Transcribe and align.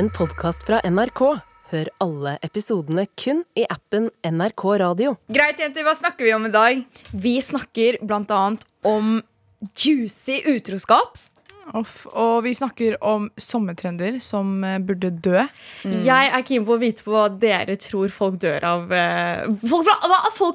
en 0.00 0.08
podkast 0.08 0.62
fra 0.64 0.78
NRK. 0.88 1.20
Hør 1.70 1.88
alle 2.00 2.30
episodene 2.46 3.02
kun 3.20 3.42
i 3.58 3.66
appen 3.68 4.06
NRK 4.24 4.62
Radio. 4.80 5.10
Greit, 5.28 5.60
jenter, 5.60 5.84
hva 5.84 5.92
snakker 5.98 6.24
vi 6.24 6.32
om 6.32 6.46
i 6.48 6.52
dag? 6.54 6.80
Vi 7.12 7.34
snakker 7.44 7.98
blant 8.08 8.32
annet 8.32 8.64
om 8.86 9.18
juicy 9.76 10.38
utroskap. 10.54 11.20
Off. 11.76 12.06
Og 12.18 12.42
vi 12.46 12.52
snakker 12.56 12.96
om 13.06 13.28
sommertrender 13.40 14.16
som 14.22 14.52
eh, 14.66 14.78
burde 14.82 15.10
dø. 15.22 15.44
Jeg 15.84 16.30
er 16.34 16.44
keen 16.46 16.64
på 16.66 16.74
å 16.74 16.80
vite 16.80 17.04
på 17.06 17.12
hva 17.14 17.26
dere 17.30 17.76
tror 17.80 18.10
folk 18.14 18.40
dør 18.42 18.66
av. 18.66 18.90
eh, 18.92 19.44
Folk 19.62 19.86
fra, 19.86 19.96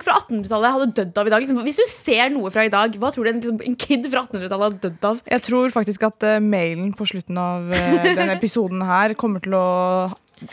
fra 0.04 0.18
1800-tallet 0.20 0.76
hadde 0.76 0.90
dødd 1.00 1.22
av 1.22 1.30
i 1.30 1.34
dag. 1.36 1.46
Liksom, 1.46 1.62
hvis 1.66 1.80
du 1.80 1.86
ser 1.92 2.34
noe 2.34 2.52
fra 2.54 2.66
i 2.68 2.74
dag, 2.74 2.98
hva 3.00 3.14
tror 3.16 3.28
du 3.28 3.32
en, 3.32 3.40
liksom, 3.42 3.62
en 3.64 3.78
kid 3.80 4.10
fra 4.12 4.26
1800-tallet 4.26 4.68
hadde 4.68 4.84
dødd 4.90 5.10
av? 5.12 5.24
Jeg 5.38 5.46
tror 5.48 5.74
faktisk 5.76 6.06
at 6.10 6.28
uh, 6.28 6.36
mailen 6.44 6.92
på 6.98 7.08
slutten 7.10 7.40
av 7.42 7.72
uh, 7.72 8.12
denne 8.12 8.36
episoden 8.40 8.84
her 8.86 9.16
kommer 9.20 9.44
til 9.46 9.56
å 9.58 9.66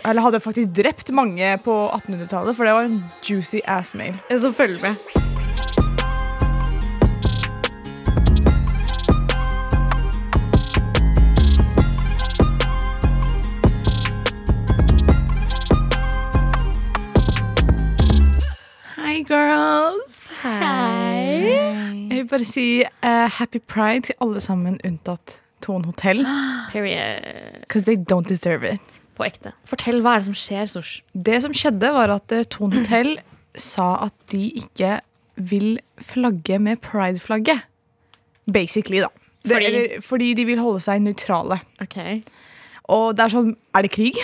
Eller 0.07 0.23
hadde 0.23 0.41
faktisk 0.45 0.77
drept 0.79 1.11
mange 1.11 1.57
på 1.65 1.75
1800-tallet, 1.99 2.55
for 2.57 2.69
det 2.69 2.77
var 2.79 2.87
en 2.87 3.03
juicy 3.27 3.65
ass-mail. 3.67 4.15
Så 4.31 4.55
følg 4.55 4.79
med. 4.85 5.32
Girls. 19.33 20.17
Hei. 20.43 21.53
Jeg 22.11 22.19
vil 22.19 22.27
bare 22.29 22.47
si 22.47 22.67
uh, 22.85 23.29
happy 23.39 23.61
pride 23.65 24.09
til 24.11 24.19
alle 24.25 24.41
sammen 24.45 24.77
unntatt 24.85 25.39
Tone 25.65 25.89
Hotell. 25.89 26.27
Period. 26.73 27.25
Because 27.61 27.87
they 27.89 27.97
don't 27.97 28.29
deserve 28.29 28.67
it. 28.69 28.81
På 29.17 29.25
ekte. 29.25 29.55
Fortell 29.69 30.03
hva 30.05 30.17
er 30.17 30.23
det 30.23 30.29
som 30.29 30.37
skjer, 30.37 30.69
Sosh. 30.69 31.01
Det 31.15 31.39
som 31.45 31.55
skjedde, 31.57 31.93
var 31.95 32.13
at 32.13 32.35
uh, 32.35 32.45
Tone 32.53 32.83
Hotell 32.83 33.15
sa 33.71 33.95
at 34.09 34.15
de 34.33 34.51
ikke 34.61 34.99
vil 35.41 35.79
flagge 36.03 36.59
med 36.61 36.83
pride-flagget. 36.85 37.65
Basically, 38.53 39.01
da. 39.01 39.09
Det, 39.43 39.55
Fordi? 39.55 39.67
Eller, 39.67 40.01
fordi 40.05 40.35
de 40.39 40.45
vil 40.47 40.61
holde 40.61 40.83
seg 40.85 41.01
nøytrale. 41.03 41.59
Okay. 41.83 42.21
Og 42.93 43.17
det 43.17 43.25
er 43.25 43.33
sånn 43.33 43.55
Er 43.75 43.87
det 43.87 43.91
krig? 43.95 44.19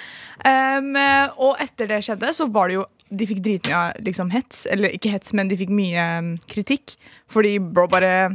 um, 0.52 0.94
og 1.42 1.58
etter 1.60 1.90
det 1.90 2.02
skjedde, 2.06 2.32
så 2.36 2.46
var 2.52 2.70
det 2.70 2.78
jo 2.78 2.86
De 3.10 3.26
fikk 3.26 3.42
dritmye 3.44 3.82
liksom, 4.06 4.30
hets. 4.34 4.64
Eller 4.70 4.94
ikke 4.94 5.12
hets, 5.12 5.34
men 5.36 5.50
de 5.50 5.58
fikk 5.58 5.72
mye 5.74 6.06
um, 6.20 6.32
kritikk. 6.50 6.96
Fordi 7.30 7.56
bro 7.58 7.88
bare, 7.90 8.30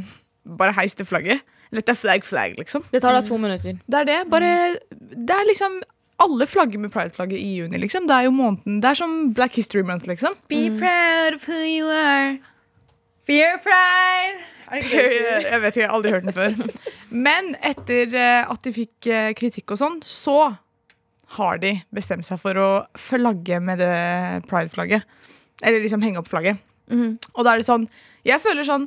bare 0.58 0.76
heiste 0.76 1.06
flagget. 1.08 1.44
Let 1.74 1.88
that 1.88 1.98
flag 1.98 2.24
flag, 2.24 2.54
liksom. 2.60 2.84
Det 2.92 3.02
tar 3.02 3.16
da 3.16 3.22
to 3.26 3.36
minutter. 3.40 3.78
Det 3.86 4.02
er 4.02 4.08
det. 4.08 4.18
Bare 4.30 4.50
Det 4.90 5.34
er 5.34 5.48
liksom 5.48 5.80
alle 6.22 6.46
flagger 6.48 6.78
med 6.80 6.92
pride-flagget 6.92 7.38
i 7.38 7.56
juni, 7.58 7.78
liksom. 7.78 8.06
Det 8.08 8.14
er 8.14 8.28
jo 8.28 8.30
måneden 8.30 8.80
Det 8.80 8.90
er 8.90 8.94
som 8.94 9.16
Black 9.34 9.56
History 9.56 9.82
Month, 9.82 10.06
liksom. 10.08 10.36
Be 10.48 10.70
proud 10.78 11.34
of 11.34 11.48
who 11.48 11.60
you 11.64 11.88
are. 11.90 12.38
Fear 13.26 13.58
pride. 13.62 14.44
Er 14.70 14.82
sier? 14.82 15.40
Jeg 15.52 15.60
vet 15.62 15.76
ikke, 15.76 15.80
jeg 15.80 15.88
har 15.88 15.96
aldri 15.96 16.12
hørt 16.14 16.24
den 16.26 16.34
før. 16.34 16.54
Men 17.26 17.54
etter 17.62 18.14
eh, 18.14 18.50
at 18.50 18.64
de 18.64 18.72
fikk 18.74 19.08
eh, 19.10 19.32
kritikk 19.38 19.74
og 19.74 19.78
sånn, 19.78 20.00
så 20.02 20.56
har 21.36 21.58
de 21.62 21.72
bestemt 21.94 22.26
seg 22.28 22.40
for 22.42 22.58
å 22.60 22.68
flagge 22.98 23.60
med 23.62 23.78
det 23.82 23.92
pride-flagget. 24.50 25.04
Eller 25.62 25.80
liksom 25.84 26.02
henge 26.04 26.18
opp 26.20 26.28
flagget. 26.28 26.58
Mm. 26.90 27.16
Og 27.34 27.44
da 27.44 27.54
er 27.56 27.58
det 27.62 27.66
sånn 27.66 27.88
Jeg 28.22 28.38
føler 28.38 28.62
sånn 28.62 28.84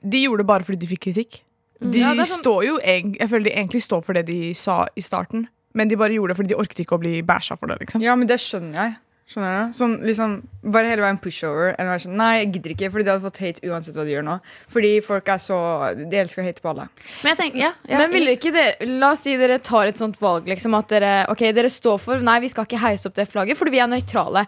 De 0.00 0.22
gjorde 0.22 0.40
det 0.40 0.46
bare 0.48 0.64
fordi 0.64 0.78
de 0.80 0.86
fikk 0.88 1.02
kritikk. 1.10 1.42
De 1.82 1.98
Ja, 2.00 2.14
sånn- 2.14 2.40
står 2.40 2.64
jo 2.64 2.78
Jeg 2.80 3.28
føler 3.28 3.44
de 3.50 3.52
egentlig 3.52 3.82
står 3.84 4.00
for 4.06 4.14
det 4.16 4.24
de 4.30 4.54
sa 4.54 4.86
i 4.96 5.02
starten, 5.04 5.48
men 5.74 5.88
de 5.88 5.96
bare 6.00 6.14
gjorde 6.14 6.28
det 6.32 6.36
fordi 6.38 6.48
de 6.54 6.60
orket 6.62 6.80
ikke 6.86 6.96
å 6.96 7.00
bli 7.02 7.20
bæsja 7.22 7.58
for 7.58 7.66
det. 7.68 7.80
liksom 7.80 8.00
Ja, 8.00 8.14
men 8.16 8.26
det 8.26 8.38
skjønner 8.40 8.72
jeg. 8.72 8.96
Skjønner 9.32 9.70
du? 9.70 9.76
Sånn, 9.76 9.94
liksom, 10.04 10.34
bare 10.74 10.90
hele 10.90 11.04
veien 11.06 11.18
pushover 11.22 11.70
enn 11.72 11.88
å 11.88 11.94
være 11.94 12.04
sånn 12.04 12.18
Nei, 12.20 12.30
jeg 12.42 12.50
gidder 12.58 12.74
ikke, 12.74 12.90
fordi 12.92 13.06
du 13.06 13.10
hadde 13.14 13.24
fått 13.24 13.40
hate 13.40 13.64
uansett 13.70 13.96
hva 13.96 14.04
du 14.04 14.12
gjør 14.12 14.26
nå. 14.26 14.36
Fordi 14.72 14.92
folk 15.06 15.32
er 15.32 15.40
så 15.40 15.58
De 15.96 16.20
elsker 16.20 16.42
å 16.42 16.46
hate 16.46 16.64
på 16.64 16.72
alle. 16.74 16.86
Men 17.22 17.32
jeg 17.32 17.40
tenker, 17.40 17.62
ja, 17.64 17.72
Men 17.96 18.12
ville 18.12 18.36
ikke 18.36 18.52
dere 18.52 18.88
La 19.00 19.12
oss 19.16 19.24
si 19.24 19.36
dere 19.40 19.56
tar 19.64 19.88
et 19.88 20.00
sånt 20.00 20.20
valg. 20.20 20.50
Liksom, 20.52 20.76
at 20.76 20.92
dere, 20.92 21.12
ok, 21.32 21.46
dere 21.56 21.72
står 21.72 22.00
for 22.02 22.24
Nei, 22.24 22.38
vi 22.44 22.52
skal 22.52 22.68
ikke 22.68 22.82
heise 22.84 23.08
opp 23.08 23.16
det 23.16 23.28
flagget 23.32 23.58
fordi 23.58 23.76
vi 23.78 23.82
er 23.84 23.90
nøytrale. 23.90 24.46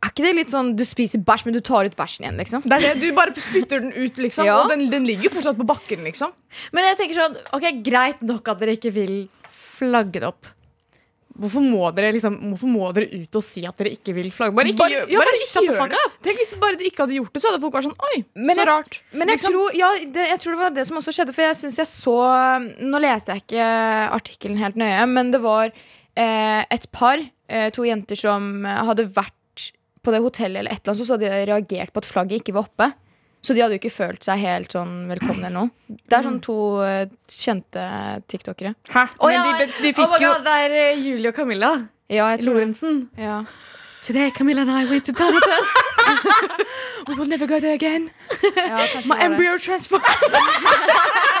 Er 0.00 0.08
ikke 0.14 0.24
det 0.24 0.36
litt 0.38 0.52
sånn 0.52 0.72
du 0.78 0.84
spiser 0.88 1.20
bæsj, 1.22 1.46
men 1.46 1.54
du 1.54 1.60
tar 1.64 1.84
ut 1.84 1.96
bæsjen 1.98 2.24
igjen? 2.24 2.38
liksom? 2.40 2.62
Det 2.64 2.78
er 2.78 2.86
det, 2.86 2.92
Du 3.02 3.16
bare 3.16 3.34
spytter 3.36 3.82
den 3.84 3.92
ut, 3.92 4.16
liksom. 4.16 4.46
Ja. 4.48 4.62
Og 4.62 4.72
den, 4.72 4.86
den 4.92 5.04
ligger 5.08 5.32
fortsatt 5.34 5.58
på 5.58 5.66
bakken, 5.68 6.06
liksom. 6.08 6.32
Men 6.72 6.88
jeg 6.88 7.02
tenker 7.02 7.20
sånn, 7.20 7.36
ok, 7.56 7.66
greit 7.84 8.24
nok 8.24 8.48
at 8.48 8.62
dere 8.62 8.78
ikke 8.78 8.94
vil 8.96 9.14
flagge 9.52 10.22
det 10.22 10.30
opp. 10.30 10.48
Hvorfor 11.38 11.62
må 11.62 11.86
dere 11.94 12.10
liksom 12.12 12.34
Hvorfor 12.50 12.68
må 12.68 12.88
dere 12.92 13.06
ut 13.22 13.36
og 13.38 13.42
si 13.46 13.62
at 13.64 13.76
dere 13.78 13.92
ikke 13.94 14.12
vil 14.16 14.30
flagge? 14.34 14.54
Bare 14.56 14.66
ikke, 14.72 14.78
Bare- 14.82 14.90
gjør- 14.96 15.10
ja, 15.14 15.18
bare 15.20 15.30
bare 15.30 15.40
ikke 15.44 15.62
gjør 15.68 15.88
det. 15.92 16.00
Tenk 16.26 16.36
hvis 16.42 16.54
bare 16.60 16.76
de 16.76 16.84
ikke 16.90 17.04
hadde 17.04 17.14
gjort 17.16 17.32
det, 17.32 17.42
så 17.42 17.48
hadde 17.52 17.60
folk 17.62 17.74
vært 17.74 17.86
sånn 17.86 18.00
Oi, 18.10 18.24
Men 18.34 18.56
så 18.56 18.60
jeg- 18.60 18.68
rart. 18.68 19.00
Men 19.12 19.28
jeg, 19.28 19.36
Liksom. 19.38 19.52
tror, 19.52 19.74
ja, 19.78 19.90
det, 20.04 20.26
jeg 20.28 20.38
tror 20.40 20.50
det 20.52 20.58
var 20.60 20.70
det 20.70 20.86
som 20.86 20.96
også 20.96 21.12
skjedde, 21.14 21.34
for 21.34 21.42
jeg 21.42 21.56
synes 21.56 21.76
jeg 21.76 21.86
så 21.86 22.16
Nå 22.82 23.00
leste 23.00 23.28
jeg 23.32 23.42
ikke 23.46 24.10
artikkelen 24.18 24.58
helt 24.58 24.76
nøye, 24.76 25.08
men 25.08 25.30
det 25.30 25.40
var 25.40 25.72
eh, 26.16 26.64
et 26.70 26.90
par, 26.92 27.18
eh, 27.48 27.70
to 27.70 27.82
jenter 27.82 28.16
som 28.18 28.64
hadde 28.64 29.06
vært 29.14 29.70
på 30.02 30.10
det 30.12 30.20
hotellet 30.20 30.58
eller 30.60 30.72
et 30.72 30.80
eller 30.82 30.94
annet, 30.94 31.06
så 31.06 31.14
hadde 31.16 31.30
de 31.30 31.46
reagert 31.52 31.92
på 31.92 31.98
at 31.98 32.04
flagget 32.08 32.40
ikke 32.42 32.54
var 32.54 32.64
oppe. 32.66 32.92
Så 33.42 33.54
de 33.56 33.62
hadde 33.62 33.72
jo 33.76 33.80
ikke 33.80 33.92
følt 33.94 34.22
seg 34.26 34.38
helt 34.42 34.74
sånn 34.74 35.06
velkomne 35.08 35.46
eller 35.48 35.54
noe. 35.54 35.70
Det 35.88 36.16
er 36.18 36.26
sånn 36.26 36.40
to 36.44 36.56
eh, 36.84 37.06
kjente 37.32 37.84
tiktokere. 38.28 38.74
Hæ? 38.92 39.06
Å, 39.16 39.30
Men 39.30 39.34
ja, 39.38 39.44
de, 39.62 39.66
de 39.80 39.92
fikk 39.96 40.16
jo 40.20 40.32
God, 40.34 40.44
det 40.44 40.56
er 40.66 40.74
eh, 40.82 41.00
Julie 41.00 41.32
og 41.32 41.36
Camilla. 41.38 41.70
Ja, 42.10 42.26
jeg 42.34 42.42
tror 42.42 42.52
det. 42.52 42.60
Lorentzen. 42.60 43.00
Ja. 43.16 43.40
Today 44.02 44.30
Camilla 44.32 44.62
and 44.62 44.70
I 44.72 44.84
went 44.90 45.04
to 45.04 45.12
Town 45.12 45.34
We 47.08 47.14
will 47.14 47.26
never 47.26 47.46
go 47.46 47.60
there 47.60 47.74
again. 47.74 48.10
Ja, 48.56 48.78
kanskje 48.92 49.08
My 49.08 49.08
det 49.08 49.08
var 49.08 49.16
det. 49.16 49.24
embryo 49.32 49.58
transfer. 49.58 50.00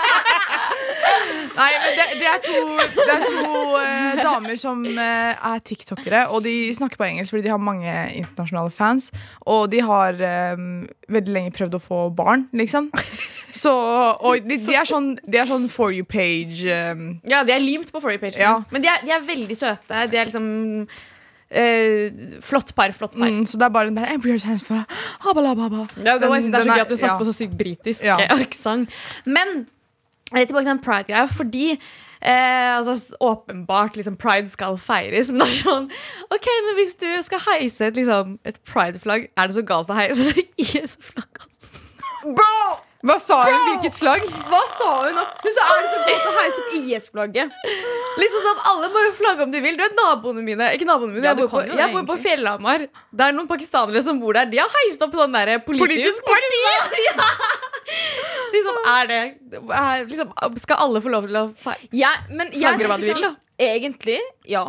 Nei, 1.60 1.70
men 1.82 1.98
det, 1.98 2.06
det 2.20 2.28
er 2.30 2.40
to, 2.44 2.60
det 2.96 3.14
er 3.14 3.24
to 3.28 3.80
eh, 3.80 4.20
damer 4.24 4.56
som 4.60 4.84
eh, 4.88 5.34
er 5.52 5.60
tiktokere, 5.66 6.22
og 6.32 6.44
de 6.46 6.54
snakker 6.76 7.00
på 7.00 7.08
engelsk 7.10 7.34
fordi 7.34 7.44
de 7.46 7.52
har 7.52 7.60
mange 7.60 7.92
internasjonale 8.16 8.72
fans. 8.74 9.10
Og 9.44 9.66
de 9.72 9.82
har 9.84 10.16
eh, 10.24 10.64
veldig 11.12 11.36
lenge 11.36 11.52
prøvd 11.56 11.76
å 11.76 11.82
få 11.84 12.00
barn, 12.16 12.48
liksom. 12.56 12.88
Så, 13.52 13.72
og 13.72 14.46
de, 14.46 14.56
de, 14.62 14.74
er 14.78 14.88
sånn, 14.88 15.12
de 15.26 15.40
er 15.42 15.48
sånn 15.50 15.66
for 15.72 15.92
you 15.92 16.06
page 16.06 16.64
eh, 16.64 17.06
Ja, 17.28 17.42
de 17.44 17.54
er 17.54 17.62
limt 17.62 17.90
på 17.92 18.02
forrige 18.02 18.22
page. 18.22 18.40
Ja. 18.40 18.60
Men 18.72 18.84
de 18.84 18.90
er, 18.92 19.02
de 19.04 19.14
er 19.16 19.24
veldig 19.26 19.56
søte. 19.58 20.04
De 20.10 20.20
er 20.20 20.30
liksom 20.30 20.46
eh, 21.50 22.38
Flott 22.46 22.72
par, 22.78 22.94
flott 22.96 23.16
par. 23.18 23.26
mm, 23.26 23.44
Så 23.50 23.58
det 23.58 23.66
er 23.66 23.74
bare 23.74 23.90
den 23.90 23.98
der. 23.98 24.86
Habalababa. 25.26 25.86
Ja, 25.98 26.16
det 26.18 26.28
var, 26.28 26.38
jeg 26.38 26.46
synes 26.46 26.54
det 26.54 26.60
er 26.60 26.64
så 26.64 26.70
den 26.70 26.78
gøy 26.78 26.86
at 26.86 26.94
du 26.94 26.96
snakker 26.96 27.14
ja. 27.14 27.18
på 27.18 27.28
så 27.28 27.36
sykt 27.36 27.58
britisk 27.58 28.06
Ja. 28.06 28.18
eh, 28.22 28.40
aksent. 28.46 28.88
Men 29.26 29.66
tilbake 30.30 30.64
til 30.64 30.72
den 30.72 30.82
pride-greia. 30.84 31.24
Fordi 31.30 31.66
eh, 31.72 32.76
altså, 32.76 33.16
åpenbart 33.20 33.96
liksom, 33.96 34.16
pride 34.16 34.48
skal 34.48 34.78
feires. 34.78 35.30
Men 35.32 35.44
det 35.44 35.48
er 35.48 35.58
sånn 35.62 35.88
Ok, 36.30 36.46
men 36.66 36.76
hvis 36.78 36.94
du 37.00 37.08
skal 37.26 37.42
heise 37.48 37.90
et, 37.90 37.96
liksom, 37.98 38.38
et 38.44 38.60
pride-flagg, 38.68 39.30
er 39.36 39.50
det 39.50 39.58
så 39.58 39.66
galt 39.66 39.90
å 39.90 39.98
heise 39.98 40.30
et 40.34 40.46
IS-flagg? 40.66 41.44
Altså? 41.46 41.82
Bro! 42.36 42.89
Hva 43.00 43.16
sa 43.22 43.36
hun? 43.46 43.60
Hvilket 43.64 43.94
flagg? 43.96 44.24
Hva 44.50 44.60
sa 44.68 44.88
hun? 45.06 45.16
Hun 45.16 45.54
sa 45.56 45.66
er 45.72 45.78
det 45.80 45.90
så 45.92 46.00
galt 46.04 46.26
å 46.28 46.32
heise 46.36 46.62
opp 46.62 46.74
IS-flagget. 46.76 47.54
Liksom 48.20 48.44
sånn, 48.44 48.60
Alle 48.72 48.90
må 48.92 49.04
jo 49.06 49.12
flagge 49.16 49.46
om 49.46 49.54
de 49.54 49.62
vil. 49.64 49.78
Du 49.78 49.84
vet 49.84 49.94
naboene 49.96 50.44
mine 50.44 50.66
Ikke 50.76 50.88
naboene 50.88 51.14
mine, 51.14 51.24
Ja, 51.24 51.32
jeg, 51.32 51.40
bor 51.40 51.52
på, 51.54 51.62
jeg 51.78 51.94
bor 51.94 52.04
på. 52.10 52.16
Fjellhamar. 52.20 52.84
Det 52.90 53.26
er 53.26 53.36
noen 53.36 53.48
pakistanere 53.48 54.02
som 54.04 54.20
bor 54.20 54.36
der. 54.36 54.50
De 54.52 54.60
har 54.60 54.68
heist 54.74 55.00
opp 55.06 55.16
sånn 55.16 55.32
der 55.38 55.54
politisk, 55.64 55.86
Politisk 55.86 56.28
parti! 56.28 56.60
ja. 57.08 57.30
Liksom, 58.52 58.82
er 58.92 59.08
det 59.08 59.20
er, 59.56 60.04
liksom, 60.10 60.34
Skal 60.60 60.84
alle 60.84 61.00
få 61.00 61.14
lov 61.14 61.30
til 61.30 61.40
å 61.40 61.46
feire? 61.64 61.88
Ja, 61.96 62.12
men 62.28 62.52
jeg 62.52 62.84
hva 62.84 62.98
sånn, 62.98 63.06
vil, 63.08 63.24
da. 63.24 63.32
Egentlig, 63.60 64.20
ja. 64.48 64.66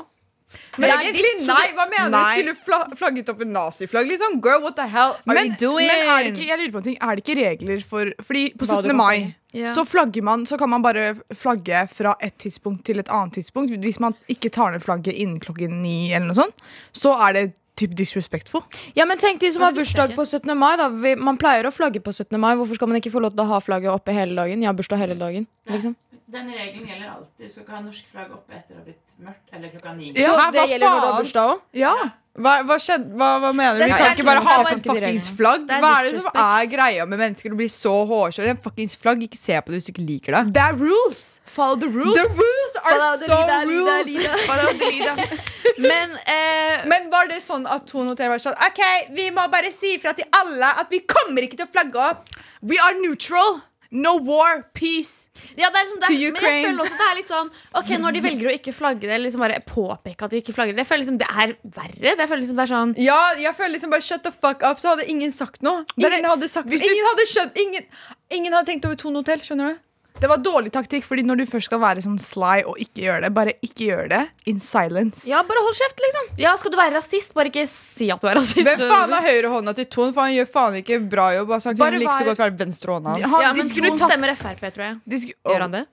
Men 0.77 0.87
Det 0.89 0.93
er 0.95 1.01
egentlig, 1.05 1.31
ditt, 1.39 1.47
nei, 1.47 1.67
hva 1.77 1.85
mener 1.91 2.11
du? 2.11 2.17
Skulle 2.31 2.55
fla 2.65 2.79
flagget 2.95 3.29
opp 3.33 3.41
en 3.45 3.53
naziflagg? 3.55 4.07
Liksom? 4.07 4.39
Girl, 4.41 4.61
what 4.63 4.75
the 4.75 4.87
hell 4.87 5.15
are 5.17 5.35
Men, 5.35 5.51
you 5.51 5.55
doing? 5.59 5.87
men 5.87 6.07
er 6.13 6.23
det 6.23 6.33
ikke, 6.33 6.47
jeg 6.47 6.59
lurer 6.61 6.71
på 6.71 6.81
en 6.81 6.87
ting, 6.89 6.97
er 7.01 7.15
det 7.15 7.23
ikke 7.25 7.37
regler 7.41 7.83
for 7.83 8.11
Fordi 8.21 8.43
på 8.57 8.65
17. 8.65 8.87
kan 8.87 8.95
mai 8.97 9.35
Ja. 9.53 9.73
så 9.75 9.83
flagger 9.85 10.23
man 10.23 10.45
Så 10.45 10.57
kan 10.57 10.69
man 10.69 10.81
bare 10.81 11.15
flagge 11.35 11.87
fra 11.91 12.15
et 12.21 12.37
tidspunkt 12.39 12.85
til 12.85 12.99
et 12.99 13.09
annet 13.09 13.33
tidspunkt. 13.35 13.71
Hvis 13.83 13.99
man 13.99 14.15
ikke 14.29 14.49
tar 14.49 14.71
ned 14.71 14.79
flagget 14.81 15.13
innen 15.13 15.39
klokken 15.39 15.81
ni, 15.81 16.13
eller 16.13 16.27
noe 16.27 16.35
sånt, 16.35 16.55
så 16.93 17.15
er 17.27 17.33
det 17.33 17.53
typ 17.75 17.95
disrespectful. 17.97 18.61
Ja, 18.95 19.05
men 19.05 19.17
tenk 19.17 19.39
de 19.41 19.49
som 19.51 19.63
har 19.63 19.73
bursdag 19.73 20.13
på 20.15 20.23
17. 20.25 20.55
mai. 20.57 20.75
Da. 20.77 20.87
Vi, 20.89 21.15
man 21.15 21.37
pleier 21.37 21.65
å 21.65 21.71
flagge 21.73 21.99
på 21.99 22.13
17. 22.13 22.37
mai. 22.39 22.55
Hvorfor 22.55 22.75
skal 22.75 22.87
man 22.87 23.01
ikke 23.01 23.11
få 23.11 23.19
lov 23.23 23.31
til 23.35 23.43
å 23.43 23.47
ha 23.47 23.59
flagget 23.59 23.91
oppe 23.91 24.13
hele 24.13 24.35
dagen? 24.35 24.61
Jeg 24.61 24.67
har 24.69 24.73
bursdag 24.77 24.97
hele 25.01 25.15
dagen. 25.19 25.47
Liksom. 25.67 25.95
Denne 26.31 26.53
regelen 26.55 26.87
gjelder 26.87 27.09
alltid. 27.11 27.47
Du 27.47 27.49
skal 27.51 27.63
ikke 27.63 27.75
ha 27.75 27.81
norsk 27.81 28.05
flagg 28.11 28.31
oppe 28.31 28.53
etter 28.55 28.75
å 28.75 28.77
ha 28.77 28.83
blitt 28.85 29.10
mørkt 29.21 29.53
eller 29.53 29.69
klokka 29.75 29.93
ni. 29.97 30.11
Ja, 30.15 30.33
Så 30.33 30.49
det 30.55 30.65
gjelder 30.71 30.87
når 30.87 30.99
du 31.05 31.07
har 31.07 31.21
bursdag 31.21 31.53
òg? 31.53 31.61
Ja. 31.77 31.93
Hva, 32.31 32.51
hva 32.63 32.77
skjedde? 32.79 33.09
Hva, 33.19 33.27
hva 33.43 33.49
mener 33.51 33.75
du? 33.75 33.83
Vi 33.83 33.91
kan 33.91 34.13
ikke 34.15 34.23
bare 34.23 34.43
ha 34.45 34.53
på 34.63 34.69
et 34.71 34.85
fuckings 34.85 35.25
flagg. 35.35 35.65
Er 35.67 35.81
Hva 35.83 35.89
er 35.99 36.05
det 36.07 36.21
som 36.23 36.37
er 36.39 36.69
greia 36.71 37.07
med 37.09 37.19
mennesker 37.19 37.51
å 37.51 37.57
bli 37.59 37.67
så 37.71 37.91
hårsåre? 38.07 38.53
En 38.53 38.61
fuckings 38.63 38.95
flagg, 38.99 39.25
ikke 39.27 39.39
se 39.39 39.57
på 39.59 39.73
det 39.73 39.81
hvis 39.81 39.89
du 39.89 39.91
ikke 39.91 40.05
liker 40.07 40.37
det. 40.37 40.43
Det 40.55 40.63
er 40.63 40.77
rules! 40.79 41.25
Follow 41.43 41.75
the 41.81 41.89
rules. 41.91 42.15
The 42.15 42.23
rules 42.39 42.77
are 42.79 42.93
Follow 42.95 43.25
so 43.27 43.39
rules! 43.67 44.13
the 44.47 44.77
leader. 44.79 45.41
Men 45.89 46.15
eh, 46.23 46.87
Men 46.87 47.11
var 47.11 47.27
det 47.27 47.41
sånn 47.43 47.67
at 47.67 47.83
Tone 47.89 48.13
Hotel 48.13 48.31
var 48.31 48.39
sånn 48.39 48.55
OK, 48.55 48.79
vi 49.17 49.27
må 49.35 49.43
bare 49.51 49.73
si 49.75 49.97
ifra 49.97 50.15
til 50.15 50.29
alle 50.39 50.71
at 50.79 50.87
vi 50.93 51.01
kommer 51.03 51.43
ikke 51.43 51.59
til 51.59 51.67
å 51.67 51.73
flagge 51.73 51.99
opp. 52.13 52.31
We 52.63 52.79
are 52.79 52.95
neutral. 53.01 53.59
No 53.91 54.15
war. 54.23 54.61
Peace. 54.73 55.27
Ja, 55.59 55.67
det 55.69 55.81
er 55.81 55.85
liksom 55.87 55.99
det, 55.99 56.07
To 56.07 56.13
men 56.15 56.45
jeg 56.45 56.65
føler 56.65 56.83
også 56.85 56.97
det 56.99 57.07
er 57.07 57.17
litt 57.17 57.31
sånn 57.31 57.49
Ok, 57.79 57.89
Når 57.99 58.15
de 58.15 58.21
velger 58.23 58.49
å 58.51 58.53
ikke 58.55 58.73
flagge 58.75 59.03
det, 59.03 59.11
eller 59.15 59.27
liksom 59.27 59.43
bare 59.43 59.59
påpeke 59.67 60.27
at 60.27 60.31
de 60.31 60.39
ikke 60.41 60.55
flagger 60.55 60.75
det, 60.75 60.83
jeg 60.85 60.89
føler 60.91 61.03
liksom 61.03 61.19
det 61.19 61.27
er 61.27 61.53
verre. 61.77 62.15
Det 62.19 62.27
føler 62.31 62.43
liksom 62.45 62.61
det 62.61 62.65
er 62.65 62.71
sånn 62.71 62.95
Ja, 63.03 63.19
jeg 63.41 63.55
føler 63.57 63.75
liksom 63.75 63.93
bare 63.93 64.05
shut 64.05 64.23
the 64.23 64.31
fuck 64.31 64.63
up, 64.63 64.79
så 64.79 64.93
hadde 64.93 65.07
ingen 65.11 65.31
sagt 65.35 65.63
noe. 65.65 65.83
Er 65.99 66.17
Ingen 66.17 66.29
hadde 66.31 66.49
sagt 66.51 66.71
noe. 66.71 66.79
Ingen 66.79 67.09
hadde 67.11 67.27
skjønt 67.33 67.61
Ingen, 67.65 67.87
ingen 68.31 68.55
hadde 68.55 68.71
tenkt 68.71 68.87
over 68.87 68.99
Tone 68.99 69.19
Hotell, 69.23 69.43
skjønner 69.43 69.73
du? 69.73 69.83
Det 70.19 70.27
var 70.29 70.37
dårlig 70.37 70.69
taktikk, 70.75 71.05
fordi 71.07 71.23
når 71.25 71.37
du 71.39 71.45
først 71.49 71.65
skal 71.65 71.79
være 71.81 72.01
sånn 72.03 72.17
sly 72.21 72.61
og 72.69 72.75
ikke 72.77 73.01
gjøre 73.07 73.21
det, 73.23 73.29
bare 73.33 73.53
ikke 73.65 73.87
gjør 73.87 74.09
det 74.11 74.19
in 74.51 74.59
silence. 74.61 75.23
Ja, 75.25 75.39
bare 75.47 75.63
hold 75.65 75.73
kjeft, 75.73 75.97
liksom. 76.03 76.27
Ja, 76.37 76.51
Skal 76.61 76.71
du 76.71 76.77
være 76.77 76.93
rasist, 76.99 77.33
bare 77.33 77.49
ikke 77.49 77.63
si 77.67 78.09
at 78.13 78.21
du 78.21 78.27
er 78.27 78.35
rasist. 78.37 78.61
Hvem 78.67 78.83
faen 78.91 79.15
er 79.17 79.25
høyrehånda 79.25 79.73
til 79.79 79.85
Ton? 79.89 80.11
For 80.13 80.21
han 80.27 80.35
gjør 80.35 80.49
faen 80.51 80.77
ikke 80.81 80.99
bra 81.09 81.29
jobb. 81.39 81.55
Altså, 81.57 81.71
han 81.71 81.77
Bare 81.79 81.95
kunne 81.95 82.03
like 82.05 82.19
så 82.19 82.27
godt 82.29 82.43
vært 82.43 82.59
venstrehånda 82.59 83.15
hans. 83.15 83.31
Han- 83.31 83.41
Ja, 83.47 83.53
de 83.53 83.57
men 83.63 83.69
skulle 83.69 83.89
Ton 83.89 83.97
tatt- 84.03 84.11
stemmer 84.11 84.35
Frp, 84.35 84.61
tror 84.75 84.85
jeg. 84.85 84.99
De 85.07 85.15
sku- 85.23 85.37
Gjør 85.53 85.61
han 85.65 85.71
det? 85.71 85.85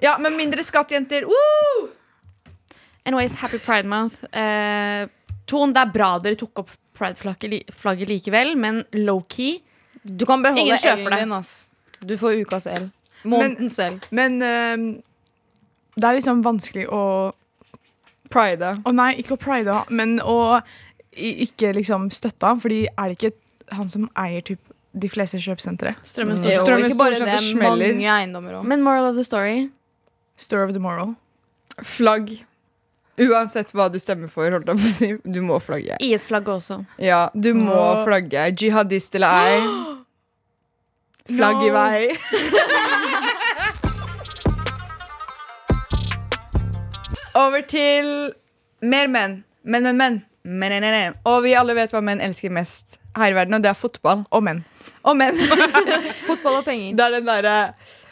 Ja, 0.00 0.16
men 0.18 0.36
mindre 0.36 0.62
skatt, 0.64 0.88
jenter. 0.94 1.26
Woo! 1.26 1.88
Anyways, 3.06 3.34
happy 3.40 3.58
pride 3.58 3.86
month. 3.86 4.22
Uh, 4.32 5.08
Ton, 5.46 5.72
det 5.72 5.80
er 5.82 5.90
bra 5.90 6.18
dere 6.22 6.36
tok 6.36 6.58
opp 6.62 6.70
pride-flagget 6.94 7.50
li 7.50 8.06
likevel, 8.06 8.54
men 8.56 8.84
low-key 8.92 9.62
Du 10.04 10.24
kan 10.26 10.42
beholde 10.42 10.60
Ingen 10.68 10.78
kjøper 10.78 11.08
L-en 11.08 11.16
det. 11.16 11.24
din. 11.24 11.32
ass 11.32 11.70
Du 12.04 12.16
får 12.16 12.38
ukas 12.44 12.66
L. 12.66 12.90
Månedens 13.24 13.76
selv. 13.76 14.00
Men 14.10 14.40
uh, 14.42 15.00
det 15.96 16.04
er 16.08 16.16
liksom 16.20 16.42
vanskelig 16.46 16.86
å 16.88 17.32
Pride. 18.30 18.76
Å 18.86 18.92
nei, 18.94 19.16
ikke 19.18 19.34
å 19.34 19.40
pride, 19.42 19.74
men 19.90 20.20
å 20.22 20.60
ikke 21.18 21.72
liksom 21.74 22.04
støtte 22.14 22.46
ham, 22.46 22.60
fordi 22.62 22.84
er 22.86 23.10
det 23.10 23.16
ikke 23.18 23.32
han 23.74 23.88
som 23.90 24.04
eier 24.14 24.44
typ 24.46 24.60
de 24.94 25.08
fleste 25.10 25.40
kjøpesentre? 25.42 25.96
Strømmen 26.06 26.38
Mm. 26.38 26.44
står 26.44 26.52
Jo, 26.54 26.60
Strømmen 26.62 26.90
ikke 26.92 26.98
bare 27.00 27.18
sånn 27.18 27.26
det, 27.26 27.34
det 27.40 27.48
smeller. 27.48 27.92
mange 27.98 28.12
eiendommer 28.14 28.54
òg. 28.60 28.64
Men 28.70 28.82
moral 28.86 29.08
of 29.10 29.16
the 29.18 29.24
story 29.26 29.68
Story 30.36 30.62
of 30.68 30.72
the 30.72 30.78
moral. 30.80 31.16
Flagg. 31.82 32.30
Uansett 33.18 33.74
hva 33.74 33.90
du 33.92 33.98
stemmer 33.98 34.30
for, 34.30 34.46
holdt 34.48 34.70
jeg 34.70 34.78
på 34.78 34.88
å 34.88 34.94
si. 34.96 35.10
Du 35.26 35.42
må 35.42 35.58
flagge. 35.60 35.98
IS-flagget 36.00 36.54
også. 36.54 36.78
Ja, 37.02 37.28
du 37.34 37.52
må 37.58 38.04
flagge. 38.06 38.46
Jihadist 38.56 39.14
eller 39.18 39.28
ei. 39.28 39.58
Flagg 41.36 41.62
i 41.62 41.70
vei. 41.74 42.00
Over 47.40 47.60
til 47.68 48.32
mer 48.82 49.06
menn. 49.06 49.44
Menn, 49.62 49.82
menn, 49.86 49.96
menn. 49.96 50.22
menn, 50.42 50.70
menn, 50.74 50.82
menn. 50.82 51.14
Og 51.28 51.42
vi 51.44 51.54
alle 51.54 51.74
vet 51.78 51.92
hva 51.94 52.00
menn 52.02 52.20
elsker 52.24 52.50
mest 52.52 52.98
her 53.16 53.30
i 53.30 53.34
verden, 53.36 53.54
og 53.54 53.62
det 53.62 53.70
er 53.70 53.78
fotball. 53.78 54.24
Og 54.34 54.42
menn. 54.42 54.64
Og 55.06 55.16
menn. 55.16 55.38
Fotball 56.28 56.60
og 56.60 56.64
penger. 56.66 56.94
Det 56.96 57.04
er 57.06 57.10
den 57.18 57.26
derre 57.28 57.56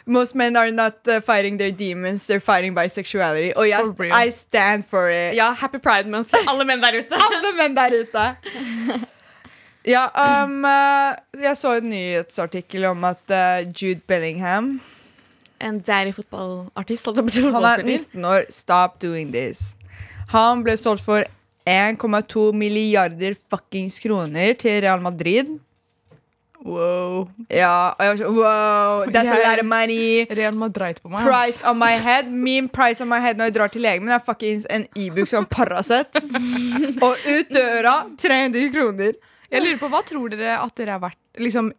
Most 0.09 0.33
men 0.33 0.55
are 0.57 0.71
not 0.71 1.07
uh, 1.07 1.19
fighting 1.21 1.59
their 1.59 1.71
demons, 1.71 2.25
they're 2.25 2.39
fighting 2.41 2.73
bisexuality. 2.73 3.51
Og 3.55 3.69
jeg, 3.69 3.79
I 4.09 4.31
stand 4.31 4.83
for 4.89 5.09
it. 5.09 5.35
Ja, 5.37 5.51
happy 5.53 5.77
pride 5.77 6.09
month. 6.09 6.33
Alle 6.47 6.65
menn 6.65 6.81
der 6.81 6.97
ute. 7.03 7.15
Alle 7.15 7.53
menn 7.57 7.75
der 7.77 7.93
ute. 8.01 8.35
Ja, 9.87 10.09
um, 10.43 10.65
uh, 10.67 11.15
jeg 11.39 11.55
så 11.55 11.77
en 11.79 11.89
nyhetsartikkel 11.91 12.89
om 12.89 13.05
at 13.07 13.31
uh, 13.31 13.61
Jude 13.71 14.01
Bellingham 14.07 14.79
En 15.59 15.79
daddy 15.83 16.11
fotballartist. 16.15 17.05
Han 17.05 17.65
er 17.67 17.83
19 17.83 18.25
år. 18.25 18.45
Stop 18.49 18.99
doing 19.03 19.31
this. 19.33 19.75
Han 20.31 20.63
ble 20.63 20.77
solgt 20.79 21.03
for 21.03 21.25
1,2 21.67 22.51
milliarder 22.55 23.35
fuckings 23.51 23.99
kroner 23.99 24.53
til 24.55 24.79
Real 24.85 25.01
Madrid. 25.03 25.59
Wow. 26.63 27.29
Ja, 27.47 27.95
og 27.95 28.03
jeg 28.03 28.09
var 28.09 28.17
sånn 28.19 28.35
Wow, 28.35 29.11
that's 29.13 29.31
a 29.31 29.39
lot 29.43 29.61
of 29.61 29.67
money. 29.67 30.25
Real 30.27 30.55
Madrid 30.55 30.99
på 30.99 31.11
meg. 31.11 31.23
Price 31.27 31.63
on 31.63 31.79
my 31.79 31.93
head 31.95 32.31
Min 32.31 32.67
price 32.67 32.99
on 33.03 33.07
my 33.11 33.21
head 33.23 33.39
når 33.39 33.51
jeg 33.51 33.55
drar 33.55 33.71
til 33.71 33.83
legen 33.85 34.03
min, 34.03 34.11
er 34.15 34.23
fuckings 34.23 34.67
en 34.71 34.87
Ibux 34.99 35.35
og 35.35 35.45
en 35.45 35.49
Paracet. 35.51 36.19
og 37.05 37.15
ut 37.15 37.53
døra 37.55 37.95
300 38.19 38.71
kroner. 38.75 39.15
Jeg 39.51 39.63
lurer 39.65 39.77
på, 39.81 39.89
Hva 39.89 40.01
tror 40.05 40.29
dere 40.33 40.57
at 40.61 40.75
dere 40.77 40.97
har 40.97 41.01
vært 41.03 41.39
liksom, 41.41 41.71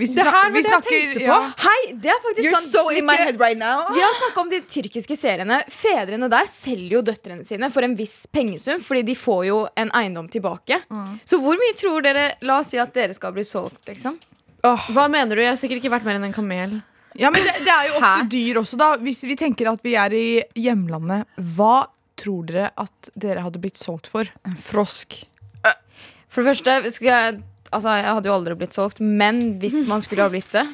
hvis 0.00 0.14
Det 0.16 0.24
her 0.24 0.32
var 0.32 0.52
vi 0.54 0.62
det 0.64 0.70
jeg 0.70 0.84
tenkte 0.86 1.18
på. 1.20 1.24
ja. 1.26 1.38
Hei, 1.60 1.92
det 2.00 2.08
er 2.08 2.20
faktisk 2.24 2.46
You're 2.46 2.54
sånn 2.56 2.68
so 2.72 2.82
in 2.96 3.04
my 3.04 3.16
head 3.20 3.36
right 3.40 3.58
now. 3.60 3.82
Vi 3.92 4.00
har 4.00 4.14
snakka 4.16 4.40
om 4.40 4.48
de 4.48 4.60
tyrkiske 4.64 5.16
seriene. 5.20 5.58
Fedrene 5.68 6.30
der 6.32 6.46
selger 6.48 6.94
jo 6.96 7.02
døtrene 7.04 7.44
sine 7.44 7.68
for 7.74 7.84
en 7.84 7.92
viss 7.98 8.22
pengesum, 8.32 8.80
fordi 8.80 9.02
de 9.10 9.16
får 9.20 9.42
jo 9.50 9.58
en 9.76 9.90
eiendom 9.92 10.30
tilbake. 10.32 10.78
Så 11.28 11.36
hvor 11.42 11.60
mye 11.60 11.76
tror 11.76 12.00
dere 12.06 12.30
La 12.40 12.56
oss 12.62 12.72
si 12.72 12.80
at 12.80 12.94
dere 12.96 13.12
skal 13.12 13.34
bli 13.36 13.44
solgt, 13.44 13.82
liksom. 13.90 14.16
Oh. 14.64 14.88
Hva 14.94 15.04
mener 15.12 15.36
du? 15.36 15.42
Jeg 15.42 15.50
har 15.52 15.60
sikkert 15.60 15.82
ikke 15.82 15.92
vært 15.98 16.08
mer 16.08 16.16
enn 16.16 16.24
en 16.30 16.32
kamel. 16.32 16.78
Ja, 17.18 17.28
men 17.28 17.44
det, 17.44 17.52
det 17.66 17.72
er 17.74 17.90
jo 17.90 17.98
ofte 17.98 18.08
Hæ? 18.22 18.28
dyr 18.32 18.60
også, 18.62 18.78
da. 18.80 18.94
Hvis 19.02 19.20
vi 19.28 19.36
tenker 19.36 19.68
at 19.74 19.82
vi 19.84 19.92
er 20.00 20.14
i 20.16 20.26
hjemlandet, 20.56 21.28
hva 21.36 21.82
tror 22.16 22.46
dere 22.48 22.70
at 22.80 23.12
dere 23.18 23.44
hadde 23.44 23.60
blitt 23.60 23.76
solgt 23.76 24.08
for? 24.08 24.24
en 24.48 24.56
frosk. 24.56 25.18
For 26.32 26.42
det 26.42 26.52
første 26.54 26.92
skal 26.96 27.08
jeg 27.12 27.40
Altså, 27.72 27.88
jeg 27.96 28.04
hadde 28.04 28.28
jo 28.28 28.34
aldri 28.36 28.54
blitt 28.60 28.74
solgt, 28.76 28.98
men 29.00 29.38
hvis 29.60 29.78
man 29.88 30.02
skulle 30.04 30.26
ha 30.26 30.28
blitt 30.32 30.50
det 30.52 30.66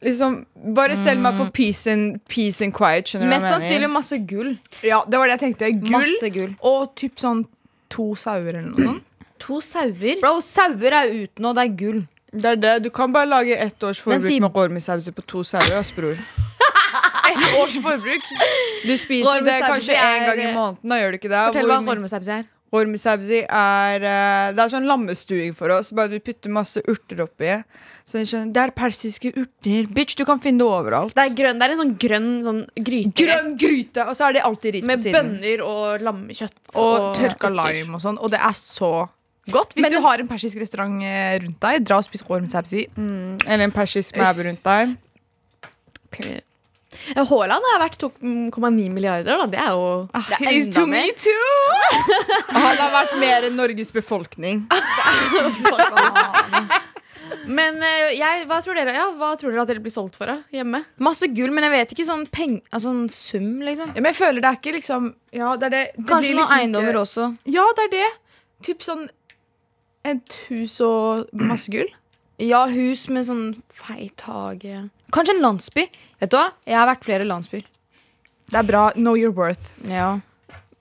Liksom, 0.00 0.36
Bare 0.76 0.94
selg 0.96 1.20
meg 1.20 1.34
for 1.36 1.50
peace 1.52 1.90
and, 1.92 2.20
peace 2.30 2.62
and 2.64 2.72
quiet. 2.76 3.10
Skjønner 3.10 3.26
du 3.28 3.32
Mest 3.34 3.44
hva 3.44 3.50
jeg 3.50 3.56
sannsynlig 3.58 3.90
masse 3.92 4.18
gull. 4.30 4.52
Ja, 4.86 5.02
det 5.04 5.18
var 5.20 5.28
det 5.28 5.34
jeg 5.36 5.42
tenkte. 5.42 5.68
Gull 5.82 5.92
Masse 5.98 6.30
gull. 6.32 6.54
og 6.70 6.94
typ 6.96 7.18
sånn 7.20 7.42
to 7.92 8.06
sauer 8.16 8.48
eller 8.54 8.70
noe 8.70 8.86
sånt. 8.86 9.26
To 9.44 9.58
sauer. 9.64 10.16
Bro, 10.22 10.38
sauer 10.44 10.96
er 11.02 11.12
ute 11.12 11.42
nå, 11.44 11.52
det 11.58 11.66
er 11.66 11.74
gull. 11.82 12.00
Det 12.32 12.48
er 12.54 12.58
det. 12.62 12.72
Du 12.86 12.88
kan 12.94 13.12
bare 13.12 13.28
lage 13.28 13.56
ett 13.58 13.82
års 13.84 14.00
Men 14.06 14.20
forbruk 14.20 14.30
si- 14.30 14.40
med 14.40 14.52
gormisauser 14.56 15.12
på 15.16 15.24
to 15.34 15.42
sauer. 15.44 15.74
ass, 15.80 15.90
bror. 15.96 16.16
Ett 17.30 17.44
års 17.60 17.76
forbruk. 17.82 18.24
Du 18.86 18.94
spiser 18.98 19.44
det 19.46 19.58
kanskje 19.62 19.94
én 19.94 20.00
er- 20.00 20.26
gang 20.26 20.40
i 20.40 20.52
måneden. 20.54 20.80
Da 20.88 20.96
gjør 20.98 21.12
du 21.12 21.18
ikke 21.20 21.28
det. 21.30 21.42
Fortell 21.52 21.68
hva 21.68 21.76
Hvor- 21.76 21.92
gormesausi 21.92 22.32
er. 22.40 22.44
Gormisausi 22.70 23.40
er 23.44 24.04
eh, 24.06 24.52
Det 24.54 24.62
er 24.62 24.70
sånn 24.70 24.86
lammestuing 24.86 25.54
for 25.58 25.72
oss. 25.74 25.90
Bare 25.96 26.12
du 26.12 26.20
putter 26.22 26.52
masse 26.54 26.78
urter 26.86 27.24
oppi. 27.24 27.56
Så 28.06 28.20
de 28.20 28.26
skjønner, 28.30 28.52
Det 28.54 28.62
er 28.62 28.72
persiske 28.78 29.32
urter. 29.34 29.88
Bitch, 29.94 30.14
du 30.18 30.24
kan 30.28 30.38
finne 30.42 30.62
det 30.62 30.68
overalt. 30.70 31.14
Det 31.16 31.24
er, 31.24 31.34
grønn, 31.40 31.58
det 31.58 31.66
er 31.66 31.74
en 31.74 31.80
sånn 31.82 31.94
grønn 32.04 32.28
sånn 32.46 32.60
gryte 32.78 33.24
Grønn 33.24 33.56
gryte! 33.58 34.04
Og 34.06 34.14
så 34.18 34.28
er 34.28 34.38
det 34.38 34.44
alltid 34.46 34.76
ris 34.78 34.86
på 34.86 34.96
siden. 35.02 35.10
med 35.10 35.40
bønner 35.40 35.64
og 35.66 36.04
lammekjøtt. 36.06 36.58
Og 36.74 37.08
tørka 37.18 37.50
urter. 37.50 37.56
lime 37.80 37.98
og 37.98 38.04
sånn. 38.06 38.20
Og 38.22 38.30
det 38.34 38.42
er 38.50 38.54
så 38.58 38.92
godt. 39.50 39.74
Hvis 39.74 39.82
Men 39.86 39.96
du 39.96 40.00
har 40.06 40.22
en 40.22 40.30
persisk 40.30 40.60
restaurant 40.62 41.02
eh, 41.02 41.38
rundt 41.42 41.58
deg, 41.66 41.82
dra 41.90 41.98
og 41.98 42.06
spis 42.06 42.22
ormsabsi. 42.26 42.86
Eller 42.98 43.66
en 43.66 43.74
persisk 43.74 44.18
mæbe 44.20 44.46
rundt 44.46 44.62
deg. 44.66 44.94
Period. 46.14 46.46
Ja, 47.16 47.24
Haaland 47.24 47.64
har 47.72 47.80
vært 47.82 47.98
2,9 48.02 48.90
milliarder. 48.94 49.36
Da. 49.40 49.46
Det 49.52 49.58
er 49.60 49.70
jo 49.74 50.08
Det 50.12 50.36
er 50.40 50.52
enda 50.52 50.72
to 50.76 50.86
mer. 50.86 51.06
me 51.06 51.12
too! 51.16 51.50
Han 52.60 52.76
har 52.82 52.90
vært 52.94 53.14
mer 53.22 53.46
enn 53.48 53.56
Norges 53.58 53.90
befolkning. 53.94 54.64
Men 57.46 57.76
eh, 57.82 58.12
jeg, 58.18 58.44
hva, 58.50 58.58
tror 58.64 58.74
dere, 58.78 58.92
ja, 58.96 59.04
hva 59.16 59.32
tror 59.38 59.52
dere 59.54 59.62
at 59.62 59.70
dere 59.70 59.82
blir 59.82 59.92
solgt 59.94 60.16
for 60.18 60.26
da, 60.30 60.38
hjemme? 60.54 60.80
Masse 61.02 61.28
gull, 61.34 61.52
men 61.54 61.62
jeg 61.66 61.72
vet 61.76 61.92
ikke 61.94 62.06
sånn 62.08 62.24
peng... 62.34 62.56
Altså 62.70 62.90
sånn 62.90 63.04
sum, 63.14 63.48
liksom. 63.66 63.92
Ja, 63.94 64.00
men 64.02 64.10
jeg 64.10 64.18
føler 64.18 64.42
det 64.42 64.50
er 64.50 64.58
ikke 64.58 64.74
liksom 64.76 65.06
Ja, 65.36 65.52
det 65.60 65.68
er 65.70 65.74
det. 65.74 65.82
det 65.96 66.06
Kanskje 66.10 66.32
blir 66.34 66.40
noen 66.40 66.44
liksom 66.44 66.58
eiendommer 66.58 66.92
ikke- 66.96 67.04
også. 67.04 67.28
Ja, 67.54 67.64
det 67.78 67.86
er 67.86 67.92
det. 67.94 68.08
Typ 68.66 68.84
sånn 68.86 69.06
et 70.10 70.36
hus 70.48 70.78
og 70.84 71.30
masse 71.36 71.70
gull. 71.72 71.90
Ja, 72.40 72.64
hus 72.72 73.06
med 73.12 73.26
sånn 73.28 73.44
feit 73.68 74.22
hage. 74.26 74.86
Kanskje 75.14 75.34
en 75.36 75.42
landsby. 75.44 75.84
Vet 76.20 76.30
du 76.32 76.36
hva? 76.38 76.48
Jeg 76.68 76.76
har 76.78 76.86
vært 76.90 77.04
flere 77.06 77.26
landsbyer. 77.28 77.64
Det 78.50 78.58
er 78.58 78.66
bra. 78.66 78.84
Know 78.96 79.14
your 79.18 79.32
worth. 79.34 79.70
Ja. 79.86 80.18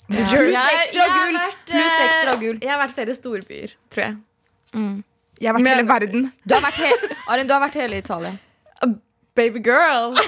Ja. 0.10 0.26
Pluss 0.30 0.56
ekstra 0.58 1.06
gull. 1.14 1.38
Pluss 1.70 1.94
eh, 1.94 2.06
ekstra 2.08 2.36
gull. 2.42 2.58
Jeg 2.66 2.72
har 2.74 2.80
vært 2.82 2.96
flere 2.98 3.14
storbyer, 3.18 3.76
tror 3.94 4.04
jeg. 4.08 4.16
Jeg 5.40 5.48
har 5.52 5.56
vært 5.58 5.64
Men- 5.64 5.76
hele 5.78 5.88
verden. 5.88 6.32
Du 6.46 6.56
har 6.56 6.64
vært, 6.66 6.80
he 6.82 7.18
Arin, 7.30 7.48
du 7.48 7.54
har 7.54 7.62
vært 7.68 7.78
hele 7.78 7.98
Italia. 8.02 8.34
Baby 9.36 9.60
girl! 9.64 10.16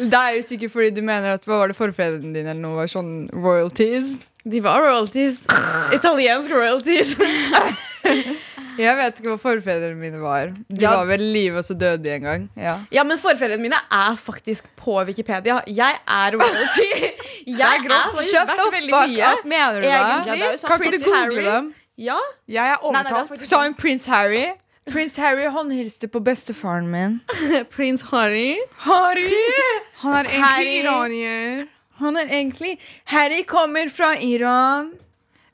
Det 0.00 0.16
er 0.16 0.36
jo 0.36 0.42
sikkert 0.46 0.70
fordi 0.72 0.90
du 0.96 1.00
mener 1.04 1.34
at 1.34 1.44
hva 1.48 1.58
var 1.60 1.68
det 1.72 1.76
forfedrene 1.76 2.30
dine 2.32 2.52
eller 2.54 2.60
noe 2.62 2.76
var 2.78 2.88
sånn 2.88 3.26
royalties. 3.34 4.14
De 4.48 4.60
var 4.64 4.80
royalties. 4.84 5.42
Italiensk 5.98 6.52
royalties. 6.54 7.16
Jeg 8.80 8.96
vet 8.96 9.18
ikke 9.20 9.30
hva 9.34 9.38
forfedrene 9.42 9.96
mine 10.00 10.20
var. 10.22 10.52
De 10.68 10.80
Ja. 10.82 10.94
var 10.96 11.06
vel 11.06 11.20
i 11.26 11.32
live, 11.32 11.58
og 11.58 11.64
så 11.64 11.74
døde 11.78 12.02
de 12.04 12.10
en 12.14 12.22
gang. 12.22 12.48
Ja. 12.56 12.78
Ja, 12.92 13.04
men 13.04 13.18
forfedrene 13.18 13.60
mine 13.62 13.76
er 13.90 14.16
faktisk 14.16 14.64
på 14.76 14.98
Wikipedia. 15.06 15.60
Jeg 15.66 15.98
er 16.06 16.36
royalty. 16.36 16.90
Jeg 17.46 17.84
er 17.86 18.16
Shut 18.22 18.48
the 18.48 18.66
fuck 18.70 19.08
mye. 19.08 19.32
up, 19.32 19.44
mener 19.44 19.74
du 19.74 19.80
det? 19.86 19.92
Egentlig. 19.92 20.40
Ja, 20.40 20.50
det 20.52 20.60
Sånn. 20.60 20.68
Kan 20.68 20.82
ikke 20.82 20.98
du 20.98 21.04
google 21.10 21.44
dem? 21.50 21.74
Ja, 21.98 22.16
Jeg 22.48 22.66
er 22.70 22.74
er 22.78 22.84
overtalt. 22.84 23.46
Sa 23.48 23.62
hun 23.62 23.74
prins 23.74 24.06
Harry? 24.06 24.46
Prins 24.90 25.16
Harry 25.16 25.44
håndhilste 25.52 26.08
på 26.08 26.20
bestefaren 26.24 26.88
min. 26.90 27.20
Prins 27.76 28.02
Harry. 28.10 28.56
Harry! 28.78 29.44
Han 30.02 30.14
er 30.16 30.24
egentlig 30.30 30.40
Harry. 30.44 30.78
iranier. 30.84 31.66
Han 32.00 32.16
er 32.16 32.24
egentlig 32.32 32.78
Harry 33.04 33.42
kommer 33.46 33.90
fra 33.92 34.14
Iran. 34.24 34.92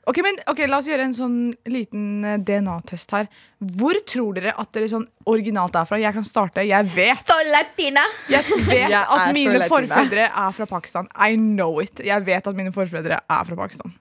Ok, 0.07 0.21
men 0.23 0.37
ok, 0.47 0.61
La 0.71 0.77
oss 0.79 0.87
gjøre 0.87 1.03
en 1.03 1.13
sånn 1.17 1.35
liten 1.67 2.23
eh, 2.23 2.37
DNA-test 2.47 3.11
her. 3.11 3.27
Hvor 3.59 3.97
tror 4.07 4.37
dere 4.37 4.53
at 4.55 4.69
dere 4.75 4.87
sånn 4.91 5.03
originalt 5.27 5.75
er 5.75 5.87
fra? 5.89 5.99
Jeg 5.99 6.15
kan 6.15 6.23
starte. 6.27 6.63
Jeg 6.63 6.87
vet 6.93 7.33
latina. 7.51 8.05
Jeg 8.31 8.45
vet 8.69 8.85
Jeg 8.87 8.93
er 8.93 9.03
at 9.03 9.25
så 9.25 9.33
mine 9.35 9.57
latina. 9.59 9.71
forfedre 9.73 10.29
er 10.31 10.55
fra 10.55 10.69
Pakistan. 10.71 11.09
I 11.27 11.35
know 11.35 11.81
it. 11.83 11.99
Jeg 12.07 12.23
vet 12.27 12.47
at 12.47 12.55
mine 12.55 12.71
forfedre 12.75 13.19
er 13.19 13.49
fra 13.51 13.59
Pakistan. 13.59 13.91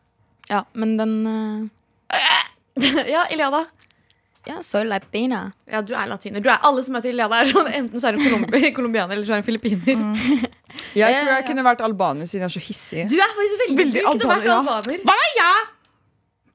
Ja, 0.51 0.63
men 0.79 0.95
den 1.01 1.17
eh, 1.27 3.03
Ja, 3.17 3.27
Iliada. 3.35 3.65
Ja, 4.47 4.61
så 4.63 4.85
latina. 4.87 5.49
Ja, 5.67 5.81
du 5.83 5.91
er 5.99 6.07
latiner. 6.07 6.39
Du 6.39 6.47
er, 6.53 6.61
alle 6.63 6.85
som 6.87 6.95
møter 6.95 7.11
Iliada, 7.11 7.41
er 7.43 7.49
sånn 7.51 7.67
enten 7.75 7.99
så 7.99 8.13
er 8.13 8.15
du 8.15 8.23
kolumbi- 8.23 8.71
colombianer 8.77 9.17
eller 9.19 9.27
så 9.27 9.35
er 9.35 9.43
du 9.43 9.49
filippiner. 9.49 10.13
Jeg 10.95 11.17
tror 11.19 11.33
jeg 11.35 11.47
kunne 11.49 11.65
vært 11.67 11.83
albaner 11.83 12.29
siden 12.31 12.45
jeg 12.47 12.53
er 12.53 12.55
så 12.55 12.63
hissig. 12.63 13.07
Du 13.11 13.17
er 13.19 13.33
faktisk 13.35 13.65
veldig, 13.65 13.79
Veldig 13.81 14.05
Du 14.05 14.23
kunne 14.23 14.37
vært 14.37 14.53
albaner, 14.55 15.01
Hva 15.09 15.17
er 15.25 15.35
ja. 15.41 15.49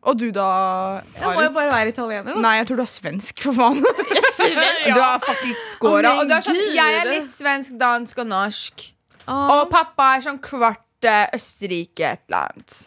Og 0.01 0.17
du 0.17 0.31
da, 0.33 0.45
Jeg 1.13 1.33
må 1.35 1.43
jo 1.45 1.49
bare 1.53 1.69
være 1.69 1.91
italiener, 1.93 2.33
da. 2.33 2.41
Nei, 2.41 2.55
jeg 2.57 2.67
tror 2.71 2.79
du 2.79 2.83
er 2.83 2.89
svensk, 2.89 3.41
for 3.45 3.53
faen. 3.53 3.83
Du 4.91 4.97
har 4.97 5.19
fucking 5.21 5.57
scora. 5.69 6.15
Oh 6.15 6.21
Og 6.23 6.29
du 6.29 6.33
er 6.33 6.41
sånn, 6.41 6.57
jeg 6.73 6.95
er 7.01 7.09
litt 7.11 7.27
svensk, 7.29 7.75
dansk 7.79 8.23
og 8.23 8.31
norsk. 8.31 8.87
Oh. 9.27 9.59
Og 9.59 9.67
pappa 9.69 10.15
er 10.15 10.23
sånn 10.25 10.39
kvart 10.41 11.05
eh, 11.05 11.27
Østerrike, 11.37 12.15
et 12.15 12.25
eller 12.25 12.47
annet. 12.49 12.79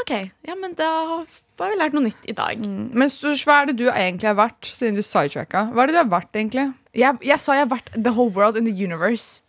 ok, 0.00 0.12
ja, 0.48 0.54
men 0.56 0.72
da 0.78 0.88
har 1.18 1.72
vi 1.74 1.76
lært 1.76 1.92
noe 1.96 2.06
nytt 2.06 2.24
i 2.30 2.32
dag. 2.38 2.64
Men 2.64 3.12
så, 3.12 3.34
hva 3.44 3.58
er 3.62 3.70
det 3.72 3.76
du 3.82 3.84
egentlig 3.90 4.30
har 4.30 4.38
vært, 4.38 4.70
siden 4.72 4.96
du 4.96 5.02
sidetracka? 5.04 5.66
Hva 5.74 5.84
er 5.84 5.90
det 5.92 5.98
du 5.98 6.00
har 6.00 6.10
vært, 6.16 6.32
egentlig? 6.32 6.64
Jeg, 6.96 7.20
jeg 7.28 7.44
sa 7.44 7.58
jeg 7.58 7.66
har 7.66 7.72
vært 7.74 7.92
the 7.92 8.14
whole 8.14 8.32
world 8.32 8.56
in 8.56 8.64
the 8.64 8.72
universe. 8.72 9.42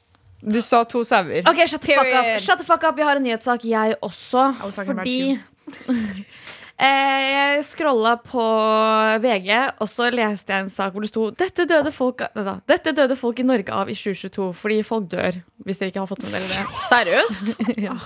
Du 0.44 0.60
sa 0.64 0.84
to 0.84 1.06
sauer. 1.08 1.44
Ok, 1.48 1.64
shut 1.68 1.82
the 1.84 1.96
fuck 1.96 2.12
up. 2.12 2.28
Shut 2.44 2.60
the 2.60 2.68
fuck 2.68 2.84
up. 2.84 3.00
Jeg 3.00 3.08
har 3.08 3.20
en 3.20 3.24
nyhetssak, 3.24 3.64
jeg 3.68 3.96
også. 4.02 4.50
Fordi 4.84 5.38
jeg 6.80 7.64
scrolla 7.68 8.14
på 8.24 8.44
VG, 9.20 9.50
og 9.84 9.90
så 9.92 10.08
leste 10.14 10.54
jeg 10.54 10.64
en 10.64 10.72
sak 10.72 10.94
hvor 10.94 11.04
det 11.04 11.10
sto 11.12 11.26
Dette 11.36 11.66
døde 11.68 11.92
folk, 11.92 12.24
nei 12.38 12.46
da, 12.46 12.54
Dette 12.72 12.94
døde 12.96 13.18
folk 13.20 13.42
i 13.42 13.46
Norge 13.48 13.76
av 13.76 13.92
i 13.92 13.98
2022 14.00 14.46
fordi 14.56 14.78
folk 14.88 15.10
dør. 15.12 15.42
Hvis 15.68 15.82
dere 15.82 15.92
ikke 15.92 16.06
har 16.06 16.10
fått 16.12 16.24
med 16.24 16.38
dere 16.38 16.48
det. 16.54 16.80
Seriøst? 16.94 17.50
ja. 17.88 17.98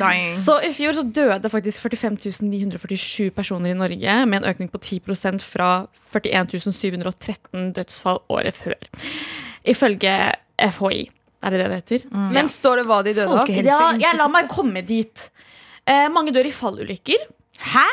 dying. 0.00 0.32
Så 0.40 0.56
i 0.64 0.72
fjor 0.76 0.96
så 0.96 1.04
døde 1.04 1.52
faktisk 1.52 1.84
45 1.84 2.40
947 2.48 3.30
personer 3.36 3.74
i 3.74 3.76
Norge, 3.76 4.16
med 4.24 4.40
en 4.40 4.48
økning 4.48 4.72
på 4.72 4.80
10 4.80 5.42
fra 5.44 5.70
41 6.14 6.72
713 6.72 7.70
dødsfall 7.76 8.24
året 8.32 8.56
før. 8.56 8.90
Ifølge 9.66 10.16
FHI. 10.56 11.06
Er 11.44 11.52
det 11.52 11.58
det 11.60 11.68
det 11.68 11.80
heter? 11.82 12.04
Men 12.32 12.48
står 12.48 12.80
det 12.80 12.88
hva 12.88 13.02
de 13.04 13.12
døde 13.12 13.40
av? 13.42 13.50
Ja, 13.52 13.80
jeg 14.00 14.16
la 14.16 14.26
meg 14.32 14.48
komme 14.48 14.80
dit. 14.86 15.28
Eh, 15.86 16.08
mange 16.10 16.32
dør 16.34 16.48
i 16.48 16.54
fallulykker. 16.54 17.28
Hæ? 17.62 17.86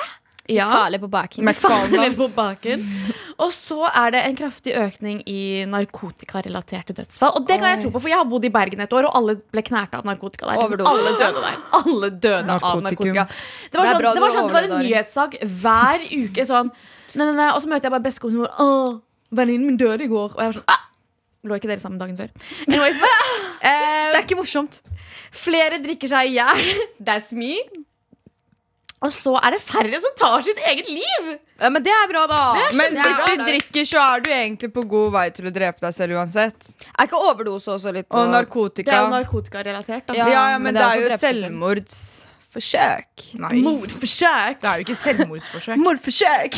Ja. 0.51 0.65
Farlig 0.67 1.00
på 1.00 1.08
baken. 1.08 1.48
Farlig 1.55 2.10
på 2.17 2.27
baken. 2.36 2.82
Og 3.39 3.53
så 3.55 3.86
er 3.88 4.12
det 4.12 4.24
en 4.27 4.36
kraftig 4.36 4.74
økning 4.75 5.22
i 5.29 5.63
narkotikarelaterte 5.72 6.96
dødsfall. 6.98 7.38
Og 7.39 7.48
det 7.48 7.62
kan 7.62 7.70
jeg 7.72 7.86
tro 7.86 7.93
på, 7.93 8.01
for 8.03 8.12
jeg 8.12 8.20
har 8.20 8.27
bodd 8.27 8.43
i 8.43 8.51
Bergen 8.51 8.84
et 8.84 8.93
år, 8.93 9.08
og 9.08 9.15
alle 9.22 9.38
ble 9.55 9.63
knerta 9.63 10.01
av 10.01 10.10
narkotika 10.10 10.50
der. 10.50 10.60
Liksom, 10.60 10.84
Overdose. 10.84 10.91
alle 10.91 11.13
døde 11.22 11.46
der. 11.46 11.62
Alle 11.79 12.10
døde 12.27 12.58
av 12.60 12.84
narkotika. 12.84 13.24
Det 13.24 13.79
var, 13.79 13.86
Det 13.86 13.93
sånn, 13.93 14.01
bra 14.01 14.13
det, 14.13 14.24
var 14.25 14.36
sånn, 14.36 14.50
det 14.51 14.58
var 14.58 14.67
en 14.67 14.75
nyhetssak 14.84 15.38
hver 15.63 16.03
uke. 16.12 16.48
Sånn, 16.51 16.74
nei, 17.15 17.24
nei, 17.24 17.36
nei. 17.39 17.50
Og 17.53 17.63
så 17.63 17.72
møter 17.72 17.88
jeg 17.88 17.96
bare 17.96 18.08
bestekompisen 18.10 18.43
vår. 18.43 18.51
Å, 18.60 19.00
venninnen 19.39 19.72
min 19.72 19.79
døde 19.79 20.03
i 20.03 20.12
går. 20.12 20.36
Og 20.36 20.43
jeg 20.43 20.51
var 20.51 20.60
sånn 20.60 20.74
ah! 20.75 20.82
Lå 21.43 21.58
ikke 21.60 21.67
dere 21.67 21.82
sammen 21.84 22.00
dagen 22.00 22.15
før? 22.15 22.29
Anyways, 22.67 23.00
Det 23.63 23.72
eh, 23.72 24.12
er 24.12 24.22
ikke 24.22 24.38
morsomt. 24.39 24.77
flere 25.36 25.79
drikker 25.84 26.12
seg 26.12 26.29
i 26.32 26.38
hjel. 26.38 26.62
That's 27.08 27.36
me. 27.36 27.58
Og 29.03 29.12
så 29.12 29.33
er 29.43 29.51
det 29.51 29.60
færre 29.60 30.00
som 30.00 30.13
tar 30.19 30.41
sitt 30.45 30.57
eget 30.63 30.88
liv. 30.88 31.25
Ja, 31.60 31.67
men 31.69 31.83
det 31.83 31.91
er 31.91 32.07
bra, 32.07 32.22
da. 32.31 32.38
Men 32.77 32.95
er 32.95 33.03
hvis 33.03 33.17
bra. 33.19 33.25
du 33.36 33.43
drikker, 33.50 33.83
så 33.89 34.00
er 34.03 34.19
du 34.24 34.29
egentlig 34.31 34.69
på 34.74 34.81
god 34.88 35.12
vei 35.17 35.25
til 35.36 35.45
å 35.50 35.51
drepe 35.53 35.79
deg 35.83 35.93
selv 35.98 36.12
uansett. 36.22 36.60
Er 36.95 37.03
ikke 37.10 37.19
overdose 37.19 37.67
også 37.75 37.91
litt 37.95 38.07
Og 38.15 38.29
narkotika. 38.31 38.88
Det 38.88 38.93
er 38.95 39.01
jo 39.03 39.10
narkotikarelatert. 39.17 40.03
Ja, 40.15 40.27
Ja, 40.27 40.31
ja, 40.53 40.57
men, 40.57 40.63
men 40.72 40.75
det 40.77 40.81
det 40.81 40.88
er 40.88 40.91
er 40.95 41.00
jo 41.03 41.10
selvmordsforsøk. 41.24 43.12
Nei, 43.43 43.53
Mordforsøk. 43.65 44.55
det 44.62 44.67
er 44.72 44.75
jo 44.79 44.83
ikke 44.88 45.00
selvmordsforsøk. 45.01 45.77
Mordforsøk. 45.83 46.53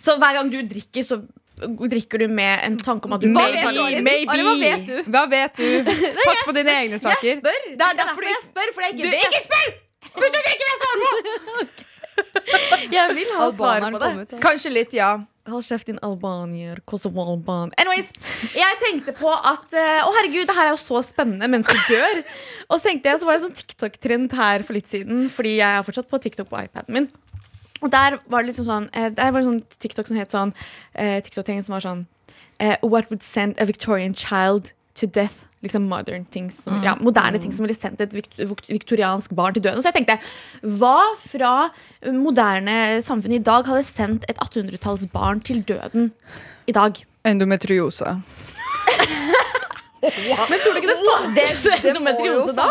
Så 0.00 0.10
hver 0.18 0.32
gang 0.40 0.48
du 0.52 0.58
drikker, 0.74 1.02
så 1.04 1.16
drikker 1.60 2.18
du 2.24 2.28
med 2.32 2.60
en 2.64 2.76
tanke 2.80 3.04
om 3.06 3.12
at 3.18 3.20
du 3.20 3.26
Hva 3.28 3.34
maybe- 3.46 3.60
vet 3.60 3.74
du, 3.76 3.80
Maybe. 4.02 4.32
Hva 4.40 4.54
vet 4.64 4.86
du? 4.86 5.02
Hva 5.12 5.24
vet 5.28 5.56
du? 5.60 5.84
Pass 6.26 6.42
på 6.48 6.52
dine 6.56 6.72
egne 6.82 6.98
saker. 7.02 7.26
Jeg 7.28 7.36
spør. 7.42 7.60
Det 7.76 7.84
er 7.84 7.90
er 7.92 7.96
derfor 8.02 8.22
jeg 8.30 8.40
spør, 8.48 8.68
for 8.74 8.80
jeg 8.88 8.92
Du, 8.96 9.02
ikke 9.04 9.44
vet. 9.54 9.89
Ikke 10.10 10.18
spill! 10.18 10.34
Spør 10.34 10.52
ikke 10.54 10.68
vil 10.68 10.82
svare 10.84 10.98
på! 11.46 11.86
Jeg 12.96 13.14
vil 13.16 13.30
ha 13.38 13.46
svar 13.54 13.84
på 13.84 13.98
det. 14.02 14.08
ja. 14.34 14.40
Kanskje 14.42 14.72
litt, 14.72 14.92
ja. 14.96 15.10
Hold 15.50 15.64
kjeft, 15.64 15.88
din 15.88 15.98
albanier. 16.04 16.82
Kosovo 16.86 17.22
alban. 17.32 17.72
Anyways, 17.80 18.10
jeg 18.54 18.76
tenkte 18.82 19.14
på 19.16 19.30
at 19.32 19.72
eh, 19.74 20.02
Å, 20.04 20.10
herregud, 20.18 20.44
det 20.50 20.54
her 20.54 20.68
er 20.68 20.74
jo 20.74 20.80
så 20.82 21.00
spennende. 21.02 21.48
Mennesker 21.50 21.80
dør. 21.88 22.20
Og 22.68 22.76
så 22.78 22.90
tenkte 22.90 23.10
jeg, 23.10 23.22
så 23.22 23.28
var 23.28 23.38
det 23.38 23.44
sånn 23.46 23.56
TikTok-trend 23.62 24.36
her 24.36 24.66
for 24.68 24.76
litt 24.76 24.90
siden, 24.92 25.24
fordi 25.32 25.56
jeg 25.56 25.80
er 25.80 25.86
fortsatt 25.86 26.10
på 26.12 26.20
TikTok 26.26 26.50
på 26.52 26.60
iPaden 26.68 26.94
min. 26.98 27.08
Og 27.80 27.88
der 27.90 28.18
var 28.28 28.44
det 28.44 28.50
liksom 28.52 28.66
sånn 28.68 28.86
eh, 28.92 29.08
Der 29.16 29.32
var 29.32 29.40
det 29.40 29.48
sånn 29.48 29.62
TikTok 29.80 30.10
som 30.10 30.18
het 30.20 30.34
sånn 30.36 30.52
eh, 30.92 31.18
TikTok-trend 31.24 31.64
som 31.64 31.78
var 31.78 31.86
sånn 31.86 32.02
eh, 32.60 32.76
What 32.84 33.08
would 33.08 33.24
send 33.24 33.56
a 33.56 33.64
Victorian 33.64 34.12
child 34.12 34.74
to 35.00 35.08
death? 35.08 35.46
Liksom 35.62 35.84
modern 35.90 36.24
ting 36.32 36.46
som, 36.50 36.78
ja, 36.84 36.94
Moderne 37.04 37.38
ting 37.42 37.52
som 37.52 37.66
ville 37.66 37.76
sendt 37.76 38.00
et 38.00 38.14
viktoriansk 38.14 39.34
barn 39.36 39.52
til 39.52 39.62
døden. 39.66 39.82
Så 39.84 39.90
jeg 39.90 39.98
tenkte, 39.98 40.16
hva 40.80 40.94
fra 41.20 41.52
moderne 42.16 43.02
samfunn 43.04 43.34
i 43.36 43.42
dag 43.44 43.68
hadde 43.68 43.84
sendt 43.84 44.24
et 44.30 44.40
1800-tallsbarn 44.40 45.42
til 45.44 45.60
døden 45.68 46.12
i 46.66 46.72
dag? 46.72 47.02
Endometriose. 47.28 48.16
Men 50.00 50.58
tror 50.62 50.72
du 50.72 50.78
ikke 50.80 50.88
det 50.88 50.96
Det, 51.36 51.46
fantes 51.52 51.84
endometriose 51.90 52.52
da. 52.56 52.68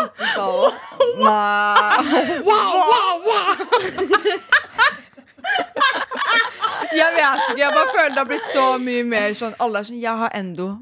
Nei. 1.22 2.40
Wow, 2.42 2.74
wow, 2.74 3.14
wow. 3.28 3.54
Jeg 6.90 7.10
vet 7.14 7.42
ikke. 7.50 7.60
Jeg 7.60 7.70
bare 7.74 7.90
føler 7.94 8.08
det 8.10 8.18
har 8.18 8.28
blitt 8.32 8.48
så 8.50 8.64
mye 8.82 9.04
mer 9.06 9.34
sånn 9.38 9.54
Alle 9.62 9.78
er 9.78 9.86
sånn 9.86 10.00
Jeg 10.02 10.16
har 10.24 10.34
endo. 10.34 10.72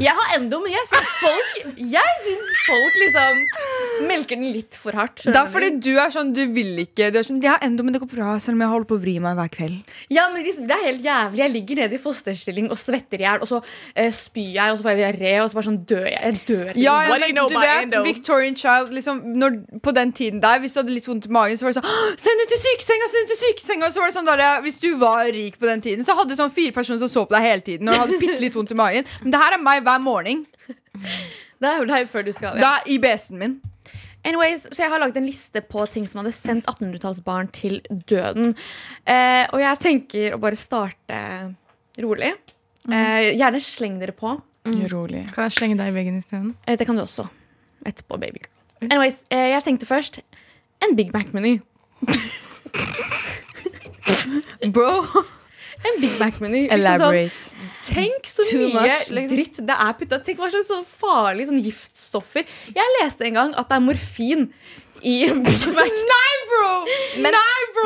Jeg 0.00 0.12
har 0.16 0.34
endo, 0.36 0.60
men 0.62 0.72
jeg 0.74 0.88
syns 0.90 1.12
folk, 1.20 1.54
jeg 1.78 2.16
syns 2.24 2.50
folk 2.66 2.98
liksom 3.00 3.40
melker 4.06 4.38
den 4.38 4.52
litt 4.54 4.76
for 4.78 4.96
hardt. 4.96 5.24
Det 5.26 5.36
er 5.36 5.48
fordi 5.50 5.70
du? 5.82 5.90
er 6.00 6.12
sånn 6.12 6.30
Du 6.36 6.40
vil 6.54 6.78
ikke 6.84 7.10
Du 7.12 7.18
er 7.20 7.26
sånn 7.26 7.40
Jeg 7.42 7.50
har 7.52 7.64
endo, 7.66 7.84
men 7.84 7.94
det 7.94 8.00
går 8.02 8.10
bra, 8.12 8.34
selv 8.42 8.56
om 8.56 8.64
jeg 8.64 8.72
holder 8.72 8.88
på 8.88 8.96
å 8.96 9.02
vri 9.02 9.16
meg 9.22 9.36
hver 9.38 9.50
kveld. 9.52 9.92
Ja, 10.12 10.26
men 10.32 10.44
liksom, 10.46 10.68
Det 10.70 10.76
er 10.76 10.86
helt 10.86 11.04
jævlig. 11.04 11.42
Jeg 11.42 11.54
ligger 11.54 11.80
nede 11.82 11.96
i 11.96 12.00
fosterstilling 12.00 12.70
og 12.72 12.78
svetter 12.80 13.20
i 13.20 13.26
hjel, 13.26 13.44
og 13.44 13.50
så 13.50 13.60
eh, 13.94 14.10
spyr 14.14 14.52
jeg, 14.56 14.72
og 14.72 14.78
så 14.78 14.86
får 14.86 14.94
jeg 14.94 15.00
diaré, 15.02 15.34
og 15.42 15.50
så 15.50 15.58
bare 15.58 15.68
sånn 15.68 15.80
dør 15.90 16.06
jeg. 16.08 16.20
Jeg 16.20 16.40
dør. 16.48 16.70
Ja, 16.80 16.96
liksom. 17.00 17.10
ja, 17.10 17.26
men 17.26 17.40
du 17.40 17.56
vet, 17.56 17.82
endo? 17.84 18.02
Victorian 18.06 18.56
child 18.56 18.94
liksom, 18.96 19.20
når, 19.40 19.58
På 19.84 19.94
den 19.96 20.14
tiden 20.16 20.42
der, 20.42 20.62
hvis 20.62 20.76
du 20.76 20.82
hadde 20.82 20.94
litt 20.94 21.08
vondt 21.08 21.28
i 21.28 21.34
magen, 21.34 21.60
så 21.60 21.66
var 21.66 21.74
det 21.74 21.80
sånn 21.80 22.16
Send 22.20 22.44
ut 22.44 22.54
til 22.54 22.62
sykesenga! 22.64 23.10
Send 23.12 23.28
ut 23.28 23.34
til 23.34 23.40
sykesenga! 23.42 23.90
Så 23.92 24.02
var 24.02 24.12
det 24.12 24.16
sånn 24.18 24.30
der, 24.30 24.44
Hvis 24.64 24.80
du 24.82 24.90
var 25.00 25.28
rik 25.34 25.58
på 25.60 25.68
den 25.68 25.84
tiden, 25.84 26.06
så 26.06 26.16
hadde 26.18 26.34
du 26.34 26.40
sånn 26.40 26.54
fire 26.54 26.74
personer 26.76 27.02
som 27.02 27.12
så 27.12 27.26
på 27.26 27.36
deg 27.36 27.46
hele 27.46 27.66
tiden. 27.66 27.90
og 27.90 28.04
hadde 28.04 28.20
bitte 28.22 28.40
litt 28.42 28.56
vondt 28.56 28.74
i 28.74 28.78
magen 28.78 29.08
Men 29.24 29.34
det 29.34 29.42
her 29.42 29.56
er 29.56 29.62
meg 29.62 29.69
hver 29.78 30.00
morgen. 30.02 30.46
Det 31.60 31.68
er 31.68 31.76
jo 31.78 31.86
er 31.92 32.06
før 32.08 32.24
du 32.24 32.32
skal. 32.32 32.56
Det 32.56 32.66
er 32.66 32.86
IBS-en 32.88 33.38
min. 33.38 33.60
Anyways, 34.24 34.66
så 34.72 34.82
Jeg 34.82 34.90
har 34.90 34.98
laget 35.00 35.16
en 35.16 35.26
liste 35.26 35.60
på 35.60 35.86
ting 35.92 36.06
som 36.08 36.20
hadde 36.20 36.32
sendt 36.36 36.66
1800-tallsbarn 36.68 37.50
til 37.52 37.80
døden. 38.08 38.54
Eh, 39.06 39.46
og 39.52 39.60
jeg 39.60 39.78
tenker 39.80 40.36
å 40.36 40.40
bare 40.40 40.56
starte 40.60 41.20
rolig. 42.00 42.34
Eh, 42.90 43.32
gjerne 43.36 43.60
sleng 43.64 43.98
dere 44.00 44.12
på. 44.16 44.34
Rolig. 44.92 45.24
Kan 45.32 45.48
jeg 45.48 45.56
slenge 45.56 45.78
deg 45.80 45.88
i 45.88 45.96
veggen 45.96 46.18
isteden? 46.20 46.54
Eh, 46.66 46.76
det 46.76 46.86
kan 46.88 46.96
du 46.96 47.02
også. 47.02 47.28
Etterpå, 47.86 48.20
baby 48.20 48.42
girl. 48.42 48.52
Anyways, 48.90 49.24
eh, 49.30 49.50
jeg 49.54 49.64
tenkte 49.64 49.88
først 49.88 50.20
en 50.84 50.96
Big 50.96 51.12
Mac-meny. 51.16 51.60
Bro, 54.72 55.04
En 55.80 56.00
Big 56.00 56.18
Mac-meny. 56.20 56.66
Liksom 56.68 57.00
sånn, 57.00 57.14
elaborate. 57.16 57.49
Tenk 57.86 58.28
så 58.28 58.44
Too 58.48 58.68
mye 58.70 58.82
much, 58.82 59.10
liksom. 59.16 59.36
dritt 59.36 59.62
det 59.70 59.78
er 59.86 59.96
putta. 59.98 60.20
Tenk 60.24 60.42
hva 60.42 60.50
slags 60.52 60.70
så 60.70 60.80
farlige 60.86 61.50
sånn 61.50 61.62
giftstoffer. 61.64 62.46
Jeg 62.76 62.94
leste 63.00 63.26
en 63.28 63.40
gang 63.40 63.56
at 63.58 63.68
det 63.70 63.78
er 63.78 63.84
morfin 63.84 64.46
i 65.00 65.14
Nei, 65.32 66.32
bro! 66.50 66.72
Men, 67.24 67.36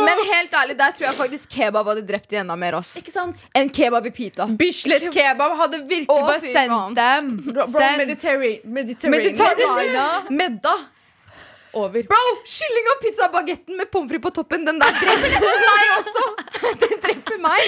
men 0.02 0.22
helt 0.32 0.54
ærlig, 0.58 0.74
der 0.78 0.94
tror 0.96 1.06
jeg 1.06 1.14
faktisk 1.18 1.52
kebab 1.54 1.86
hadde 1.92 2.02
drept 2.08 2.30
de 2.32 2.40
enda 2.42 2.56
mer. 2.58 2.74
Ass. 2.80 2.96
Ikke 2.98 3.12
sant? 3.14 3.46
En 3.54 3.70
kebab 3.70 4.08
i 4.10 4.12
pita. 4.14 4.48
Bislett 4.58 5.06
kebab 5.14 5.54
hadde 5.60 5.82
virkelig 5.84 6.10
Å, 6.10 6.26
bare 6.26 6.40
fy 6.42 6.50
sendt 6.56 6.74
faen. 6.74 6.96
dem. 6.98 7.30
Bro, 7.44 7.52
bro 7.60 7.68
Sendt. 7.70 8.02
Mediterranean. 8.02 8.74
Mediterranean. 8.80 9.30
Mediterranean. 9.30 10.28
Medda. 10.42 10.74
Over. 11.74 12.02
Bro, 12.06 12.22
kylling 12.46 12.86
og 12.92 13.00
pizzabagetten 13.02 13.74
med 13.78 13.86
pommes 13.90 14.10
frites 14.12 14.22
på 14.22 14.30
toppen, 14.36 14.62
den 14.66 14.78
der 14.78 14.92
dreper 14.94 15.28
nesten 15.32 15.64
meg 15.64 15.88
også! 15.98 16.22
Den 16.84 16.94
dreper 17.02 17.38
meg. 17.42 17.60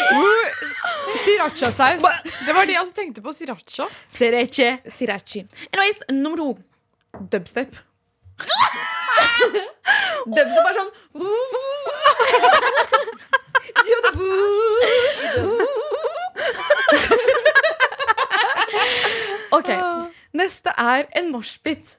Sriracha-saus. 1.24 2.02
Det 2.46 2.52
var 2.54 2.62
det 2.68 2.72
jeg 2.76 2.82
også 2.84 2.94
tenkte 2.96 3.20
på. 3.24 3.30
Sriracha. 3.34 3.84
Sriracha. 4.08 4.76
Srirachi. 4.88 5.40
Anyways, 5.72 5.98
nummer 6.12 6.36
to. 6.38 6.56
Dubstep. 7.32 7.76
Dubstep 10.36 10.66
er 10.70 10.74
sånn 10.78 10.92
OK. 19.56 19.70
Neste 20.36 20.70
er 20.76 21.06
en 21.16 21.30
moshpit. 21.32 21.96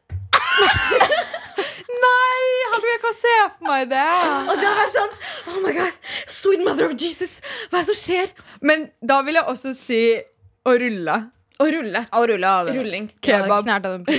Nei, 2.07 2.41
hadde 2.73 2.89
jeg 2.91 2.99
kan 3.03 3.15
se 3.17 3.33
for 3.43 3.69
meg 3.69 3.87
det. 3.91 4.03
Og 4.47 4.53
det 4.57 4.67
hadde 4.67 4.75
vært 4.81 4.95
sånn 4.97 5.15
Oh 5.53 5.61
my 5.63 5.73
god, 5.77 5.95
sweet 6.29 6.63
mother 6.65 6.89
of 6.89 6.95
Jesus. 6.99 7.39
Hva 7.69 7.79
er 7.79 7.85
det 7.85 7.89
som 7.89 7.99
skjer? 8.01 8.33
Men 8.61 8.87
da 9.01 9.21
vil 9.25 9.39
jeg 9.39 9.49
også 9.53 9.73
si 9.77 10.01
å 10.67 10.75
rulle. 10.81 11.17
Å 11.57 11.65
rulle. 11.73 12.03
Å 12.13 12.23
rulle 12.29 12.49
av. 12.59 12.69
Rulling. 12.75 13.07
Kebab. 13.25 13.69
Ja, 13.69 13.79
den. 13.81 14.05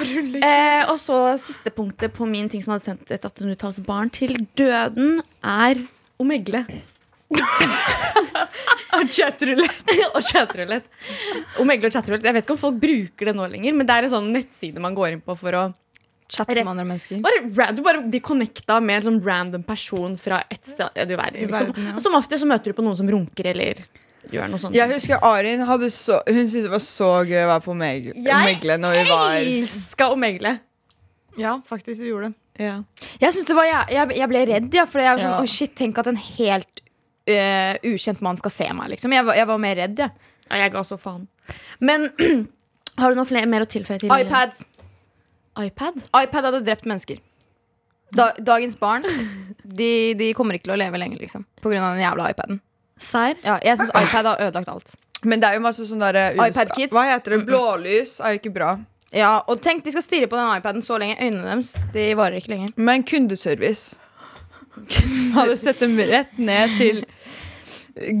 Eh, 0.00 0.88
og 0.88 0.96
så 0.98 1.16
siste 1.38 1.70
punktet 1.74 2.14
på 2.16 2.24
min 2.26 2.48
ting 2.50 2.62
som 2.64 2.72
hadde 2.72 2.86
sendt 2.86 3.10
et 3.12 3.24
1800-tallsbarn 3.28 4.08
til 4.16 4.32
døden, 4.58 5.20
er 5.44 5.82
omegle. 9.00 9.16
Chatrulett. 9.16 9.92
og 10.14 10.22
chatrulett. 10.28 10.88
Omegle 11.62 11.86
og 11.90 11.94
chatrulett. 11.96 12.24
Jeg 12.28 12.36
vet 12.38 12.44
ikke 12.46 12.56
om 12.56 12.62
folk 12.62 12.80
bruker 12.82 13.30
det 13.30 13.36
nå 13.36 13.46
lenger, 13.50 13.74
men 13.76 13.88
det 13.88 13.96
er 13.96 14.08
en 14.08 14.14
sånn 14.18 14.30
nettside 14.34 14.80
man 14.84 14.94
går 14.98 15.16
inn 15.16 15.22
på 15.24 15.36
for 15.40 15.56
å 15.60 15.68
Chatte 16.30 16.54
med 16.60 16.68
andre 16.70 16.84
mennesker. 16.86 17.18
bare, 17.24 17.72
Du 17.74 17.80
bare 17.82 18.04
blir 18.06 18.20
connecta 18.22 18.76
med 18.80 19.00
en 19.00 19.06
sånn 19.08 19.16
random 19.26 19.64
person 19.66 20.12
fra 20.16 20.36
et 20.48 20.62
sted 20.62 20.86
du 21.10 21.16
verden. 21.18 21.48
Liksom. 21.48 21.72
verden, 21.72 21.88
ja. 21.90 21.94
Og 21.98 22.04
som 22.04 22.14
ofte 22.14 22.38
så 22.38 22.46
møter 22.46 22.70
du 22.70 22.76
på 22.78 22.84
noen 22.86 22.94
som 23.00 23.08
runker 23.10 23.48
eller 23.50 23.80
gjør 24.30 24.46
noe 24.52 24.60
sånt. 24.62 24.76
Jeg 24.78 24.92
husker 24.92 25.18
Arin 25.26 25.64
hadde 25.66 25.88
så, 25.90 26.20
Hun 26.28 26.44
syntes 26.46 26.68
det 26.68 26.70
var 26.70 26.84
så 26.84 27.08
gøy 27.26 27.40
å 27.42 27.48
være 27.50 27.64
på 27.64 27.74
Meg- 27.74 28.12
Omegle 28.14 28.76
når 28.78 28.94
vi 29.00 29.02
var 29.10 29.40
elska 29.40 30.10
omegle. 30.14 30.52
Ja, 31.40 31.56
faktisk, 31.66 31.98
du 31.98 32.06
gjorde 32.12 32.30
det. 32.30 32.36
Ja. 32.68 32.76
Jeg, 33.22 33.32
var, 33.56 33.64
jeg, 33.66 33.90
jeg, 33.96 34.16
jeg 34.20 34.28
ble 34.30 34.44
redd, 34.52 34.70
ja. 34.76 34.84
For 34.86 35.00
jeg 35.02 35.10
var 35.16 35.22
sånn, 35.24 35.34
Ja. 35.34 35.42
oh 35.42 35.50
shit, 35.50 35.74
tenk 35.74 35.98
at 35.98 36.06
en 36.12 36.20
helt 36.20 36.80
øh, 37.28 37.74
ukjent 37.92 38.20
mann 38.24 38.38
skal 38.40 38.54
se 38.54 38.68
meg. 38.76 38.92
Liksom. 38.94 39.12
Jeg, 39.12 39.26
var, 39.26 39.38
jeg 39.38 39.48
var 39.50 39.60
mer 39.62 39.76
redd, 39.76 39.98
jeg. 40.04 40.30
Ja, 40.50 40.62
jeg 40.64 40.72
ga 40.74 40.84
så 40.86 40.98
faen. 41.00 41.26
Men 41.78 42.08
har 43.00 43.10
du 43.12 43.18
noe 43.18 43.28
flere, 43.28 43.48
mer 43.50 43.66
å 43.66 43.70
tilføye 43.70 44.00
til 44.02 44.12
iPads. 44.14 44.64
iPad? 45.60 46.00
iPad 46.16 46.48
hadde 46.50 46.64
drept 46.66 46.88
mennesker. 46.88 47.20
Da, 48.16 48.32
dagens 48.42 48.74
barn 48.78 49.04
de, 49.62 50.14
de 50.18 50.32
kommer 50.34 50.56
ikke 50.56 50.66
til 50.66 50.74
å 50.74 50.80
leve 50.80 50.98
lenger, 50.98 51.20
liksom. 51.22 51.46
På 51.62 51.70
grunn 51.70 51.84
av 51.84 51.94
den 51.94 52.02
jævla 52.02 52.30
iPaden. 52.34 52.58
Sær? 53.00 53.38
Ja, 53.46 53.58
jeg 53.64 53.78
syns 53.80 53.92
iPad 53.94 54.26
har 54.32 54.42
ødelagt 54.48 54.72
alt. 54.72 54.96
Men 55.24 55.40
det 55.40 55.50
er 55.50 55.58
jo 55.58 55.64
masse 55.64 55.84
sånn 55.86 56.00
derre 56.02 56.30
iPad 56.34 56.72
Kids. 56.74 56.92
Hva 56.94 57.04
heter 57.10 57.36
det? 57.36 57.44
Blålys 57.48 58.18
er 58.24 58.34
jo 58.34 58.40
ikke 58.40 58.52
bra. 58.54 58.74
Ja, 59.14 59.40
Og 59.50 59.58
tenk, 59.62 59.82
de 59.84 59.92
skal 59.94 60.04
stirre 60.04 60.28
på 60.30 60.38
den 60.38 60.50
iPaden 60.54 60.84
så 60.86 60.98
lenge. 61.00 61.16
Øynene 61.18 61.42
deres 61.48 61.72
de 61.94 62.04
varer 62.18 62.38
ikke 62.38 62.52
lenger. 62.54 62.74
Men 62.78 63.04
kundeservice 63.06 63.98
hadde 65.38 65.56
sett 65.60 65.80
dem 65.82 65.96
rett 65.98 66.38
ned 66.40 66.76
til 66.78 67.04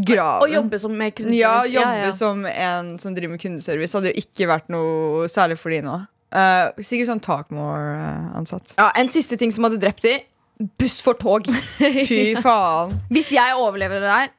graven. 0.06 0.44
Og 0.44 0.54
jobbe 0.54 0.80
som 0.82 0.94
med 0.96 1.14
kundeservice. 1.14 1.40
Ja, 1.40 1.66
jobbe 1.66 1.98
ja, 1.98 2.06
ja. 2.06 2.14
som 2.16 2.46
en 2.46 2.96
som 3.02 3.14
driver 3.16 3.34
med 3.36 3.42
kundeservice, 3.42 3.94
hadde 3.96 4.12
jo 4.12 4.24
ikke 4.24 4.48
vært 4.50 4.72
noe 4.72 5.28
særlig 5.30 5.58
for 5.60 5.74
de 5.74 5.82
nå. 5.86 6.00
Uh, 6.30 6.70
sikkert 6.78 7.10
sånn 7.10 7.22
Talkmore-ansatt. 7.24 8.76
Ja, 8.78 8.90
En 8.98 9.10
siste 9.10 9.38
ting 9.40 9.50
som 9.54 9.66
hadde 9.66 9.80
drept 9.82 10.04
de. 10.06 10.20
Buss 10.78 11.00
for 11.02 11.18
tog. 11.18 11.48
Fy 12.10 12.36
faen. 12.44 12.94
Hvis 13.10 13.32
jeg 13.34 13.56
overlever 13.58 14.02
det 14.02 14.10
der, 14.10 14.34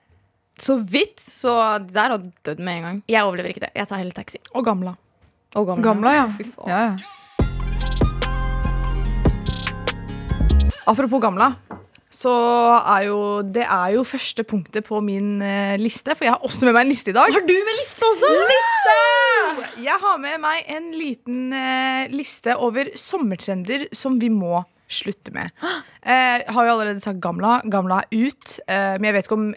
så 0.62 0.78
vidt, 0.78 1.18
så 1.24 1.56
de 1.82 1.96
der 1.96 2.14
hadde 2.14 2.30
dødd 2.46 2.62
med 2.62 2.78
en 2.78 2.86
gang. 2.88 3.02
Jeg 3.10 3.26
overlever 3.26 3.56
ikke 3.56 3.66
det. 3.66 3.74
Jeg 3.76 3.90
tar 3.90 4.04
heller 4.04 4.16
taxi. 4.16 4.40
Og 4.54 4.68
gamla. 4.68 4.94
Og 5.58 5.68
gamle. 5.68 5.84
Gamla, 5.84 6.14
ja. 6.16 6.30
Fy 6.38 6.48
faen. 6.54 6.70
ja. 6.70 6.84
ja. 6.92 7.18
Apropos 10.92 11.22
gamla. 11.22 11.54
Så 12.22 12.32
er 12.32 13.08
jo 13.08 13.20
det 13.42 13.64
er 13.66 13.96
jo 13.96 14.04
første 14.06 14.44
punktet 14.46 14.86
på 14.86 15.00
min 15.02 15.40
eh, 15.42 15.78
liste, 15.82 16.14
for 16.14 16.28
jeg 16.28 16.36
har 16.36 16.46
også 16.46 16.68
med 16.68 16.76
meg 16.76 16.86
en 16.86 16.92
liste 16.92 17.14
i 17.14 17.16
dag. 17.18 17.34
Har 17.34 17.46
du 17.48 17.56
med 17.56 17.80
liste 17.80 18.06
også? 18.06 18.30
Liste! 18.52 18.98
Jeg 19.82 19.98
har 20.04 20.20
med 20.22 20.38
meg 20.44 20.70
en 20.70 20.92
liten 20.94 21.56
eh, 21.58 22.12
liste 22.14 22.54
over 22.62 22.92
sommertrender 23.00 23.88
som 23.98 24.20
vi 24.22 24.30
må 24.34 24.62
slutte 24.92 25.34
med. 25.34 25.50
Eh, 26.04 26.44
har 26.46 26.68
jo 26.68 26.76
allerede 26.76 27.02
sagt 27.04 27.22
Gamla. 27.24 27.62
Gamla 27.72 28.04
er 28.04 28.30
ut. 28.30 28.58
Eh, 28.68 28.96
men 29.00 29.10
jeg 29.10 29.18
vet 29.18 29.30
ikke 29.30 29.40
om 29.40 29.52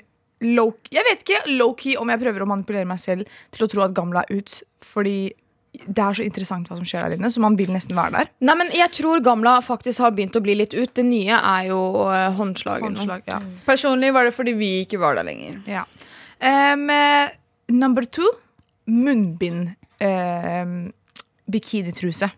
low, 0.54 0.74
Jeg 0.92 1.06
vet 1.08 1.24
ikke 1.24 1.56
low-key 1.58 1.98
om 2.00 2.10
jeg 2.12 2.20
prøver 2.20 2.44
å 2.44 2.48
manipulere 2.48 2.88
meg 2.88 3.00
selv 3.02 3.28
til 3.54 3.66
å 3.66 3.70
tro 3.70 3.84
at 3.84 3.96
Gamla 3.96 4.24
er 4.24 4.40
ut. 4.40 4.60
Fordi 4.84 5.18
det 5.74 6.00
er 6.00 6.16
så 6.16 6.24
interessant 6.24 6.68
hva 6.70 6.78
som 6.78 6.86
skjer 6.86 7.08
der 7.08 7.16
inne, 7.18 7.30
så 7.32 7.42
man 7.42 7.56
vil 7.58 7.72
nesten 7.74 7.96
være 7.98 8.14
der. 8.14 8.30
Nei, 8.46 8.56
men 8.60 8.72
Jeg 8.74 8.92
tror 8.94 9.22
Gamla 9.24 9.56
faktisk 9.64 10.02
har 10.04 10.14
begynt 10.14 10.36
å 10.38 10.42
bli 10.44 10.56
litt 10.58 10.74
ut. 10.74 10.92
Det 10.94 11.04
nye 11.06 11.38
er 11.38 11.68
jo 11.70 11.80
uh, 12.06 12.30
håndslaget. 12.38 12.86
Håndslag, 12.86 13.24
ja. 13.30 13.40
Personlig 13.66 14.12
var 14.14 14.28
det 14.28 14.34
fordi 14.36 14.54
vi 14.58 14.70
ikke 14.84 15.00
var 15.02 15.18
der 15.18 15.26
lenger. 15.26 15.60
Ja. 15.70 15.84
Um, 16.44 16.88
eh, 16.90 17.34
number 17.72 18.06
two 18.06 18.28
munnbind. 18.86 19.74
Um, 20.02 20.92
bikinitruse. 21.50 22.30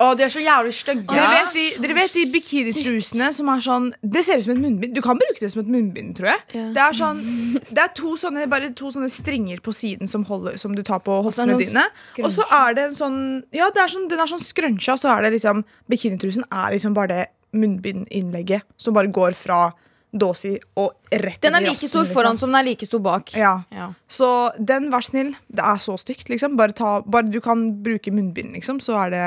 Å, 0.00 0.14
de 0.16 0.24
er 0.24 0.32
så 0.32 0.40
jævlig 0.40 0.72
stygge. 0.72 1.12
Dere, 1.12 1.30
vet 1.34 1.56
de, 1.56 1.64
dere 1.84 1.96
vet 1.98 2.14
de 2.16 2.22
bikinitrusene 2.32 3.26
som 3.36 3.50
er 3.52 3.64
sånn 3.64 3.88
Det 4.00 4.22
ser 4.24 4.40
ut 4.40 4.46
som 4.46 4.54
et 4.54 4.62
munnbind. 4.62 4.94
Du 4.96 5.02
kan 5.04 5.18
bruke 5.20 5.42
det 5.42 5.50
som 5.52 5.60
et 5.60 5.68
munnbind, 5.68 6.14
tror 6.16 6.30
jeg. 6.32 6.44
Ja. 6.56 6.68
Det 6.76 6.84
er 6.86 6.96
sånn 6.96 7.20
Det 7.68 7.82
er 7.84 7.92
to 7.98 8.14
sånne, 8.20 8.46
bare 8.50 8.70
to 8.76 8.92
sånne 8.94 9.10
stringer 9.12 9.60
på 9.64 9.74
siden 9.76 10.08
som, 10.10 10.24
holder, 10.28 10.56
som 10.60 10.72
du 10.76 10.80
tar 10.86 11.02
på 11.04 11.20
hoftene 11.26 11.58
dine. 11.60 11.84
Og 12.22 12.32
så 12.32 12.46
er 12.62 12.78
det 12.78 12.88
en 12.88 12.96
sånn 12.96 13.20
Ja, 13.56 13.68
det 13.74 13.84
er 13.84 13.92
sånn, 13.92 14.08
den 14.10 14.24
er 14.24 14.30
sånn 14.30 14.42
scruncha, 14.42 14.96
så 15.00 15.12
er 15.12 15.26
det 15.26 15.34
liksom 15.36 15.62
Bikinitrusen 15.90 16.48
er 16.48 16.72
liksom 16.76 16.96
bare 16.96 17.12
det 17.12 17.28
munnbindinnlegget 17.56 18.62
som 18.78 18.94
bare 18.94 19.10
går 19.12 19.34
fra 19.34 19.68
dåsi 20.10 20.56
og 20.80 20.94
rett 21.12 21.42
Den 21.42 21.54
er 21.54 21.64
like 21.64 21.86
stor 21.86 22.02
liksom. 22.02 22.14
foran 22.14 22.38
som 22.38 22.50
den 22.50 22.60
er 22.60 22.68
like 22.72 22.86
stor 22.86 23.02
bak. 23.02 23.32
Ja. 23.36 23.62
Ja. 23.74 23.92
Så 24.10 24.50
den, 24.58 24.88
vær 24.90 25.04
snill. 25.06 25.34
Det 25.46 25.62
er 25.62 25.82
så 25.82 25.96
stygt, 26.00 26.28
liksom. 26.32 26.56
Bare, 26.58 26.74
ta, 26.74 26.98
bare 27.06 27.30
du 27.30 27.40
kan 27.44 27.68
bruke 27.84 28.12
munnbind, 28.14 28.54
liksom, 28.56 28.80
så 28.82 28.96
er 29.04 29.14
det 29.14 29.24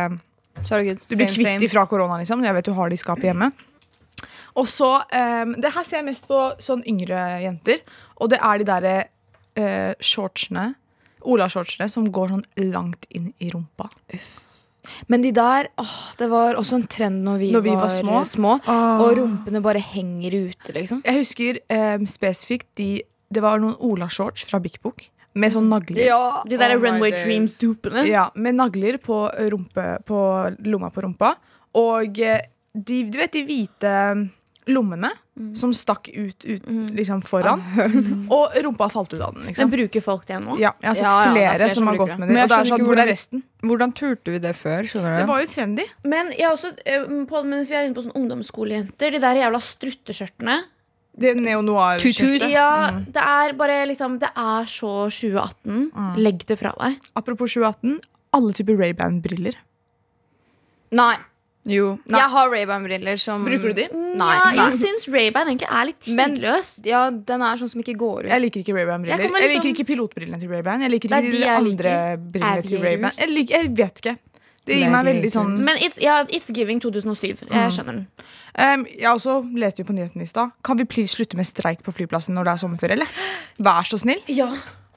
Du 0.54 1.16
blir 1.16 1.28
kvitt 1.28 1.48
same. 1.48 1.60
de 1.60 1.70
fra 1.72 1.86
korona, 1.90 2.20
liksom. 2.22 2.44
Jeg 2.46 2.54
vet 2.54 2.66
du 2.70 2.74
har 2.78 2.90
det 2.90 3.00
i 3.00 3.02
skapet 3.02 3.30
hjemme. 3.32 3.52
Og 4.56 4.68
så 4.70 4.92
um, 5.02 5.56
Det 5.58 5.72
her 5.74 5.84
ser 5.84 5.98
jeg 6.02 6.06
mest 6.12 6.28
på 6.30 6.40
sånn 6.62 6.84
yngre 6.88 7.20
jenter. 7.42 7.82
Og 8.22 8.30
det 8.30 8.40
er 8.40 8.62
de 8.62 8.68
derre 8.70 8.96
uh, 9.58 9.94
shortsene, 10.00 10.74
Ola-shortsene, 11.24 11.88
som 11.90 12.06
går 12.12 12.34
sånn 12.36 12.46
langt 12.72 13.08
inn 13.16 13.32
i 13.40 13.50
rumpa. 13.54 13.88
Men 15.08 15.24
de 15.24 15.32
der, 15.32 15.70
åh, 15.80 15.96
det 16.20 16.28
var 16.28 16.58
også 16.60 16.82
en 16.82 16.88
trend 16.92 17.24
når 17.24 17.38
vi, 17.40 17.52
Når 17.56 17.64
vi 17.64 17.72
var, 17.72 17.86
var 17.86 17.94
små. 17.96 18.18
små 18.28 18.58
Og 18.68 19.14
rumpene 19.22 19.62
bare 19.64 19.80
henger 19.80 20.36
ute, 20.50 20.76
liksom. 20.76 21.00
Jeg 21.08 21.22
husker 21.22 21.60
um, 21.72 22.06
spesifikt 22.10 22.68
de 22.76 22.90
Det 23.34 23.42
var 23.42 23.64
noen 23.64 23.78
Ola-shorts 23.80 24.44
fra 24.46 24.60
Bik 24.62 24.82
Bok 24.84 25.08
med 25.34 25.54
sånn 25.54 25.70
nagler. 25.72 26.14
De 26.50 26.60
der 26.60 26.76
Oh 26.76 26.84
Runway. 26.84 27.16
Dreams-dupene. 27.18 28.06
Ja, 28.10 28.30
med 28.36 28.60
nagler 28.60 29.00
på, 29.02 29.26
rumpe, 29.54 29.98
på 30.06 30.22
lomma 30.66 30.92
på 30.94 31.06
rumpa. 31.06 31.34
Og 31.80 32.22
eh, 32.22 32.46
de, 32.74 33.04
du 33.10 33.18
vet 33.18 33.34
de 33.34 33.44
hvite 33.48 33.94
lommene 34.70 35.10
som 35.58 35.74
stakk 35.76 36.08
ut, 36.14 36.46
ut 36.46 36.68
liksom 36.94 37.24
foran. 37.26 37.62
Og 38.36 38.54
rumpa 38.64 38.88
falt 38.94 39.14
ut 39.16 39.20
av 39.20 39.34
den. 39.34 39.42
Men 39.42 39.50
liksom 39.50 39.72
bruker 39.74 40.04
folk 40.06 40.28
det 40.30 40.38
nå? 40.44 40.58
Ja, 40.62 40.76
jeg 40.80 40.92
har 40.92 41.00
sett 41.00 41.08
Ja, 41.08 41.14
ja, 41.14 41.24
er 41.24 41.34
flere, 41.34 41.56
flere 41.56 41.70
som 41.70 41.82
som 41.82 41.90
har 41.90 41.98
gått 42.04 42.14
med 42.22 42.30
det. 42.30 42.38
Og 42.38 42.52
det 42.52 42.60
er 42.60 42.70
sånn, 42.70 42.86
hvor 42.88 43.02
er 43.02 43.10
resten? 43.10 43.44
Hvordan 43.64 43.96
turte 43.98 44.36
vi 44.36 44.42
det 44.44 44.54
før? 44.60 44.86
skjønner 44.90 45.18
Det 45.24 45.26
var 45.32 45.42
jo 45.42 45.50
trendy. 45.50 45.88
Men 46.06 46.30
jeg 46.38 46.46
har 46.46 46.54
også, 46.54 46.72
på, 47.32 47.44
mens 47.50 47.74
vi 47.74 47.80
er 47.80 47.90
inne 47.90 47.98
på 47.98 48.06
sånn 48.06 48.16
ungdomsskolejenter, 48.22 49.18
de 49.18 49.24
der 49.26 49.42
jævla 49.42 49.64
strutteskjørtene 49.74 50.60
Det 51.16 51.36
neo-noir-skjøttet. 51.38 52.50
Ja, 52.50 52.90
det 53.06 53.22
er 53.22 53.54
bare 53.54 53.86
liksom 53.86 54.16
Det 54.20 54.30
er 54.36 54.66
så 54.66 54.94
2018. 55.14 55.92
Legg 56.18 56.46
det 56.50 56.58
fra 56.58 56.72
deg. 56.80 56.98
Apropos 57.16 57.54
2018. 57.54 58.00
Alle 58.34 58.54
typer 58.58 58.80
Ray-Ban-briller. 58.80 59.54
Nei. 60.94 61.16
Jo. 61.70 61.94
Jeg 62.12 62.28
har 62.34 62.50
Ray-Ban-briller 62.52 63.16
som 63.22 63.46
Bruker 63.46 63.72
du 63.72 63.78
de? 63.78 63.86
Nei. 64.20 64.34
Ja, 64.36 64.66
jeg 64.66 64.74
syns 64.82 65.06
Ray-Ban 65.08 65.48
egentlig 65.48 65.70
er 65.72 65.86
litt 65.88 66.10
Men- 66.18 66.34
tidløst. 66.36 66.86
Ja, 66.90 67.06
den 67.10 67.42
er 67.42 67.56
sånn 67.62 67.70
som 67.72 67.80
ikke 67.82 67.96
går 67.96 68.26
ut. 68.26 68.30
Jeg 68.34 68.42
liker 68.42 68.60
ikke 68.66 68.74
Ray-Ban-briller. 68.76 69.16
Jeg 69.18 69.30
Jeg, 69.30 69.32
liksom- 69.32 69.64
liker 69.64 69.70
ikke 69.72 69.88
pilotbrillene 69.94 70.40
til 70.42 70.50
Ray-Ban. 70.50 70.82
Jeg 70.82 70.92
liker 70.92 71.14
er 71.14 71.22
ikke 71.22 71.32
de 71.32 71.38
de 71.38 71.46
jeg 71.46 71.56
andre 71.56 71.94
liker. 71.94 72.18
brillene 72.34 72.62
til. 72.68 72.82
Ray-Ban. 72.84 73.12
Jeg, 73.18 73.50
jeg 73.50 73.76
vet 73.78 73.96
ikke. 74.04 74.18
Det 74.64 74.78
gir 74.80 74.92
meg 74.94 75.04
veldig 75.10 75.30
sånn 75.34 75.58
Men 75.66 75.76
it's, 75.84 76.00
yeah, 76.00 76.24
it's 76.32 76.52
giving 76.56 76.80
2007. 76.84 77.44
Jeg 77.52 77.74
skjønner 77.76 77.98
den. 77.98 78.06
Um, 78.54 78.86
jeg 78.88 79.10
også 79.10 79.40
leste 79.60 79.82
jo 79.82 79.88
på 79.90 79.96
nyheten 79.98 80.22
i 80.24 80.28
stad. 80.30 80.54
Kan 80.64 80.78
vi 80.80 80.86
please 80.86 81.16
slutte 81.18 81.36
med 81.40 81.48
streik 81.50 81.82
på 81.84 81.92
flyplassen 81.96 82.36
når 82.38 82.48
det 82.48 82.54
er 82.54 82.62
sommerferie? 82.62 82.96
eller? 83.00 83.08
Vær 83.66 83.84
så 83.90 83.98
snill. 84.00 84.22
Ja. 84.32 84.48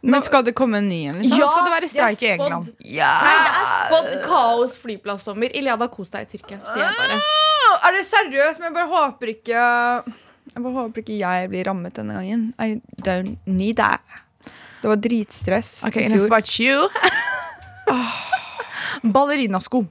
Men 0.06 0.22
skal 0.22 0.44
det 0.46 0.52
komme 0.54 0.78
en 0.78 0.86
ny 0.90 1.00
en? 1.08 1.18
Liksom? 1.22 1.40
Ja, 1.40 1.48
skal 1.50 1.64
det 1.66 1.72
være 1.72 1.88
streik 1.90 2.22
i 2.22 2.28
England? 2.36 2.68
Ja. 2.84 3.08
Nei, 3.24 3.32
det 3.42 3.56
er 3.62 3.72
spådd 3.80 4.12
kaos 4.28 4.76
flyplassommer. 4.78 5.50
Iliada 5.56 5.88
kos 5.90 6.12
seg 6.14 6.28
i 6.28 6.30
Tyrkia, 6.36 6.60
sier 6.68 6.84
jeg 6.84 6.94
bare. 7.00 7.18
Er 7.88 7.96
det 7.96 8.04
seriøst? 8.06 8.60
Men 8.62 8.70
jeg 8.70 8.76
bare 8.76 8.92
håper 8.92 9.32
ikke 9.34 9.56
Jeg 9.56 10.62
bare 10.62 10.72
håper 10.76 11.02
ikke 11.02 11.18
jeg 11.18 11.50
blir 11.50 11.66
rammet 11.66 11.96
denne 11.98 12.14
gangen. 12.20 12.46
I 12.60 12.78
don't 13.02 13.34
need 13.50 13.80
that. 13.82 14.04
Det 14.82 14.92
var 14.92 15.00
dritstress 15.02 15.80
Ok, 15.88 15.96
i 15.96 16.06
enough 16.06 16.28
fjor. 16.28 16.30
about 16.30 16.60
you. 16.60 16.88
Ballerinasko. 19.02 19.84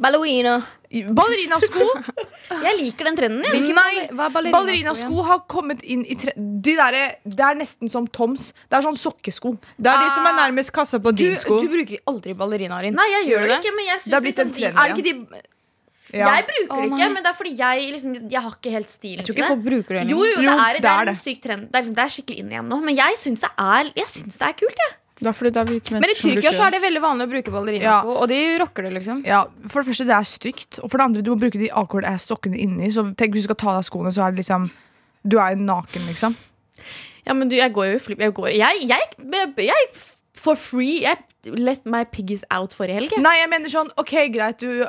Ballerina. 0.00 0.60
Ballerinasko 0.90 1.84
Jeg 2.64 2.78
liker 2.80 3.06
den 3.06 3.18
trenden. 3.18 3.44
jeg. 3.46 3.74
Nei, 3.76 4.06
er 4.08 4.14
ballerinasko 4.16 4.54
ballerinasko 4.56 5.26
har 5.28 5.42
kommet 5.50 5.84
inn 5.86 6.02
i 6.02 6.16
tre... 6.18 6.34
De 6.34 6.74
der, 6.74 6.96
Det 7.22 7.44
er 7.46 7.60
nesten 7.60 7.90
som 7.92 8.08
Toms. 8.10 8.48
Det 8.66 8.80
er 8.80 8.86
sånn 8.88 8.98
sokkesko. 8.98 9.54
Det 9.78 9.92
er 9.92 10.02
de 10.02 10.08
som 10.16 10.26
er 10.26 10.34
nærmest 10.40 10.74
kassa 10.74 10.98
på 11.02 11.12
Du, 11.14 11.22
din 11.22 11.38
sko. 11.38 11.60
du 11.62 11.70
bruker 11.70 12.02
aldri 12.10 12.34
ballerina, 12.38 12.80
Arin. 12.80 12.96
Nei, 12.98 13.06
jeg 13.20 13.30
gjør 13.30 13.46
det 13.52 13.60
ikke, 13.60 13.74
men 13.76 13.88
jeg 13.92 14.02
Det 14.06 14.18
er 14.18 14.26
blitt 14.26 14.40
liksom 14.40 14.48
en 14.48 14.52
de 14.56 14.66
trend, 14.66 14.82
Er 14.82 14.94
ikke 14.96 15.06
de 15.06 15.46
Ja. 16.10 16.26
Jeg 16.26 16.46
bruker 16.48 16.80
det 16.80 16.86
ikke, 16.90 17.08
men 17.14 17.22
det 17.22 17.30
er 17.30 17.36
fordi 17.38 17.52
jeg 17.54 17.90
liksom 17.94 18.14
Jeg 18.32 18.40
har 18.42 18.54
ikke 18.56 18.70
helt 18.74 18.90
stilen 18.90 19.20
Jeg 19.20 19.26
tror 19.28 19.36
til 19.36 19.44
det 19.44 20.08
Jo, 20.10 20.24
jo, 20.26 20.40
det 20.42 20.56
er, 20.56 20.72
det 20.74 20.82
det 20.82 20.90
er 20.90 21.12
en 21.12 21.20
syk 21.20 21.38
trend. 21.44 21.68
Det 21.68 21.76
er, 21.76 21.84
liksom, 21.84 21.94
det 21.94 22.02
er 22.02 22.14
skikkelig 22.16 22.38
inn 22.42 22.50
igjen 22.50 22.66
nå. 22.72 22.80
Men 22.82 22.96
jeg 22.98 23.20
syns 23.20 23.44
det 23.46 23.52
det 24.40 24.48
er 24.48 24.58
kult, 24.58 24.82
jeg. 24.82 24.96
Det 25.20 25.28
er 25.28 25.36
fordi 25.36 25.50
da 25.52 25.64
Men 25.68 26.08
i 26.08 26.14
Tyrkia 26.16 26.52
så 26.56 26.66
er 26.66 26.76
det 26.76 26.80
veldig 26.80 27.00
vanlig 27.04 27.26
å 27.28 27.30
bruke 27.34 27.52
ballerinasko, 27.52 28.14
og 28.22 28.28
de 28.30 28.38
rocker 28.62 28.86
det, 28.86 28.92
liksom. 28.96 29.18
Ja, 29.28 29.42
For 29.66 29.82
det 29.82 29.90
første, 29.90 30.06
det 30.08 30.14
er 30.16 30.28
stygt. 30.28 30.78
Og 30.80 30.88
for 30.88 30.96
det 30.96 31.08
andre, 31.10 31.24
du 31.24 31.34
må 31.34 31.40
bruke 31.42 31.60
de 31.60 31.68
awkward 31.76 32.08
ass 32.08 32.24
sokkene 32.30 32.56
inni. 32.56 32.88
Så 32.94 33.04
tenk 33.20 33.36
hvis 33.36 33.44
du 33.44 33.50
skal 33.50 33.60
ta 33.60 33.74
av 33.74 33.82
deg 33.82 33.90
skoene, 33.90 34.14
så 34.16 34.24
er 34.26 34.32
det 34.32 34.42
liksom 34.42 34.70
Du 35.28 35.36
er 35.36 35.58
naken, 35.60 36.06
liksom. 36.08 36.36
Ja, 37.26 37.36
men 37.36 37.50
du, 37.50 37.58
jeg 37.58 37.72
går 37.76 37.90
jo 37.90 37.98
i 37.98 38.00
flipp. 38.00 38.22
Jeg 38.24 38.32
går 38.32 38.54
Jeg, 38.56 38.86
jeg, 38.88 39.10
jeg, 39.20 39.52
jeg 39.68 39.90
For 40.40 40.56
free. 40.56 41.02
Jeg 41.04 41.20
let 41.44 41.84
my 41.84 42.04
piggies 42.08 42.44
out 42.50 42.74
forrige 42.76 42.96
helg. 42.96 43.16
Nei, 43.20 43.36
jeg 43.42 43.52
mener 43.52 43.72
sånn 43.72 43.92
OK, 44.00 44.16
greit, 44.32 44.64
du 44.64 44.86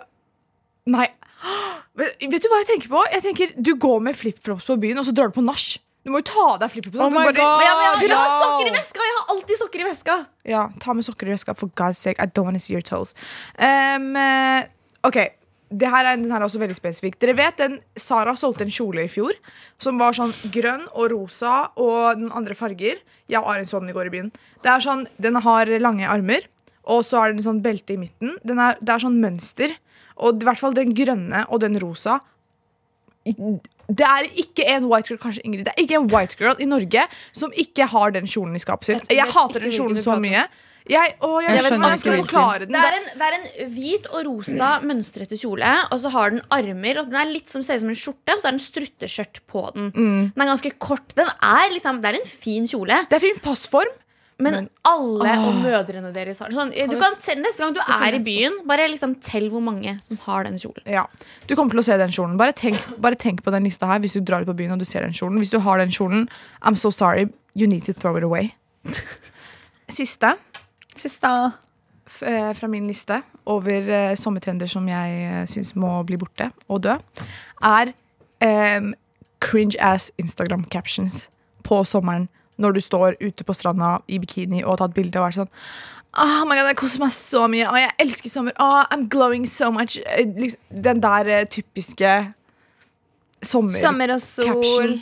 Nei. 0.91 1.07
Vet 1.99 2.23
vet 2.23 2.43
du 2.43 2.47
hva 2.49 2.61
jeg 2.61 2.69
tenker 2.71 2.91
på? 2.91 3.01
Jeg 3.11 3.23
tenker 3.25 3.53
Du 3.59 3.73
går 3.75 3.99
med 4.07 4.15
flipflops 4.17 4.69
på 4.69 4.79
byen, 4.79 5.01
og 5.01 5.07
så 5.07 5.13
drar 5.15 5.31
du 5.31 5.35
på 5.35 5.43
nach. 5.45 5.73
Du 6.03 6.09
må 6.09 6.17
jo 6.21 6.25
ta 6.31 6.45
av 6.55 6.59
deg 6.63 6.71
flipflops. 6.73 6.97
Oh 6.97 7.09
Du 7.11 7.15
bare- 7.15 7.35
ja, 7.37 7.73
men 7.77 8.01
jeg, 8.01 8.09
jeg 8.09 8.17
har 8.17 8.31
sokker 8.41 8.69
i 8.71 8.73
veska! 8.73 9.03
Jeg 9.05 9.17
har 9.17 9.35
alltid 9.35 9.57
sokker 9.59 9.79
i 9.83 9.85
veska. 9.85 10.15
Ja, 10.49 10.61
ta 10.81 10.93
med 10.97 11.05
sokker 11.05 11.27
i 11.29 11.35
veska, 11.35 11.53
for 11.55 11.69
God's 11.77 11.99
sake. 12.01 12.17
I 12.19 12.25
don't 12.25 12.45
want 12.49 12.57
to 12.57 12.63
see 12.63 12.73
your 12.73 12.81
toes. 12.81 13.13
Um, 13.59 14.15
OK. 15.05 15.19
Det 15.71 15.87
her 15.87 16.03
er, 16.03 16.17
den 16.19 16.27
her 16.33 16.41
er 16.41 16.43
også 16.49 16.59
veldig 16.59 16.75
spesifikk. 16.75 17.13
Dere 17.21 17.31
vet 17.37 17.55
den 17.61 17.77
Sara 17.95 18.33
solgte 18.35 18.65
en 18.65 18.73
kjole 18.75 19.05
i 19.05 19.07
fjor 19.07 19.31
som 19.79 20.01
var 20.01 20.11
sånn 20.17 20.33
grønn 20.51 20.81
og 20.91 21.05
rosa 21.13 21.69
og 21.79 22.17
noen 22.19 22.33
andre 22.41 22.57
farger. 22.59 22.99
Jeg 23.31 23.39
har 23.45 23.61
en 23.61 23.69
sånn 23.69 23.87
i 23.87 23.93
går 23.95 24.09
i 24.09 24.11
byen. 24.17 24.33
Det 24.65 24.67
er 24.73 24.83
sånn, 24.83 25.05
Den 25.21 25.35
har 25.45 25.71
lange 25.79 26.09
armer, 26.11 26.43
og 26.83 27.05
så 27.07 27.21
er 27.21 27.31
det 27.31 27.39
en 27.39 27.47
sånn 27.53 27.61
belte 27.63 27.93
i 27.95 28.01
midten. 28.01 28.35
Den 28.43 28.59
er, 28.59 28.75
det 28.81 28.89
er 28.97 29.05
sånn 29.05 29.21
mønster. 29.23 29.77
Og 30.19 30.41
i 30.43 30.49
hvert 30.49 30.59
fall 30.59 30.73
den 30.75 30.91
grønne 30.97 31.45
og 31.47 31.61
den 31.63 31.79
rosa 31.79 32.17
det 33.91 34.07
er 34.07 34.27
ikke 34.43 34.65
en 34.71 34.85
white 34.91 35.11
girl 35.11 35.19
kanskje 35.21 35.43
Ingrid, 35.47 35.65
det 35.67 35.73
er 35.75 35.83
ikke 35.83 35.99
en 35.99 36.09
white 36.13 36.37
girl 36.39 36.59
i 36.61 36.67
Norge 36.69 37.05
som 37.35 37.53
ikke 37.53 37.87
har 37.91 38.13
den 38.15 38.27
kjolen 38.29 38.55
i 38.55 38.61
skapet 38.63 38.91
sitt. 38.91 39.09
Jeg 39.11 39.19
Jeg, 39.21 39.33
hater 39.35 39.65
den 39.65 39.73
kjolen 39.75 39.99
så 40.03 40.15
mye. 40.21 40.45
Jeg, 40.89 41.11
å, 41.21 41.27
jeg, 41.43 41.51
Jeg 41.53 41.61
vet 41.61 41.67
skjønner 41.69 41.91
ikke 41.93 42.09
hvilken. 42.09 42.25
forklare 42.25 42.65
den. 42.65 42.73
Det 42.73 42.79
er, 42.89 42.95
en, 42.97 43.09
det 43.19 43.25
er 43.27 43.35
en 43.37 43.73
hvit 43.75 44.07
og 44.09 44.23
rosa 44.25 44.69
mønstrete 44.81 45.37
kjole, 45.37 45.73
og 45.93 45.99
så 46.01 46.09
har 46.15 46.33
den 46.33 46.41
armer. 46.57 46.99
Og 47.03 47.11
den 47.11 47.19
er 47.21 47.29
litt 47.29 47.51
som 47.53 47.61
ser 47.63 47.77
ut 47.77 47.83
som 47.83 47.91
en 47.93 47.99
skjorte, 48.01 48.33
og 48.33 48.41
så 48.41 48.49
er 48.49 48.55
den 48.55 48.63
strutteskjørt 48.65 49.41
på 49.51 49.61
den. 49.75 49.91
Mm. 49.93 50.31
Den 50.33 50.41
er 50.45 50.49
ganske 50.49 50.71
kort. 50.81 51.13
Den 51.19 51.29
er 51.29 51.67
liksom, 51.75 52.01
det 52.01 52.09
er 52.09 52.17
en 52.23 52.25
fin 52.31 52.65
kjole, 52.71 52.97
Det 53.11 53.19
er 53.19 53.23
fin 53.27 53.37
passform. 53.45 53.93
Men, 54.41 54.53
Men- 54.57 54.69
alle 54.87 55.33
og 55.47 55.59
mødrene 55.61 56.11
deres 56.15 56.39
har. 56.43 56.49
Sånn, 56.55 56.71
du 56.73 56.97
kan 56.99 57.15
te- 57.19 57.37
neste 57.39 57.63
gang 57.63 57.75
du 57.75 57.81
er 57.81 58.17
i 58.17 58.21
byen, 58.25 58.59
bare 58.67 58.87
liksom 58.91 59.15
tell 59.21 59.49
hvor 59.53 59.61
mange 59.63 59.95
som 60.03 60.17
har 60.25 60.43
den 60.47 60.57
kjolen. 60.61 60.83
Ja. 60.85 61.05
Du 61.47 61.55
kommer 61.55 61.71
til 61.75 61.79
å 61.83 61.85
se 61.85 61.97
den 62.01 62.09
kjolen. 62.13 62.37
Bare 62.41 62.53
tenk, 62.57 62.79
bare 63.01 63.15
tenk 63.15 63.43
på 63.45 63.51
den 63.53 63.63
lista 63.69 63.87
her 63.87 63.99
hvis 64.03 64.13
du 64.17 64.21
drar 64.21 64.41
ut 64.41 64.49
på 64.51 64.57
byen 64.57 64.73
og 64.75 64.79
du 64.79 64.85
ser 64.85 65.05
den 65.05 65.13
kjolen. 65.15 65.37
Hvis 65.41 65.53
du 65.53 65.59
har 65.59 65.77
den 65.77 65.89
kjolen, 65.93 66.27
I'm 66.61 66.75
so 66.75 66.89
sorry. 66.91 67.27
You 67.53 67.67
need 67.67 67.83
to 67.85 67.93
throw 67.93 68.15
it 68.17 68.23
away. 68.23 68.53
Siste 69.89 70.35
Siste. 70.95 71.51
eh, 72.21 72.53
fra 72.53 72.67
min 72.67 72.87
liste 72.87 73.21
over 73.45 73.81
uh, 73.89 74.15
sommertrender 74.15 74.67
som 74.67 74.87
jeg 74.87 75.29
uh, 75.31 75.45
syns 75.49 75.73
må 75.75 76.03
bli 76.05 76.17
borte 76.19 76.49
og 76.69 76.81
dø, 76.83 76.97
er 77.63 77.93
um, 78.43 78.93
cringe 79.41 79.77
ass 79.79 80.11
Instagram 80.21 80.63
captions 80.69 81.29
på 81.63 81.83
sommeren 81.87 82.27
når 82.61 82.77
du 82.77 82.81
står 82.83 83.17
ute 83.21 83.45
på 83.47 83.55
stranda 83.57 83.97
i 84.07 84.19
bikini 84.21 84.61
og 84.63 84.75
har 84.75 84.83
tatt 84.85 84.95
bilde 84.97 85.19
og 85.19 85.27
vært 85.27 85.41
sånn 85.41 85.51
Oh 86.19 86.41
my 86.43 86.57
god, 86.57 86.67
Jeg 86.67 86.75
koser 86.81 86.99
meg 86.99 87.13
så 87.15 87.45
mye. 87.47 87.69
Å, 87.71 87.77
jeg 87.79 87.91
elsker 88.03 88.27
sommer. 88.33 88.51
Oh, 88.59 88.81
I'm 88.91 89.05
glowing 89.07 89.45
so 89.47 89.69
much. 89.71 89.95
Eh, 90.03 90.25
Liksom, 90.27 90.59
den 90.83 90.99
der 90.99 91.29
eh, 91.31 91.45
typiske 91.47 92.11
sommer... 93.39 93.77
Sommer 93.79 94.11
og 94.17 94.19
sol. 94.19 94.49
Caption. 94.49 94.97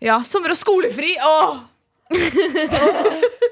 Ja, 0.00 0.22
sommer 0.24 0.54
og 0.54 0.56
skolefri. 0.56 1.12
Åh! 1.20 1.60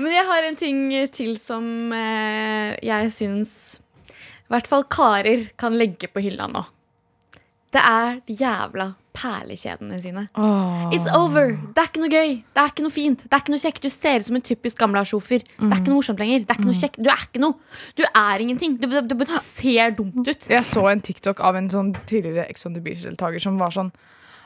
Men 0.00 0.14
jeg 0.14 0.24
har 0.30 0.46
en 0.46 0.56
ting 0.62 0.78
til 1.12 1.34
som 1.42 1.90
eh, 1.92 2.78
jeg 2.86 3.10
syns 3.18 3.52
i 4.14 4.54
hvert 4.54 4.70
fall 4.70 4.86
karer 4.90 5.48
kan 5.60 5.74
legge 5.78 6.08
på 6.10 6.22
hylla 6.24 6.46
nå. 6.50 6.62
Det 7.70 7.80
er 7.86 8.16
de 8.26 8.34
jævla 8.34 8.86
perlekjedene 9.14 9.98
sine. 10.02 10.24
It's 10.94 11.06
over. 11.14 11.52
Det 11.74 11.82
er 11.82 11.88
ikke 11.90 12.02
noe 12.02 12.10
gøy. 12.10 12.32
Det 12.42 12.62
er 12.62 12.72
ikke 12.72 12.84
noe 12.86 12.94
fint. 12.94 13.24
Det 13.26 13.36
er 13.36 13.42
ikke 13.44 13.54
noe 13.54 13.62
kjekt. 13.62 13.82
Du 13.84 13.92
ser 13.94 14.22
ut 14.22 14.26
som 14.26 14.38
en 14.38 14.44
typisk 14.46 14.78
gamle 14.80 15.02
sjofer. 15.06 15.44
Det 15.44 15.68
er 15.68 15.76
ikke 15.78 15.90
noe 15.92 15.98
morsomt 16.00 16.22
lenger. 16.22 16.44
Det 16.46 16.54
er 16.54 16.60
ikke 16.60 16.70
noe 16.70 16.80
kjekt. 16.80 16.98
Du 16.98 17.10
er 17.10 17.24
ikke 17.28 17.42
noe. 17.42 17.78
Du 17.98 18.04
er 18.06 18.44
ingenting. 18.44 18.76
Du, 18.80 18.86
du, 18.90 19.14
du 19.22 19.34
ser 19.44 19.94
dumt 19.98 20.18
ut. 20.26 20.48
Jeg 20.50 20.66
så 20.66 20.86
en 20.90 21.02
TikTok 21.06 21.42
av 21.46 21.58
en 21.60 21.70
sånn 21.70 21.92
tidligere 22.10 22.48
Ex 22.50 22.66
on 22.66 22.74
the 22.74 22.82
Beach-deltaker 22.84 23.42
som 23.42 23.58
var 23.60 23.74
sånn 23.76 23.92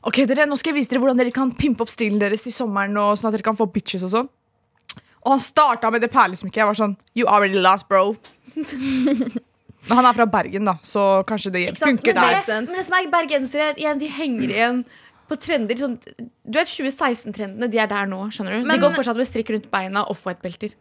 Ok, 0.05 0.19
dere, 0.29 0.45
nå 0.45 0.57
skal 0.61 0.75
jeg 0.75 0.83
vise 0.83 0.91
dere 0.93 1.01
hvordan 1.01 1.17
dere 1.17 1.33
kan 1.33 1.49
pimpe 1.57 1.81
opp 1.81 1.89
stilen 1.89 2.21
deres 2.21 2.43
til 2.45 2.53
sommeren, 2.53 2.93
og 3.01 3.15
sånn 3.17 3.31
at 3.31 3.39
dere 3.39 3.47
kan 3.47 3.57
få 3.57 3.65
bitches 3.73 4.03
og 4.05 4.11
sånn. 4.13 4.27
Og 5.25 5.31
han 5.33 5.41
starta 5.41 5.89
med 5.89 6.05
det 6.05 6.11
perlesmykket. 6.13 6.61
Jeg 6.61 6.69
var 6.69 6.77
sånn 6.77 6.99
You 7.17 7.25
already 7.25 7.57
lost, 7.65 7.89
bro. 7.89 8.13
Han 9.90 10.07
er 10.09 10.16
fra 10.16 10.27
Bergen, 10.31 10.64
da, 10.68 10.77
så 10.87 11.25
kanskje 11.29 11.53
det 11.53 11.64
funker 11.79 12.14
men, 12.14 12.23
der. 12.23 12.62
men 12.64 12.70
det 12.73 12.85
som 12.87 12.97
er 12.99 13.11
bergensere, 13.12 13.75
igjen, 13.77 14.01
de 14.01 14.09
henger 14.09 14.55
igjen 14.55 14.79
på 15.29 15.37
trender. 15.40 15.77
Sånn, 15.81 15.99
du 16.01 16.57
vet 16.57 16.70
2016-trendene, 16.70 17.68
de 17.73 17.81
er 17.83 17.90
der 17.90 18.09
nå. 18.09 18.23
skjønner 18.33 18.59
du? 18.59 18.64
Men- 18.64 18.79
de 18.79 18.87
går 18.87 18.97
fortsatt 18.97 19.20
med 19.20 19.29
strikk 19.29 19.53
rundt 19.53 19.70
beina 19.73 20.07
og 20.09 20.16
white-belter. 20.25 20.73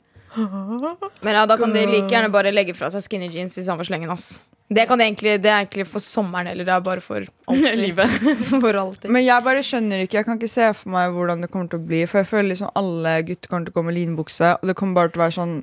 Men 1.22 1.36
ja, 1.38 1.46
da 1.46 1.60
kan 1.60 1.76
de 1.76 1.84
like 1.86 2.10
gjerne 2.10 2.32
bare 2.34 2.52
legge 2.52 2.74
fra 2.74 2.90
seg 2.90 3.04
skinny 3.06 3.30
jeans 3.30 3.58
i 3.58 3.68
samme 3.68 3.86
slengen. 3.86 4.10
ass 4.10 4.40
det, 4.74 4.88
kan 4.88 4.98
de 4.98 5.06
egentlig, 5.06 5.36
det 5.44 5.52
er 5.52 5.62
egentlig 5.62 5.86
for 5.88 6.04
sommeren, 6.04 6.48
eller 6.48 6.66
det 6.66 6.74
er 6.74 6.82
bare 6.86 7.02
for 7.04 7.26
alltid. 7.52 7.78
Livet. 7.84 8.10
for 8.64 8.80
alltid. 8.80 9.12
Men 9.12 9.26
jeg 9.26 9.46
bare 9.46 9.64
skjønner 9.66 10.04
ikke 10.06 10.18
Jeg 10.18 10.26
kan 10.26 10.40
ikke 10.40 10.50
se 10.50 10.70
for 10.78 10.94
meg 10.96 11.14
hvordan 11.14 11.44
det 11.44 11.52
kommer 11.54 11.70
til 11.70 11.82
å 11.82 11.88
bli. 11.88 12.04
For 12.10 12.22
jeg 12.24 12.30
føler 12.32 12.50
liksom 12.54 12.72
alle 12.80 13.16
gutter 13.28 13.52
kommer 13.52 13.68
til 13.68 13.76
å 13.76 13.78
gå 13.80 13.86
med 13.90 13.98
linbukse, 14.00 14.54
og 14.58 14.72
det 14.72 14.78
kommer 14.80 15.02
bare 15.02 15.14
til 15.14 15.22
å 15.22 15.26
være 15.26 15.38
sånn 15.38 15.56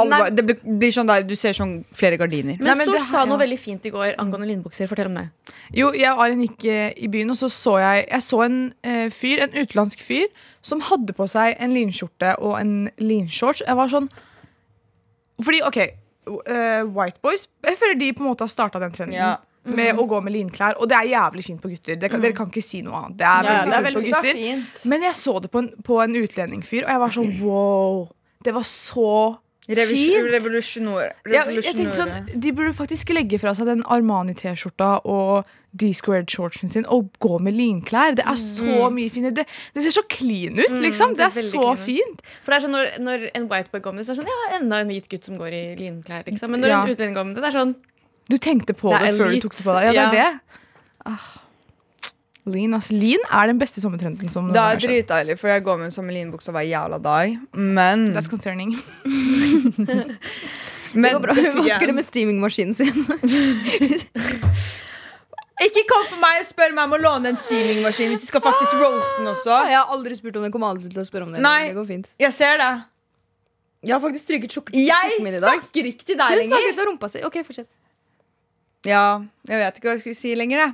alle, 0.00 0.30
Det 0.34 0.44
blir, 0.46 0.58
blir 0.80 0.94
sånn 0.94 1.08
der 1.10 1.24
Du 1.26 1.34
ser 1.38 1.56
sånn 1.56 1.78
flere 1.96 2.18
gardiner. 2.20 2.56
Men, 2.58 2.70
Nei, 2.70 2.76
men 2.80 2.90
Stor 2.90 3.04
sa 3.06 3.24
noe 3.24 3.36
ja. 3.36 3.42
veldig 3.44 3.58
fint 3.60 3.88
i 3.88 3.92
går 3.94 4.14
angående 4.18 4.48
linbukser. 4.50 4.88
Fortell 4.90 5.10
om 5.10 5.18
det. 5.18 5.28
Jo, 5.76 5.90
jeg 5.96 6.12
og 6.12 6.22
Arin 6.24 6.44
gikk 6.46 6.64
eh, 6.70 6.92
i 6.96 7.10
byen, 7.12 7.32
og 7.34 7.38
så 7.40 7.50
så 7.52 7.76
jeg, 7.82 8.06
jeg 8.08 8.24
så 8.24 8.42
en 8.46 8.58
eh, 8.86 9.06
fyr, 9.14 9.44
en 9.44 9.56
utenlandsk 9.56 10.02
fyr, 10.04 10.28
som 10.64 10.82
hadde 10.88 11.14
på 11.16 11.26
seg 11.30 11.56
en 11.60 11.74
linskjorte 11.76 12.36
og 12.38 12.58
en 12.60 12.74
linshorts. 13.02 13.64
Jeg 13.66 13.78
var 13.78 13.92
sånn 13.92 14.08
Fordi, 15.44 15.60
OK, 15.66 15.78
uh, 16.28 16.82
White 16.94 17.20
Boys 17.22 17.46
Jeg 17.64 17.78
føler 17.78 17.98
de 18.00 18.12
på 18.16 18.24
en 18.24 18.30
måte 18.30 18.46
har 18.46 18.52
starta 18.52 18.80
den 18.82 18.94
trenden. 18.94 19.18
Ja. 19.18 19.36
Med 19.68 19.98
å 20.00 20.06
gå 20.08 20.20
med 20.24 20.32
linklær. 20.32 20.78
Og 20.80 20.88
det 20.88 20.96
er 20.96 21.10
jævlig 21.10 21.42
fint 21.44 21.60
på 21.60 21.68
gutter. 21.68 21.98
Det 22.00 22.08
mm. 22.08 22.20
Dere 22.22 22.36
kan 22.36 22.48
ikke 22.48 22.64
si 22.64 22.78
noe 22.84 23.02
annet. 23.02 23.18
Det 23.20 23.26
er 23.28 23.48
Ja, 23.48 23.56
veldig 23.58 23.68
det 23.68 23.74
er 23.74 23.82
fint 23.82 23.88
veldig 23.88 24.00
på 24.00 24.22
gutter. 24.22 24.38
fint. 24.38 24.80
Men 24.92 25.04
jeg 25.04 25.18
så 25.18 25.34
det 25.44 25.50
på 25.52 25.60
en, 25.60 25.68
på 25.84 25.98
en 26.04 26.16
utlendingfyr, 26.22 26.86
og 26.86 26.94
jeg 26.94 27.02
var 27.02 27.14
sånn 27.18 27.34
wow. 27.42 27.98
Det 28.46 28.54
var 28.54 28.64
så 28.70 29.12
Revolusjonore. 29.68 31.10
Ja, 31.28 31.42
jeg 31.52 31.74
tenkte 31.76 31.96
sånn, 31.98 32.12
De 32.40 32.52
burde 32.56 32.72
faktisk 32.76 33.10
legge 33.12 33.38
fra 33.42 33.52
seg 33.56 33.68
den 33.68 33.82
Armani-T-skjorta 33.84 35.00
og 35.04 35.44
D-squared 35.78 36.30
shortsen 36.32 36.70
sin 36.72 36.86
og 36.88 37.10
gå 37.20 37.36
med 37.44 37.52
linklær. 37.58 38.14
Det 38.16 38.24
er 38.24 38.38
så 38.40 38.88
mye 38.94 39.10
fint. 39.12 39.28
Det, 39.36 39.44
det 39.76 39.84
ser 39.84 39.92
så 39.98 40.04
clean 40.08 40.56
ut, 40.58 40.78
liksom. 40.80 41.12
det 41.18 41.20
Det 41.20 41.26
er 41.28 41.44
er 41.44 41.50
så 41.50 41.60
clean 41.60 41.82
fint. 41.84 42.22
For 42.42 42.52
det 42.54 42.56
er 42.56 42.64
sånn 42.66 42.76
Når, 42.78 42.88
når 43.04 43.26
en 43.34 43.48
whiteboy 43.50 43.82
kommer, 43.84 44.06
så 44.06 44.14
er 44.14 44.16
det 44.16 44.24
sånn 44.24 44.32
Ja, 44.32 44.56
enda 44.60 44.80
en 44.80 44.88
hvit 44.94 45.08
gutt 45.12 45.28
som 45.28 45.36
går 45.40 45.52
i 45.52 45.62
linklær. 45.76 46.24
Liksom. 46.26 46.50
Men 46.54 46.64
når 46.64 46.68
Ja. 46.72 46.80
en 46.82 46.94
utlending 46.94 47.14
kommer, 47.20 47.34
det 47.36 47.44
er 47.44 47.58
sånn 47.60 47.74
Du 48.28 48.36
tenkte 48.38 48.72
på 48.76 48.90
Det 48.92 49.00
det, 49.04 49.20
før 49.20 49.30
du 49.32 49.40
tok 49.40 49.54
det 49.56 49.64
på 49.64 49.74
deg. 49.76 49.84
Ja, 49.84 49.92
det 49.92 49.98
er 49.98 50.16
Ja. 50.16 50.30
det. 50.32 50.40
Ah. 51.06 51.28
Lean, 52.52 52.74
ass. 52.78 52.90
Lean 52.94 53.22
er 53.30 53.46
den 53.52 53.58
beste 53.60 53.80
sommertrenden 53.82 54.28
som 54.32 54.42
Det 54.54 54.60
er 54.62 54.76
dritdeilig, 54.82 55.38
for 55.40 55.46
jeg 55.52 55.64
går 55.66 55.76
med 55.80 55.86
samme 55.94 56.12
linbukse 56.14 56.50
hver 56.54 56.66
jævla 56.68 56.98
dag. 57.02 57.26
Men 57.52 57.98
That's 58.16 58.30
concerning. 58.30 58.70
Det 60.88 61.10
går 61.12 61.20
bra. 61.20 61.34
Hun 61.36 61.58
vasker 61.60 61.90
det 61.90 61.94
med 61.94 62.04
steamingmaskinen 62.06 62.72
sin. 62.74 62.88
ikke 65.66 65.82
kom 65.90 66.04
for 66.08 66.16
meg 66.22 66.38
og 66.40 66.46
spør 66.48 66.72
meg 66.72 66.86
om 66.86 66.94
å 66.96 67.00
låne 67.02 67.28
en 67.32 67.38
steamingmaskin 67.40 68.12
hvis 68.14 68.22
du 68.24 68.28
skal 68.30 68.42
faktisk 68.44 68.72
roaste 68.80 69.18
den 69.20 69.28
også. 69.32 69.54
Jeg 69.68 69.76
har 69.76 69.92
aldri 69.94 70.16
spurt 70.16 70.38
om 70.38 70.42
det. 70.46 70.52
Kommer 70.54 70.68
aldri 70.72 70.88
til 70.92 71.02
å 71.02 71.04
spørre 71.08 71.24
om 71.28 71.32
det. 71.36 71.42
Nei. 71.44 71.68
Det 71.68 71.76
går 71.76 71.88
fint. 71.90 72.06
Jeg 72.22 72.32
ser 72.36 72.54
det. 72.62 72.70
Jeg 73.84 73.92
har 73.94 74.00
faktisk 74.02 74.24
stryket 74.26 74.50
skjorten 74.56 74.74
min 75.22 75.36
i 75.36 75.38
dag. 75.38 75.52
Jeg 75.52 75.60
snakker 75.62 75.84
ikke 75.92 76.04
til 76.08 76.16
Så 76.16 76.18
deg 76.18 76.26
hun 76.32 76.40
lenger. 76.40 76.50
snakker 76.50 76.72
ut 76.72 76.80
av 76.82 76.86
rumpa 76.90 77.06
si. 77.12 77.20
Ok, 77.28 77.36
fortsett. 77.46 77.70
Ja, 78.86 79.04
jeg 79.46 79.58
vet 79.60 79.78
ikke 79.78 79.90
hva 79.90 79.94
jeg 79.96 80.02
skulle 80.02 80.18
si 80.18 80.32
lenger, 80.38 80.58
jeg. 80.64 80.72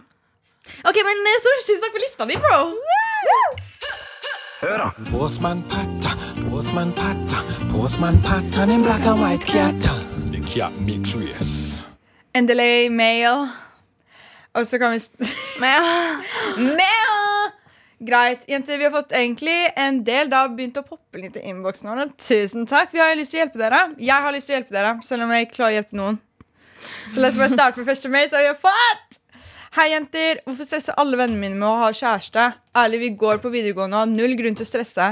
Ok, 0.84 0.96
men 1.04 1.26
eh, 1.30 1.38
så 1.42 1.52
tusen 1.66 1.82
takk 1.84 1.92
for 1.96 2.02
lista 2.04 2.26
di, 2.28 2.36
bro. 2.40 2.60
Hør 4.64 4.78
da. 4.80 4.86
Postman 5.10 5.60
Patta, 5.68 6.14
Postman 6.48 6.92
Patta, 6.96 7.42
Postman 7.72 8.20
Patta, 8.24 8.64
en 8.64 8.82
black 8.86 9.04
and 9.10 9.20
white 9.20 9.46
kjata. 9.50 9.92
Endeley 12.34 12.88
mail. 12.90 13.44
Og 14.54 14.66
så 14.66 14.78
kan 14.78 14.94
vi 14.94 14.98
st- 15.02 15.28
Mail! 15.60 17.50
Greit. 18.04 18.44
Jenter, 18.48 18.78
vi 18.78 18.84
har 18.84 18.92
fått 18.94 19.12
egentlig 19.16 19.54
en 19.80 20.00
del. 20.06 20.28
Da 20.32 20.44
begynt 20.48 20.76
å 20.80 20.84
poppe 20.86 21.20
litt 21.22 21.36
i 21.40 21.44
innboksen 21.50 21.90
vår. 21.92 22.10
Tusen 22.20 22.66
takk. 22.70 22.92
Vi 22.94 23.00
har 23.02 23.14
lyst 23.18 23.32
til 23.34 23.40
å 23.40 23.44
hjelpe 23.44 23.60
dere. 23.62 23.82
Jeg 24.02 24.24
har 24.26 24.34
lyst 24.34 24.48
til 24.50 24.56
å 24.56 24.58
hjelpe 24.58 24.74
dere, 24.76 24.94
selv 25.06 25.26
om 25.26 25.32
jeg 25.34 25.46
ikke 25.48 25.56
klarer 25.60 25.74
å 25.74 25.78
hjelpe 25.78 25.98
noen. 26.00 26.18
Så 27.12 27.20
la 27.22 27.30
oss 27.30 27.38
bare 27.40 27.52
starte 27.54 27.80
med 27.80 27.88
første 27.88 28.10
mail, 28.12 28.28
så 28.32 28.42
vi 28.42 28.50
har 28.50 28.58
fått. 28.60 29.20
Hei, 29.74 29.88
jenter. 29.90 30.38
Hvorfor 30.46 30.68
stresser 30.68 30.94
alle 31.02 31.16
vennene 31.18 31.40
mine 31.40 31.56
med 31.58 31.66
å 31.66 31.80
ha 31.80 31.88
kjæreste? 31.90 32.42
Ærlig, 32.78 32.98
vi 33.02 33.08
går 33.18 33.40
på 33.42 33.50
videregående 33.50 33.98
og 33.98 34.04
har 34.04 34.10
null 34.12 34.36
grunn 34.38 34.54
til 34.54 34.62
å 34.62 34.68
stresse. 34.68 35.06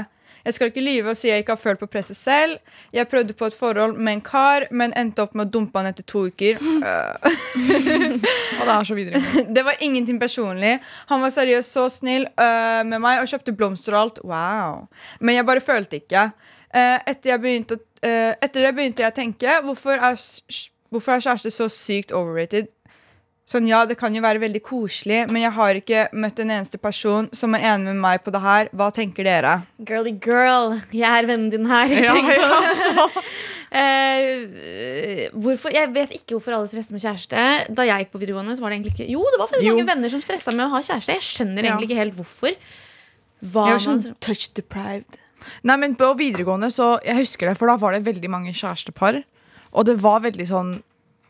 Jeg 0.45 0.55
skal 0.55 0.69
ikke 0.69 0.83
lyve 0.85 1.11
og 1.11 1.17
si 1.19 1.27
jeg 1.27 1.43
ikke 1.43 1.57
har 1.57 1.59
følt 1.59 1.81
på 1.81 1.89
presset 1.91 2.15
selv. 2.15 2.61
Jeg 2.95 3.09
prøvde 3.11 3.35
på 3.35 3.49
et 3.49 3.57
forhold 3.57 3.97
med 3.99 4.13
en 4.13 4.21
kar, 4.23 4.63
men 4.71 4.93
endte 4.95 5.25
opp 5.25 5.33
med 5.35 5.49
å 5.49 5.51
dumpe 5.51 5.81
han 5.81 5.89
etter 5.89 6.05
to 6.07 6.21
uker. 6.31 6.61
Og 6.63 8.63
det 8.63 8.77
er 8.77 8.87
så 8.87 8.95
videre. 8.95 9.19
Det 9.57 9.65
var 9.67 9.83
ingenting 9.83 10.21
personlig. 10.21 10.77
Han 11.11 11.25
var 11.25 11.33
seriøst 11.35 11.75
så 11.75 11.89
snill 11.91 12.29
uh, 12.31 12.87
med 12.87 13.03
meg 13.03 13.19
og 13.19 13.27
kjøpte 13.33 13.55
blomster 13.59 13.97
og 13.97 13.99
alt. 13.99 14.21
Wow. 14.23 14.85
Men 15.19 15.41
jeg 15.41 15.47
bare 15.49 15.65
følte 15.65 15.99
ikke. 15.99 16.29
Uh, 16.71 17.03
etter, 17.03 17.33
jeg 17.33 17.43
begynte, 17.43 17.79
eh, 17.99 18.31
etter 18.39 18.63
det 18.63 18.71
begynte 18.79 19.03
jeg 19.03 19.11
å 19.11 19.19
tenke 19.19 19.59
hvorfor 19.67 19.99
er, 19.99 20.15
hvorfor 20.87 21.17
er 21.17 21.27
kjæreste 21.27 21.51
så 21.51 21.67
sykt 21.67 22.15
overrated? 22.15 22.71
Sånn, 23.45 23.65
ja, 23.67 23.81
Det 23.85 23.97
kan 23.99 24.13
jo 24.15 24.21
være 24.23 24.39
veldig 24.39 24.61
koselig, 24.63 25.25
men 25.29 25.41
jeg 25.43 25.51
har 25.51 25.75
ikke 25.75 26.03
møtt 26.15 26.37
en 26.39 26.49
eneste 26.55 26.77
person 26.79 27.27
som 27.35 27.53
er 27.55 27.65
enig 27.73 27.89
med 27.91 27.99
meg 27.99 28.21
på 28.23 28.31
det 28.31 28.39
her. 28.41 28.69
Hva 28.71 28.87
tenker 28.95 29.23
dere? 29.27 29.65
Girly 29.83 30.13
girl, 30.23 30.77
jeg 30.95 31.03
er 31.11 31.27
vennen 31.27 31.49
din 31.51 31.65
her. 31.67 31.87
Ja, 31.91 32.15
ja, 32.15 32.61
altså. 32.61 33.09
Eh, 33.73 35.29
hvorfor, 35.33 35.71
jeg 35.73 35.89
vet 35.95 36.11
ikke 36.13 36.35
hvorfor 36.35 36.53
alle 36.53 36.69
stresser 36.69 36.93
med 36.93 37.01
kjæreste. 37.01 37.45
Da 37.73 37.85
jeg 37.87 38.03
gikk 38.03 38.11
på 38.13 38.19
videregående, 38.21 38.53
så 38.53 38.61
var 38.61 38.69
det 38.69 38.77
egentlig 38.77 38.93
ikke 38.93 39.07
Jo, 39.09 39.23
det 39.33 39.39
var 39.41 39.49
faktisk 39.49 39.65
Jo. 39.65 39.73
mange 39.73 39.87
venner 39.89 40.09
som 40.13 40.21
stressa 40.21 40.53
med 40.53 40.67
å 40.67 40.69
ha 40.75 40.81
kjæreste. 40.85 41.15
Jeg 41.15 41.25
skjønner 41.25 41.63
Ja. 41.63 41.71
egentlig 41.73 41.89
ikke 41.89 41.97
helt 42.03 42.13
hvorfor. 42.13 42.53
Hva 43.43 43.65
Jeg 43.65 43.73
var 43.73 43.83
sånn 43.87 44.03
man- 44.05 44.15
touch 44.21 44.53
deprived. 44.53 45.17
Nei, 45.63 45.75
men 45.77 45.95
På 45.95 46.13
videregående 46.15 46.69
så 46.71 47.01
Jeg 47.03 47.17
husker 47.17 47.49
det, 47.49 47.57
for 47.57 47.65
da 47.67 47.75
var 47.75 47.93
det 47.93 48.03
veldig 48.05 48.29
mange 48.29 48.53
kjærestepar. 48.53 49.23
Og 49.73 49.85
det 49.85 49.97
var 49.99 50.19
veldig 50.21 50.47
sånn 50.47 50.83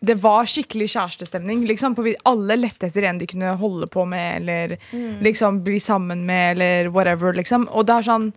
Det 0.03 0.17
var 0.19 0.43
skikkelig 0.45 0.89
kjærestestemning. 0.91 1.61
Liksom, 1.67 1.95
på, 1.95 2.03
alle 2.27 2.57
lette 2.59 2.89
etter 2.89 3.05
en 3.07 3.17
de 3.21 3.27
kunne 3.29 3.53
holde 3.59 3.87
på 3.87 4.03
med, 4.05 4.41
eller 4.41 4.77
liksom 5.23 5.61
bli 5.63 5.77
sammen 5.79 6.25
med, 6.27 6.57
eller 6.57 6.89
whatever. 6.91 7.33
Liksom. 7.33 7.69
Og 7.71 7.85
det 7.87 7.95
er 8.01 8.09
sånn 8.09 8.33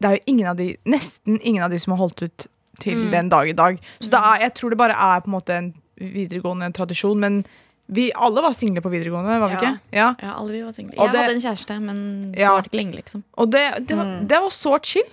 Det 0.00 0.06
er 0.08 0.14
jo 0.16 0.22
ingen 0.30 0.46
av 0.46 0.56
de 0.56 0.76
Nesten 0.86 1.40
ingen 1.42 1.64
av 1.64 1.70
de 1.70 1.78
som 1.82 1.92
har 1.92 1.98
holdt 1.98 2.22
ut 2.22 2.46
til 2.80 3.08
den 3.10 3.28
dag 3.28 3.48
i 3.50 3.52
dag. 3.58 3.78
Så 3.98 4.10
det 4.12 4.18
er, 4.22 4.40
jeg 4.46 4.54
tror 4.54 4.70
det 4.70 4.78
bare 4.78 4.94
er 4.94 5.20
på 5.20 5.26
en 5.26 5.34
måte 5.34 5.54
en 5.56 5.72
videregående 5.98 6.68
tradisjon. 6.72 7.18
Men 7.18 7.40
vi 7.90 8.12
alle 8.14 8.40
var 8.44 8.52
single 8.54 8.80
på 8.84 8.92
videregående, 8.92 9.40
var 9.42 9.48
vi 9.48 9.54
Ja. 9.54 9.60
ikke? 9.60 9.80
Ja. 9.92 10.08
Ja, 10.22 10.34
alle 10.38 10.52
vi 10.52 10.62
var 10.62 10.72
single. 10.72 10.94
Og 10.96 11.04
Jeg 11.08 11.12
det- 11.12 11.20
hadde 11.20 11.34
en 11.34 11.40
kjæreste, 11.40 11.80
men 11.82 12.32
det 12.32 12.38
Ja. 12.40 12.50
varte 12.54 12.68
ikke 12.70 12.76
lenge, 12.78 12.94
liksom. 12.94 13.24
Og 13.36 13.50
det, 13.50 13.86
det, 13.88 13.96
var, 13.96 14.04
det 14.28 14.38
var 14.40 14.48
så 14.50 14.78
chill. 14.82 15.10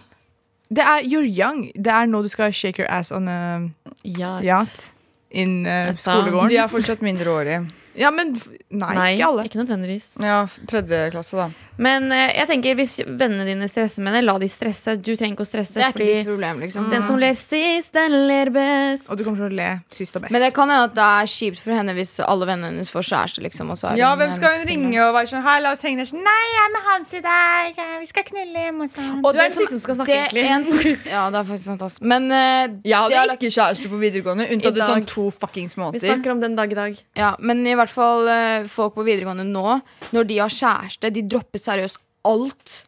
Det 0.70 0.84
er 0.86 1.02
You're 1.04 1.26
young. 1.28 1.72
Det 1.76 1.88
er 1.92 2.06
nå 2.06 2.22
du 2.22 2.28
skal 2.30 2.52
shake 2.52 2.80
your 2.80 2.88
ass 2.92 3.12
on 3.12 3.28
a 3.28 3.70
yacht. 4.06 4.44
yacht 4.46 4.95
in 5.30 5.66
uh, 5.66 5.94
skolegården. 5.98 6.50
Vi 6.54 6.60
er 6.62 6.72
fortsatt 6.72 7.02
mindreårige. 7.06 7.64
Ja, 7.96 8.10
men 8.12 8.34
nei, 8.70 8.94
Nei, 8.96 9.10
ikke 9.16 9.28
alle. 9.30 9.46
ikke 9.48 9.62
nødvendigvis. 9.62 10.08
Ja, 10.24 10.42
tredje 10.68 11.06
klasse, 11.14 11.38
da. 11.40 11.65
Men 11.82 12.08
eh, 12.14 12.32
jeg 12.38 12.48
tenker 12.50 12.78
hvis 12.80 12.94
vennene 13.04 13.46
dine 13.48 13.68
stresser 13.70 14.04
med 14.06 14.16
det, 14.16 14.22
la 14.26 14.38
de 14.40 14.48
stresse. 14.52 14.96
Du 15.02 15.12
trenger 15.16 15.36
ikke 15.36 15.46
å 15.46 15.50
stresse. 15.50 15.80
Det 15.80 15.84
er 15.84 15.92
ikke 15.92 16.00
fordi 16.00 16.14
ditt 16.14 16.30
problem, 16.30 16.62
liksom. 16.64 16.88
den 16.92 17.04
som 17.06 17.20
ler 17.20 17.36
sist, 17.38 17.92
den 17.96 18.16
ler 18.30 18.52
best. 18.56 19.10
Og 19.12 19.20
du 19.20 19.26
kommer 19.26 19.44
til 19.44 19.50
å 19.50 19.58
le 19.60 19.70
sist 19.96 20.16
og 20.16 20.26
best. 20.26 20.36
Men 20.36 20.46
det 20.46 20.52
kan 20.56 20.72
hende 20.72 20.88
at 20.90 20.96
det 20.96 21.08
er 21.20 21.32
kjipt 21.36 21.62
for 21.64 21.76
henne 21.76 21.96
hvis 21.98 22.14
alle 22.24 22.48
vennene 22.50 22.72
hennes 22.72 22.92
får 22.94 23.08
kjæreste. 23.10 23.44
Liksom, 23.46 23.74
og 23.74 23.80
så 23.80 23.92
er 23.92 24.00
Ja, 24.00 24.14
hvem 24.20 24.32
skal 24.38 24.56
hun 24.60 24.68
ringe 24.70 25.02
og 25.04 25.14
være 25.18 25.32
sånn 25.34 25.44
Hei, 25.46 25.58
la 25.62 25.74
oss 25.76 25.84
henge 25.86 26.02
der 26.02 26.10
sånn 26.10 26.24
Nei, 26.26 26.44
jeg 26.54 26.62
er 26.64 26.72
med 26.74 26.86
Hans 26.88 27.14
i 27.14 27.22
dag. 27.26 27.82
Vi 28.02 28.10
skal 28.10 28.28
knulle 28.30 28.64
hjemme 28.66 28.88
hos 28.88 28.96
han. 29.00 29.12
Og 29.20 29.28
Du 29.28 29.40
er 29.40 29.42
det 29.42 29.46
den 29.50 29.58
siste 29.58 29.76
som 29.76 29.84
skal 29.84 30.00
snakke, 30.00 30.20
egentlig. 30.30 30.46
en- 30.56 31.12
ja, 31.16 31.26
det 31.34 31.42
er 31.42 31.50
faktisk 31.52 31.70
sant. 31.70 31.86
ass. 31.86 32.00
Men 32.02 32.30
uh, 32.32 32.38
Jeg 32.38 32.80
det 32.86 32.96
hadde 32.96 33.22
er 33.26 33.36
ikke 33.36 33.52
kjæreste 33.52 33.92
på 33.92 34.00
videregående 34.02 34.48
unntatt 34.56 34.80
sånn 34.86 35.08
to 35.10 35.28
fuckings 35.36 35.76
Vi 35.76 36.04
snakker 36.06 36.32
om 36.32 36.42
den 36.42 36.56
dag 36.58 36.72
i 36.72 36.80
dag. 36.80 36.98
Ja, 37.20 37.36
men 37.40 37.66
i 37.68 37.76
hvert 37.78 37.92
fall 37.92 38.26
uh, 38.30 38.68
folk 38.72 38.96
på 38.96 39.06
videregående 39.06 39.46
nå, 39.50 39.80
når 40.16 40.30
de 40.32 40.40
har 40.40 40.54
kjæreste, 40.54 41.12
de 41.14 41.26
dropper 41.30 41.65
seriøst 41.66 41.98
alt 42.26 42.84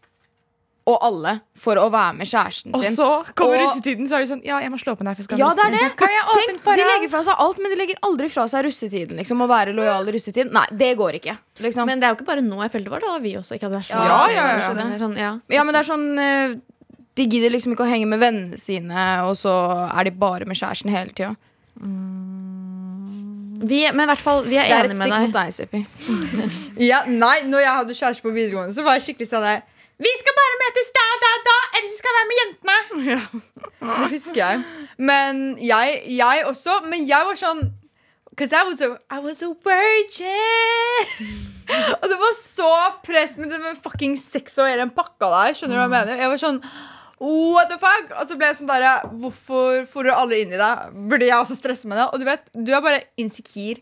og 0.87 1.01
alle 1.03 1.33
for 1.59 1.75
å 1.75 1.89
være 1.91 2.13
med 2.15 2.29
kjæresten 2.29 2.71
sin. 2.71 2.93
og 2.93 2.95
så 2.95 3.07
kommer 3.35 3.57
Og- 3.59 3.65
russetiden, 3.65 4.07
så 4.07 4.15
er 4.15 4.23
de 4.23 4.29
sånn 4.31 4.43
Ja, 4.45 4.59
jeg 4.63 4.71
må 4.71 4.77
slå 4.79 4.93
på 4.95 5.03
deg. 5.03 5.17
for 5.17 5.19
jeg 5.19 5.25
skal 5.27 5.39
Ja, 5.41 5.49
det 5.51 5.65
er 5.65 5.71
det. 5.75 5.97
Kan 5.99 6.07
jeg 6.07 6.23
Tenk, 6.37 6.63
de 6.63 6.85
legger 6.87 7.09
fra 7.11 7.23
seg 7.27 7.35
alt, 7.43 7.57
men 7.59 7.71
de 7.73 7.77
legger 7.81 7.97
aldri 8.07 8.29
fra 8.31 8.45
seg 8.47 8.63
russetiden. 8.63 9.17
Liksom, 9.19 9.41
Å 9.43 9.47
være 9.51 9.75
lojal 9.75 10.07
i 10.07 10.11
russetiden. 10.15 10.53
Nei, 10.55 10.63
det 10.71 10.93
går 10.97 11.19
ikke. 11.19 11.37
Liksom. 11.59 11.85
Men 11.85 11.99
det 11.99 12.07
er 12.07 12.15
jo 12.15 12.19
ikke 12.21 12.29
bare 12.31 12.41
nå. 12.41 12.61
Jeg 12.63 12.71
følte 12.71 12.87
det 12.87 12.95
var 12.95 13.03
da 13.03 13.17
vi 13.19 13.33
også 13.35 13.57
ikke 13.59 13.67
hadde 13.67 13.79
vært 13.81 13.89
så 13.91 13.99
Ja, 13.99 14.05
ja, 14.05 14.31
ja, 14.31 14.47
ja. 14.57 14.73
Det 14.87 15.01
Sånn, 15.01 15.17
ja. 15.17 15.31
ja, 15.49 15.63
men 15.67 15.73
det 15.75 15.81
er 15.83 15.91
sånn 15.91 16.07
eh, 16.19 16.55
De 17.15 17.25
gidder 17.27 17.51
liksom 17.51 17.73
ikke 17.75 17.83
å 17.83 17.89
henge 17.91 18.07
med 18.07 18.19
vennene 18.21 18.57
sine, 18.57 19.25
og 19.27 19.35
så 19.35 19.89
er 19.91 20.03
de 20.05 20.11
bare 20.11 20.45
med 20.45 20.55
kjæresten 20.55 20.89
hele 20.89 21.09
tida. 21.11 21.35
Vi, 23.63 23.79
men 23.91 24.03
i 24.03 24.09
hvert 24.11 24.21
fall, 24.21 24.43
vi 24.45 24.57
er, 24.59 24.67
Det 24.69 24.75
er 24.77 24.89
et 24.89 24.97
med 24.97 25.07
stikk 25.07 25.23
mot 25.23 25.33
deg. 25.33 25.39
deg, 25.39 25.53
Seppi. 25.53 25.81
Ja, 26.91 26.99
nei, 27.09 27.41
når 27.49 27.63
jeg 27.63 27.73
hadde 27.79 27.95
kjæreste 27.97 28.21
på 28.25 28.33
videregående, 28.35 28.75
så 28.75 28.83
var 28.85 28.97
jeg 28.99 29.07
skikkelig 29.07 29.29
sånn 29.31 29.45
der 29.47 29.63
Vi 30.03 30.11
skal 30.19 30.35
bare 30.37 30.59
møtes 30.61 30.91
da, 30.97 31.05
da, 31.23 31.31
da, 31.47 31.55
eller 31.77 31.89
så 31.89 31.97
skal 31.97 32.11
jeg 32.11 32.17
være 32.19 32.29
med 32.31 32.39
jentene. 32.43 32.77
Det 33.79 34.09
husker 34.13 34.41
jeg. 34.43 34.63
Men 35.09 35.39
jeg, 35.63 36.01
jeg 36.19 36.43
også. 36.45 36.75
Men 36.85 37.07
jeg 37.09 37.25
var 37.31 37.39
sånn 37.39 37.63
Because 38.29 38.53
I 38.53 38.61
was 38.69 38.81
a, 38.85 38.91
I 39.09 39.17
was 39.25 39.41
a 39.41 39.49
virgin. 39.65 41.31
Og 42.01 42.05
det 42.11 42.17
var 42.21 42.35
så 42.37 42.69
press 43.03 43.33
med 43.37 43.49
med 43.49 43.79
fucking 43.83 44.13
sex 44.21 44.59
og 44.61 44.69
hele 44.69 44.85
den 44.85 44.93
pakka 44.93 45.27
der. 45.33 45.57
Skjønner 45.57 45.75
du 45.75 45.81
hva 45.81 45.87
jeg 45.87 45.95
mener? 45.95 46.21
Jeg 46.21 46.29
var 46.35 46.41
sånn 46.43 46.59
What 47.17 47.71
the 47.71 47.79
fuck? 47.81 48.11
Og 48.21 48.29
så 48.29 48.37
ble 48.37 48.51
jeg 48.51 48.59
sånn 48.59 48.69
der 48.69 49.07
Hvorfor 49.17 49.87
får 49.89 50.05
du 50.05 50.13
alle 50.13 50.41
inn 50.43 50.53
i 50.53 50.59
deg? 50.59 50.91
Burde 51.09 51.25
jeg 51.25 51.37
også 51.37 51.57
stresse 51.57 51.89
med 51.89 51.97
det? 51.97 52.09
Og 52.11 52.21
du 52.21 52.27
vet, 52.27 52.45
du 52.53 52.69
er 52.75 52.83
bare 52.85 53.05
insecure 53.17 53.81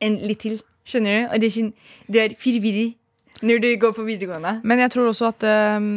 en 0.00 0.16
litt 0.24 0.40
til. 0.46 0.56
Skjønner 0.88 1.12
du? 1.12 1.26
Og 1.28 1.42
det 1.42 1.50
er 1.50 1.54
sånn, 1.58 1.74
du 2.08 2.16
er 2.22 2.36
forvirret 2.40 2.96
når 3.44 3.60
du 3.62 3.68
går 3.80 3.92
på 3.96 4.04
videregående. 4.04 4.58
Men 4.68 4.82
jeg 4.82 4.92
tror 4.92 5.10
også 5.10 5.30
at 5.30 5.44
um, 5.78 5.90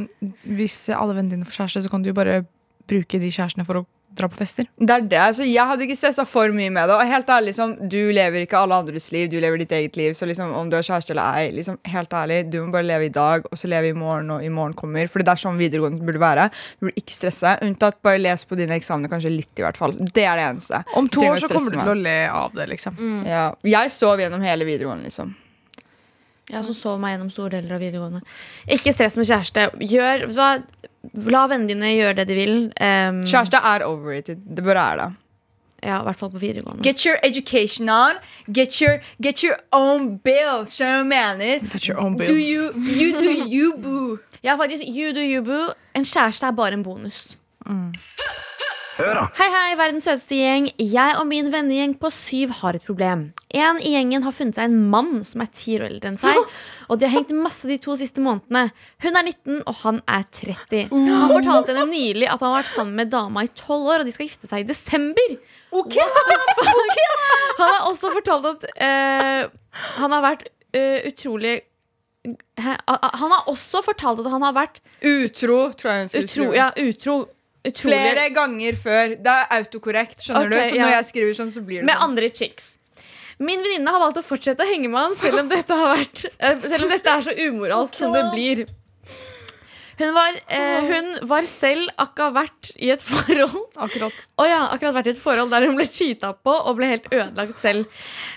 hvis 0.56 0.78
alle 0.96 1.16
vennene 1.16 1.38
dine 1.38 1.48
får 1.48 1.64
kjæreste, 1.64 1.86
så 1.86 1.92
kan 1.92 2.04
du 2.04 2.12
jo 2.12 2.16
bare 2.16 2.44
bruke 2.88 3.20
de 3.20 3.32
kjærestene 3.32 3.66
for 3.68 3.82
å 3.82 3.86
dra 4.18 4.30
på 4.30 4.38
fester. 4.40 4.68
Det 4.78 4.94
er 4.94 5.06
det, 5.10 5.20
altså 5.20 5.46
Jeg 5.48 5.66
hadde 5.70 5.86
ikke 5.86 5.98
stressa 5.98 6.26
for 6.30 6.54
mye 6.56 6.72
med 6.74 6.90
det. 6.90 6.96
Og 6.96 7.10
helt 7.10 7.30
ærlig, 7.34 7.52
liksom, 7.52 7.76
Du 7.90 8.00
lever 8.16 8.46
ikke 8.46 8.60
alle 8.60 8.78
andres 8.84 9.10
liv, 9.14 9.30
du 9.32 9.40
lever 9.42 9.64
ditt 9.64 9.74
eget 9.76 9.98
liv. 10.00 10.14
Så 10.18 10.28
liksom, 10.30 10.54
om 10.58 10.70
du 10.70 10.78
har 10.78 10.86
kjæreste 10.86 11.16
eller 11.16 11.42
ei, 11.42 11.52
liksom, 11.58 11.80
helt 11.94 12.14
ærlig, 12.14 12.40
du 12.54 12.60
må 12.62 12.72
bare 12.76 12.88
leve 12.88 13.10
i 13.10 13.14
dag, 13.14 13.48
og 13.50 13.60
så 13.60 13.70
leve 13.72 13.92
i 13.92 13.98
morgen, 13.98 14.32
og 14.36 14.46
i 14.46 14.52
morgen 14.54 14.74
kommer. 14.78 15.10
For 15.12 15.24
det 15.24 15.34
er 15.34 15.44
sånn 15.44 15.60
videregående 15.62 16.06
burde 16.06 16.24
være. 16.24 16.50
Du 16.80 16.88
burde 16.88 17.04
ikke 17.04 17.18
stresse. 17.18 17.58
Unntatt 17.66 18.02
bare 18.06 18.22
les 18.22 18.46
på 18.46 18.60
dine 18.60 18.78
eksamener, 18.80 19.12
kanskje 19.12 19.34
litt, 19.34 19.54
i 19.58 19.66
hvert 19.66 19.80
fall. 19.80 19.96
Det 20.00 20.26
er 20.26 20.40
det 20.40 20.50
eneste. 20.52 20.84
Om 20.96 21.10
to 21.14 21.26
år 21.28 21.42
så 21.44 21.52
kommer 21.52 21.72
du 21.74 21.80
til 21.82 21.96
å 21.96 22.02
le 22.02 22.18
av 22.30 22.58
det, 22.58 22.70
liksom. 22.76 23.00
Ja. 23.28 23.48
Jeg 23.68 23.94
sov 23.96 24.22
gjennom 24.22 24.44
hele 24.46 24.68
videregående, 24.68 25.10
liksom. 25.10 25.36
Jeg 26.52 26.60
også 26.60 26.74
sov 26.76 26.98
meg 27.02 27.16
gjennom 27.16 27.30
store 27.32 27.56
deler 27.56 27.78
av 27.78 27.82
videregående. 27.82 28.20
Ikke 28.76 28.92
stress 28.94 29.16
med 29.18 29.30
kjæreste. 29.30 29.70
Gjør, 29.90 30.26
hva, 30.36 30.50
la 31.14 31.48
vennene 31.52 31.68
dine 31.74 31.92
gjøre 31.98 32.16
det 32.22 32.28
de 32.30 32.38
vil. 32.38 32.56
Um, 32.80 33.20
Kjæreste 33.28 33.60
er 33.60 33.86
overrated. 33.86 34.42
Det 34.56 34.64
bare 34.64 34.86
er 34.94 35.02
det. 35.02 35.10
Ja, 35.84 36.00
I 36.00 36.04
hvert 36.04 36.16
fall 36.16 36.32
på 36.32 36.40
videregående. 36.40 36.84
Get 36.84 37.04
your 37.04 37.18
education 37.24 37.90
on. 37.90 38.16
Get 38.54 38.80
your, 38.80 39.02
get 39.22 39.42
your 39.44 39.58
own 39.72 40.18
bill. 40.18 40.64
Skjønner 40.72 41.04
du 41.04 41.10
hva 41.12 41.20
jeg 41.20 41.38
mener? 41.40 41.66
Get 41.74 41.90
your 41.90 42.00
own 42.00 42.16
bill. 42.18 42.30
Do 42.30 42.38
you, 42.40 42.72
you 42.88 43.12
do 43.20 43.34
you, 43.52 43.74
boo. 43.84 44.18
Ja, 44.44 44.56
faktisk, 44.56 44.84
you 44.88 45.12
do 45.14 45.20
you 45.20 45.44
boo. 45.44 45.74
En 45.96 46.08
kjæreste 46.08 46.48
er 46.48 46.52
bare 46.52 46.74
en 46.80 46.84
bonus. 46.84 47.38
Hør 48.94 49.16
da. 49.18 49.22
Hei, 49.40 49.48
hei, 49.50 49.70
verdens 49.80 50.06
søteste 50.06 50.38
gjeng. 50.38 50.68
Jeg 50.78 51.16
og 51.18 51.26
min 51.26 51.48
vennegjeng 51.50 51.96
på 51.98 52.12
syv 52.14 52.52
har 52.60 52.78
et 52.78 52.84
problem. 52.86 53.24
En 53.50 53.80
i 53.82 53.96
gjengen 53.96 54.26
har 54.26 54.36
funnet 54.36 54.60
seg 54.60 54.70
en 54.70 54.92
mann 54.92 55.24
som 55.26 55.42
er 55.42 55.50
ti 55.56 55.80
år 55.80 55.88
eldre 55.88 56.12
enn 56.12 56.20
seg. 56.22 56.38
Og 56.94 57.00
de 57.02 57.08
har 57.08 57.16
hengt 57.16 57.34
masse 57.34 57.66
de 57.70 57.80
to 57.82 57.98
siste 57.98 58.22
månedene. 58.22 58.68
Hun 59.02 59.18
er 59.18 59.26
19, 59.32 59.64
og 59.66 59.80
han 59.82 60.00
er 60.06 60.28
30. 60.38 60.94
Han 60.94 61.34
fortalte 61.34 61.74
henne 61.74 61.90
nylig 61.90 62.30
at 62.30 62.38
han 62.38 62.52
har 62.52 62.62
vært 62.62 62.74
sammen 62.76 63.02
med 63.02 63.12
dama 63.14 63.48
i 63.48 63.50
12 63.50 63.74
år, 63.82 64.04
og 64.04 64.10
de 64.10 64.14
skal 64.14 64.30
gifte 64.30 64.52
seg 64.52 64.62
i 64.62 64.70
desember. 64.70 65.38
Ok? 65.74 65.98
Han 67.58 67.70
har 67.70 67.86
også 67.90 68.14
fortalt 68.14 68.50
at 68.52 68.66
uh, 68.78 69.78
han 69.98 70.14
har 70.20 70.26
vært 70.26 70.50
uh, 70.76 71.00
utrolig 71.10 71.62
Hæ? 72.24 72.78
Han 72.88 73.34
har 73.34 73.50
også 73.52 73.82
fortalt 73.84 74.22
at 74.22 74.30
han 74.32 74.46
har 74.46 74.54
vært 74.56 74.78
Utro, 75.04 75.58
tror 75.76 75.90
jeg 75.92 76.04
hun 76.06 76.12
skulle 76.14 76.24
utro, 76.24 76.46
skrive. 76.46 76.54
ja, 76.56 76.68
utro 76.80 77.16
utrolig 77.68 78.00
Flere 78.00 78.30
ganger 78.36 78.78
før. 78.80 79.18
Det 79.24 79.34
er 79.34 79.52
autokorrekt, 79.58 80.22
skjønner 80.24 80.48
okay, 80.52 80.64
du. 80.64 80.70
Så 80.70 80.80
ja. 80.80 80.86
når 80.86 80.96
jeg 80.98 81.10
skriver 81.12 81.38
sånn, 81.40 81.52
så 81.56 81.66
blir 81.66 81.82
det 81.82 81.90
med 81.90 81.98
sånn. 81.98 82.10
andre 82.10 82.30
chicks. 82.34 82.72
Min 83.44 83.64
venninne 83.66 83.92
har 83.92 84.04
valgt 84.04 84.22
å 84.22 84.26
fortsette 84.26 84.64
å 84.64 84.70
henge 84.70 84.92
med 84.92 85.00
han, 85.00 85.16
selv 85.18 85.42
om 85.42 85.52
dette, 85.52 85.76
har 85.80 85.96
vært, 85.98 86.26
eh, 86.38 86.58
selv 86.62 86.86
om 86.86 86.94
dette 86.94 87.14
er 87.18 87.26
så 87.26 87.34
umoralsk 87.34 87.98
som 87.98 88.14
det 88.16 88.24
blir. 88.32 88.66
Hun 90.04 90.12
var, 90.12 90.36
eh, 90.52 90.84
hun 90.84 91.28
var 91.30 91.46
selv 91.48 91.88
akkurat 92.02 92.34
vært 92.36 92.70
i 92.76 92.90
et 92.92 93.04
forhold 93.08 93.70
Akkurat. 93.80 94.16
Å 94.36 94.46
ja, 94.48 94.60
akkurat 94.74 94.98
vært 94.98 95.08
i 95.08 95.14
et 95.14 95.22
forhold 95.22 95.54
der 95.54 95.64
hun 95.68 95.78
ble 95.80 95.86
cheata 95.88 96.34
på 96.36 96.52
og 96.54 96.76
ble 96.78 96.90
helt 96.92 97.08
ødelagt 97.08 97.62
selv. 97.62 97.88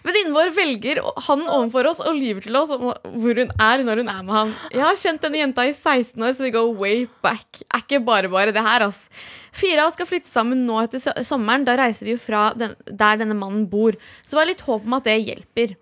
Venninnen 0.07 0.37
vår 0.37 0.53
velger 0.55 1.01
han 1.27 1.43
overfor 1.43 1.91
oss 1.91 2.03
og 2.05 2.15
lyver 2.15 2.47
til 2.47 2.59
oss 2.61 2.71
om 2.77 2.87
hvor 2.87 3.43
hun 3.43 3.51
er 3.51 3.83
når 3.87 4.03
hun 4.05 4.13
er 4.13 4.23
med 4.29 4.37
han. 4.37 4.55
Jeg 4.71 4.85
har 4.85 5.01
kjent 5.01 5.27
denne 5.27 5.43
jenta 5.43 5.67
i 5.67 5.75
16 5.75 6.23
år, 6.23 6.37
så 6.37 6.47
vi 6.47 6.55
go 6.55 6.65
way 6.79 7.07
back. 7.27 7.63
Er 7.67 7.83
ikke 7.83 8.03
bare 8.07 8.31
bare 8.33 8.55
det 8.55 8.63
her, 8.63 8.87
ass. 8.87 9.07
Fire 9.57 9.83
av 9.83 9.91
oss 9.91 9.99
skal 9.99 10.09
flytte 10.09 10.31
sammen 10.31 10.63
nå 10.69 10.79
etter 10.85 11.03
sommeren. 11.27 11.67
Da 11.67 11.77
reiser 11.81 12.07
vi 12.07 12.15
jo 12.15 12.23
fra 12.23 12.51
den, 12.59 12.79
der 12.87 13.19
denne 13.23 13.37
mannen 13.39 13.67
bor. 13.73 13.99
Så 14.23 14.37
det 14.37 14.43
var 14.43 14.53
litt 14.55 14.67
håp 14.69 14.87
om 14.87 14.99
at 15.01 15.11
det 15.11 15.19
hjelper. 15.19 15.75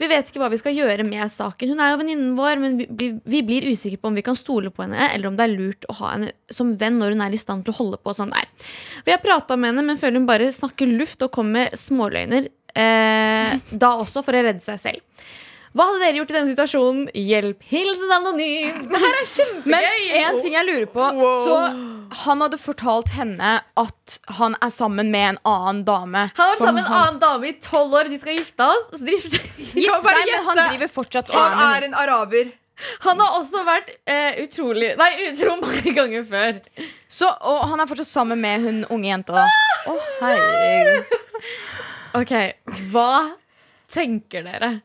Vi 0.00 0.08
vet 0.08 0.30
ikke 0.30 0.40
hva 0.40 0.48
vi 0.48 0.58
skal 0.60 0.76
gjøre 0.76 1.04
med 1.04 1.28
saken. 1.28 1.74
Hun 1.74 1.82
er 1.84 1.90
jo 1.92 1.98
venninnen 2.00 2.30
vår, 2.38 2.60
men 2.62 2.78
vi, 2.80 3.10
vi, 3.20 3.42
blir 3.44 3.66
usikre 3.68 4.00
på 4.00 4.08
om 4.08 4.16
vi 4.16 4.24
kan 4.24 4.38
stole 4.38 4.72
på 4.72 4.86
henne, 4.86 5.10
eller 5.12 5.28
om 5.28 5.36
det 5.36 5.44
er 5.44 5.52
lurt 5.52 5.84
å 5.92 5.96
ha 5.98 6.14
henne 6.14 6.30
som 6.48 6.72
venn 6.80 6.96
når 7.00 7.12
hun 7.14 7.24
er 7.26 7.36
i 7.36 7.40
stand 7.40 7.66
til 7.66 7.74
å 7.74 7.80
holde 7.82 8.00
på 8.00 8.14
sånn 8.16 8.32
der. 8.32 8.48
Vi 9.04 9.12
har 9.12 9.20
prata 9.20 9.58
med 9.60 9.74
henne, 9.74 9.84
men 9.90 10.00
føler 10.00 10.22
hun 10.22 10.30
bare 10.30 10.48
snakker 10.56 10.88
luft 10.88 11.20
og 11.26 11.34
kommer 11.36 11.68
med 11.68 11.76
småløgner. 11.76 12.48
Eh, 12.70 13.54
da 13.70 13.92
også 13.98 14.24
for 14.24 14.36
å 14.36 14.44
redde 14.46 14.64
seg 14.64 14.80
selv. 14.80 15.04
Hva 15.70 15.84
hadde 15.86 16.00
dere 16.02 16.18
gjort 16.18 16.32
i 16.32 16.34
denne 16.34 16.50
situasjonen? 16.50 17.02
Hjelp! 17.14 17.60
Hilsen 17.70 18.10
anonym! 18.10 18.78
Det 18.90 19.00
her 19.04 19.18
er 19.20 19.26
kjempegøy! 19.30 19.66
Men 19.70 20.24
en 20.24 20.38
ting 20.42 20.56
jeg 20.56 20.66
lurer 20.66 20.88
på 20.90 21.10
Så 21.44 21.58
han 22.24 22.40
hadde 22.42 22.58
fortalt 22.58 23.12
henne 23.14 23.52
at 23.78 24.16
han 24.40 24.56
er 24.58 24.72
sammen 24.74 25.12
med 25.14 25.28
en 25.28 25.38
annen 25.46 25.84
dame. 25.86 26.24
Han 26.34 26.42
har 26.42 26.56
vært 26.56 26.64
sammen 26.64 26.80
med 26.82 26.88
en 26.90 26.96
annen 26.98 27.20
dame 27.22 27.52
i 27.52 27.54
tolv 27.62 27.94
år, 28.00 28.10
de 28.10 28.18
skal 28.18 28.40
gifte 28.40 28.66
oss. 28.66 28.88
Så 28.96 29.06
de 29.06 29.14
Gifte 29.20 30.00
bare 30.02 30.24
seg, 30.24 30.32
men 30.32 30.48
han 30.48 30.62
driver 30.64 30.90
fortsatt 30.90 31.30
Han 31.36 31.62
er 31.68 31.86
en 31.86 31.94
araber. 32.02 32.50
Han 33.04 33.20
har 33.20 33.36
også 33.36 33.60
vært 33.68 33.90
eh, 34.08 34.40
utrolig 34.40 34.94
Nei, 34.98 35.10
utro 35.28 35.52
mange 35.60 35.92
ganger 35.94 36.24
før. 36.26 36.58
Så, 37.12 37.28
Og 37.46 37.62
han 37.70 37.82
er 37.84 37.90
fortsatt 37.90 38.10
sammen 38.10 38.40
med 38.42 38.64
hun 38.66 38.82
unge 38.88 39.10
jenta. 39.12 39.44
Å, 39.44 39.94
Å, 39.94 39.98
herregud. 40.24 41.14
Ok, 42.18 42.32
hva 42.90 43.36
tenker 43.94 44.42
dere? 44.42 44.80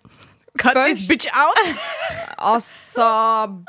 Cut 0.58 0.74
this 0.86 1.08
bitch 1.08 1.28
out! 1.34 1.60
Altså, 2.46 3.06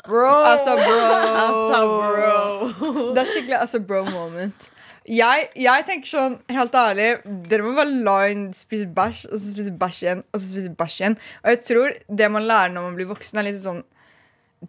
bro. 0.04 0.30
Altså, 0.44 0.72
bro. 0.74 0.96
Altså, 1.42 1.82
bro. 1.86 3.04
Det 3.14 3.20
er 3.22 3.28
skikkelig 3.30 3.58
altså, 3.60 3.80
bro 3.80 4.00
moment. 4.04 4.66
Jeg, 5.06 5.44
jeg 5.54 5.84
tenker 5.86 6.10
sånn, 6.10 6.34
helt 6.50 6.74
ærlig 6.74 7.06
Dere 7.46 7.62
må 7.62 7.76
bare 7.76 7.92
la 8.08 8.16
henne 8.24 8.56
spise 8.58 8.88
bæsj, 8.90 9.20
og 9.30 9.38
så 9.38 9.52
spise 9.52 9.74
bæsj 9.78 10.00
igjen, 10.02 10.24
og 10.34 10.42
så 10.42 10.48
spise 10.50 10.72
bæsj 10.80 10.96
igjen. 10.98 11.16
Og 11.44 11.52
jeg 11.52 11.60
tror 11.68 11.94
det 12.20 12.30
man 12.34 12.48
lærer 12.50 12.74
når 12.74 12.88
man 12.88 12.98
blir 12.98 13.08
voksen, 13.12 13.38
er 13.38 13.46
litt 13.46 13.62
sånn 13.62 13.84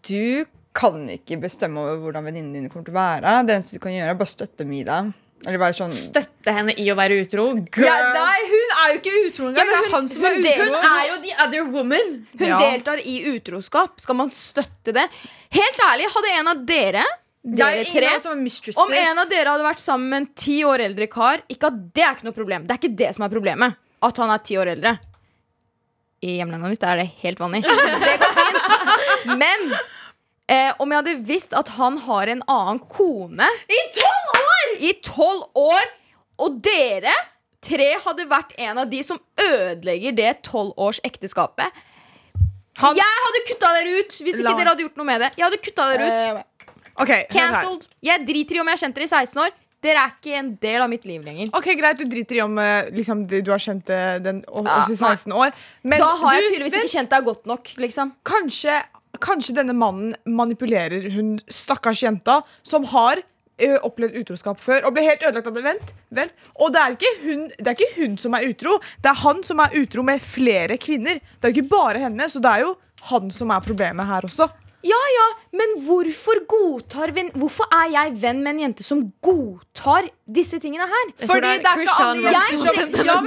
Du 0.06 0.46
kan 0.78 1.08
ikke 1.10 1.40
bestemme 1.42 1.82
over 1.82 2.04
hvordan 2.04 2.30
venninnene 2.30 2.62
dine 2.62 2.70
kommer 2.70 2.86
til 2.86 2.94
å 2.94 3.00
være. 3.00 3.34
Det 3.48 3.56
eneste 3.56 3.80
du 3.80 3.84
kan 3.84 3.96
gjøre, 3.98 4.14
er 4.14 4.20
bare 4.22 4.36
støtte 4.36 4.62
dem 4.62 4.76
i 4.78 4.84
deg. 4.86 5.10
Sånn 5.46 5.92
Støtte 5.94 6.52
henne 6.52 6.74
i 6.82 6.88
å 6.92 6.96
være 6.98 7.20
utro? 7.22 7.44
ja, 7.78 7.98
Nei, 8.16 8.40
hun 8.50 8.72
er 8.82 8.94
jo 8.94 8.98
ikke 8.98 9.14
utro 9.28 9.46
engang! 9.52 9.70
Ja, 9.70 9.78
hun, 9.84 9.92
hun- 9.92 10.08
hun 10.10 10.46
er. 10.46 10.66
Hun 10.66 10.88
er 10.90 11.08
jo 11.12 11.18
the 11.22 11.34
other 11.44 11.64
woman. 11.66 12.28
Hun 12.40 12.48
Ja. 12.48 12.58
deltar 12.58 12.98
i 13.06 13.20
utroskap. 13.36 14.02
Skal 14.02 14.16
man 14.16 14.32
støtte 14.32 14.92
det? 14.94 15.08
Helt 15.52 15.78
ærlig, 15.78 16.08
hadde 16.12 16.32
en 16.40 16.48
av 16.48 16.66
dere, 16.66 17.04
er 17.04 17.56
dere 17.56 17.86
tre. 17.86 18.08
Om 18.76 18.94
en 18.94 19.18
av 19.20 19.30
dere 19.30 19.48
hadde 19.54 19.64
vært 19.64 19.80
sammen 19.80 20.10
med 20.10 20.18
en 20.24 20.28
ti 20.36 20.64
år 20.64 20.80
eldre 20.84 21.08
kar 21.08 21.42
Ikke 21.50 21.68
at 21.68 21.94
det 21.94 22.04
er 22.04 22.16
ikke 22.16 22.24
noe 22.28 22.34
problem. 22.36 22.66
Det 22.68 22.72
er 22.76 22.82
ikke 22.82 22.96
det 22.98 23.16
som 23.16 23.24
er 23.24 23.30
problemet. 23.30 23.78
At 24.02 24.18
han 24.18 24.30
er 24.34 24.40
ti 24.40 24.56
år 24.58 24.74
eldre. 24.76 24.98
I 26.24 26.40
hjemlandet 26.40 26.70
mitt 26.74 26.84
er 26.84 26.98
det 26.98 27.12
helt 27.22 27.38
vanlig. 27.40 27.62
Det 27.62 28.20
går 28.20 28.34
fint. 28.34 29.38
Men 29.38 29.78
eh, 30.50 30.74
om 30.80 30.90
jeg 30.90 30.98
hadde 31.04 31.24
visst 31.28 31.54
at 31.54 31.68
han 31.78 31.98
har 32.08 32.28
en 32.28 32.42
annen 32.48 32.80
kone 32.90 33.48
I 33.70 33.80
tolv 33.94 34.42
år! 34.42 34.47
I 34.80 34.94
tolv 35.04 35.44
år, 35.56 35.86
og 36.40 36.62
dere 36.62 37.14
tre 37.62 37.96
hadde 38.04 38.28
vært 38.30 38.54
en 38.62 38.78
av 38.84 38.90
de 38.90 39.02
som 39.04 39.20
ødelegger 39.42 40.16
det 40.16 40.32
tolv 40.46 40.74
års 40.78 41.00
ekteskapet 41.04 41.72
Han- 42.78 42.96
Jeg 42.96 43.22
hadde 43.26 43.40
kutta 43.50 43.70
dere 43.74 44.00
ut 44.00 44.12
hvis 44.22 44.40
La- 44.40 44.52
ikke 44.52 44.58
dere 44.60 44.70
hadde 44.70 44.84
gjort 44.86 44.98
noe 44.98 45.06
med 45.06 45.22
det. 45.22 45.32
Jeg 45.38 45.46
hadde 45.48 45.58
kutta 45.66 45.86
dere 45.98 46.06
ut 46.08 46.38
Uh, 46.38 46.44
okay. 47.02 47.24
Cancelled. 47.32 47.88
Jeg 48.04 48.26
driter 48.28 48.56
i 48.56 48.60
om 48.60 48.68
jeg 48.68 48.78
har 48.78 48.82
kjent 48.88 48.96
dere 48.96 49.04
i 49.04 49.08
16 49.08 49.42
år. 49.42 49.50
Dere 49.82 49.98
er 50.04 50.12
ikke 50.14 50.34
en 50.38 50.56
del 50.62 50.82
av 50.82 50.90
mitt 50.90 51.04
liv 51.06 51.24
lenger. 51.26 51.50
Ok, 51.54 51.66
Greit, 51.78 51.98
du 51.98 52.06
driter 52.06 52.36
i 52.38 52.42
om 52.42 52.58
eh, 52.60 52.90
liksom, 52.94 53.26
du 53.28 53.42
har 53.50 53.58
kjent 53.62 53.90
eh, 53.90 54.20
den 54.20 54.44
o- 54.48 54.64
Ja, 54.66 54.84
i 54.86 54.94
16 54.96 55.34
år. 55.34 55.54
Men 55.84 56.00
Da 56.00 56.16
har 56.16 56.34
jeg 56.38 56.52
tydeligvis 56.52 56.74
vent, 56.78 56.84
ikke 56.86 56.98
kjent 57.00 57.10
deg 57.10 57.26
godt 57.26 57.46
nok. 57.50 57.64
Liksom. 57.78 58.14
kanskje, 58.26 58.84
kanskje 59.20 59.56
denne 59.56 59.74
mannen 59.74 60.16
manipulerer 60.28 61.10
hun 61.14 61.40
stakkars 61.50 62.02
jenta 62.06 62.44
som 62.64 62.84
har 62.86 63.24
opplevd 63.82 64.20
utroskap 64.22 64.60
før 64.62 64.86
og 64.86 64.94
ble 64.94 65.04
helt 65.08 65.24
ødelagt 65.26 65.48
av 65.50 65.56
det. 65.58 65.64
Vent, 65.66 65.94
vent. 66.14 66.36
Og 66.62 66.72
det 66.74 66.82
er, 66.84 66.98
ikke 66.98 67.14
hun, 67.24 67.48
det 67.58 67.68
er 67.72 67.76
ikke 67.78 67.96
hun 68.02 68.18
som 68.22 68.38
er 68.38 68.46
utro, 68.52 68.78
det 69.02 69.10
er 69.12 69.22
han 69.24 69.42
som 69.48 69.60
er 69.66 69.74
utro 69.82 70.06
med 70.06 70.22
flere 70.22 70.78
kvinner. 70.82 71.18
Det 71.20 71.50
er 71.50 71.54
jo 71.54 71.62
ikke 71.62 71.74
bare 71.74 72.04
henne, 72.06 72.30
så 72.30 72.40
det 72.44 72.54
er 72.54 72.66
jo 72.68 72.76
han 73.10 73.32
som 73.34 73.52
er 73.56 73.66
problemet 73.66 74.08
her 74.10 74.28
også. 74.30 74.50
Ja, 74.86 74.98
ja, 75.12 75.24
men 75.58 75.72
hvorfor 75.88 76.38
godtar 76.48 77.10
venn 77.12 77.32
Hvorfor 77.34 77.66
er 77.74 77.90
jeg 77.92 78.12
venn 78.22 78.44
med 78.46 78.54
en 78.54 78.60
jente 78.68 78.86
som 78.86 79.02
godtar 79.26 80.06
disse 80.30 80.60
tingene 80.64 80.86
her? 80.88 81.10
Fordi 81.26 81.56
det 81.66 81.72
er 81.72 81.82
ikke 81.82 82.06
alle 82.06 82.34
jeg, 82.36 82.60
sendte 82.62 83.08
Ja! 83.08 83.18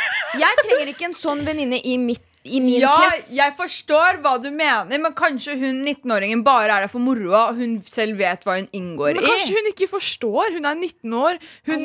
Jeg 0.40 0.58
trenger 0.62 0.90
ikke 0.92 1.08
en 1.10 1.14
sånn 1.18 1.40
venninne 1.46 1.78
i, 1.84 1.96
mitt- 2.00 2.24
i 2.44 2.60
min 2.60 2.80
Ja, 2.80 2.94
krets. 2.96 3.30
jeg 3.36 3.52
forstår 3.58 4.20
hva 4.24 4.36
du 4.40 4.48
mener, 4.50 4.88
men 4.98 5.12
kanskje 5.12 5.58
hun 5.60 5.82
19-åringen 5.84 6.42
bare 6.44 6.70
er 6.70 6.84
der 6.86 6.88
for 6.92 7.02
moroa. 7.04 7.50
Hun 7.56 7.80
selv 7.84 8.16
vet 8.18 8.46
hva 8.48 8.56
hun 8.56 8.68
inngår 8.72 9.18
Men 9.18 9.26
kanskje 9.28 9.58
hun 9.58 9.68
ikke 9.72 9.88
forstår. 9.90 10.54
Hun 10.56 10.64
er 10.64 10.74
19 10.78 11.12
år. 11.20 11.40
Hun 11.68 11.84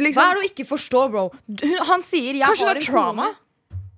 liksom 0.00 0.18
Hva 0.18 0.26
er 0.30 0.40
det 0.40 0.42
å 0.42 0.48
ikke 0.50 0.66
forstår, 0.66 1.12
bro? 1.12 1.28
Hun, 1.62 1.76
han 1.92 2.02
sier 2.02 2.34
jeg 2.34 2.48
Kanskje 2.50 2.66
har 2.66 2.80
en 2.80 2.88
trauma? 2.88 3.28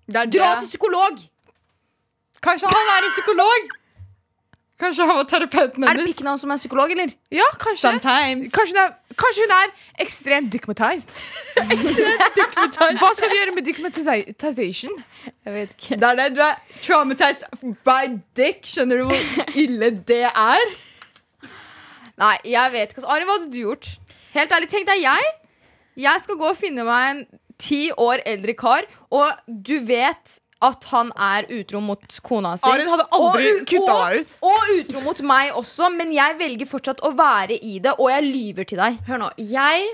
Det 0.04 0.20
er 0.20 0.34
Dra 0.36 0.50
til 0.60 0.68
psykolog! 0.68 1.24
Kanskje 2.44 2.68
han 2.68 2.92
er 2.98 3.06
en 3.08 3.14
psykolog? 3.16 3.72
Kanskje 4.80 5.04
han 5.06 5.16
var 5.16 5.26
terapeuten 5.30 5.84
hennes. 5.84 5.92
Er 5.92 6.00
det 6.00 6.06
pikken 6.10 6.26
hans 6.26 6.42
som 6.42 6.50
er 6.50 6.58
psykolog, 6.58 6.90
eller? 6.90 7.12
Ja, 7.30 7.46
kanskje. 7.62 7.82
Sometimes. 7.84 8.50
Kanskje 8.54 8.74
hun, 8.74 8.80
er, 8.82 9.14
kanskje 9.22 9.44
hun 9.44 9.52
er 9.54 9.74
ekstremt 10.02 10.50
dickmatized. 10.52 11.12
Hva 12.98 13.12
skal 13.14 13.30
du 13.30 13.36
gjøre 13.38 13.54
med 13.54 13.68
dickmatization? 13.68 14.96
Jeg 15.30 15.54
vet 15.54 15.76
ikke. 15.76 16.00
Det 16.02 16.10
er 16.10 16.18
det. 16.18 16.26
Du 16.34 16.42
er 16.42 16.58
traumatized 16.82 17.46
by 17.86 18.16
dick. 18.36 18.66
Skjønner 18.66 19.04
du 19.04 19.12
hvor 19.12 19.54
ille 19.54 19.92
det 20.10 20.24
er? 20.32 20.74
Nei, 22.18 22.34
jeg 22.56 22.74
vet 22.74 22.94
ikke. 22.94 23.06
Ari, 23.10 23.26
hva 23.28 23.38
hadde 23.38 23.52
du 23.54 23.60
gjort? 23.62 23.92
Helt 24.34 24.52
ærlig, 24.58 24.70
tenk 24.74 24.90
deg 24.90 25.02
jeg. 25.06 25.32
Jeg 26.02 26.26
skal 26.26 26.38
gå 26.38 26.50
og 26.50 26.58
finne 26.58 26.82
meg 26.86 27.10
en 27.12 27.24
ti 27.62 27.84
år 27.94 28.24
eldre 28.26 28.54
kar, 28.58 28.86
og 29.14 29.38
du 29.46 29.76
vet 29.86 30.40
at 30.64 30.84
han 30.90 31.12
er 31.16 31.46
utro 31.58 31.80
mot 31.84 32.18
kona 32.26 32.54
si. 32.60 32.68
Arin 32.70 32.88
hadde 32.90 33.06
aldri 33.12 33.48
Og 33.60 33.64
kutta 33.70 33.94
og- 33.94 34.10
deg 34.10 34.20
ut. 34.24 34.36
Og 34.42 34.74
utro 34.80 35.00
mot 35.06 35.22
meg 35.30 35.52
også, 35.60 35.90
men 35.96 36.12
jeg 36.12 36.38
velger 36.40 36.66
fortsatt 36.70 37.00
å 37.04 37.12
være 37.16 37.58
i 37.62 37.78
det, 37.84 37.94
og 37.98 38.08
jeg 38.10 38.22
lyver 38.28 38.66
til 38.72 38.78
deg. 38.82 38.98
Hør 39.08 39.18
nå, 39.24 39.30
jeg 39.38 39.88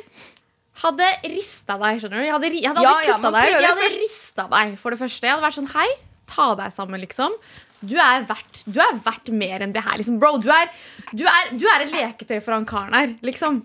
hadde 0.82 1.08
rista 1.34 1.76
deg, 1.76 1.98
skjønner 2.00 2.20
du? 2.22 2.24
Jeg 2.24 2.32
hadde, 2.32 2.52
jeg 2.56 2.70
hadde 2.70 2.82
Ja, 2.82 2.92
ja, 3.04 3.16
deg. 3.18 3.50
Jeg 3.50 3.66
hadde 3.68 3.82
først. 3.82 3.98
rista 4.04 4.46
deg, 4.48 4.78
for 4.78 4.90
det 4.94 4.98
første. 5.02 5.26
Jeg 5.26 5.34
hadde 5.36 5.44
vært 5.44 5.58
sånn, 5.58 5.72
hei, 5.74 5.88
ta 6.26 6.54
deg 6.54 6.72
sammen, 6.72 7.00
liksom. 7.04 7.34
Du 7.82 7.96
er 7.96 8.24
verdt, 8.28 8.62
du 8.70 8.78
er 8.80 8.92
verdt 9.04 9.30
mer 9.32 9.60
enn 9.64 9.72
det 9.72 9.82
her, 9.82 9.96
liksom. 9.98 10.18
Bro, 10.20 10.38
du 10.38 10.48
er, 10.52 10.68
du 11.16 11.24
er, 11.24 11.50
du 11.56 11.66
er 11.66 11.80
et 11.86 11.92
leketøy 11.92 12.40
for 12.44 12.52
han 12.52 12.64
karen 12.68 12.92
her, 12.94 13.14
liksom. 13.24 13.62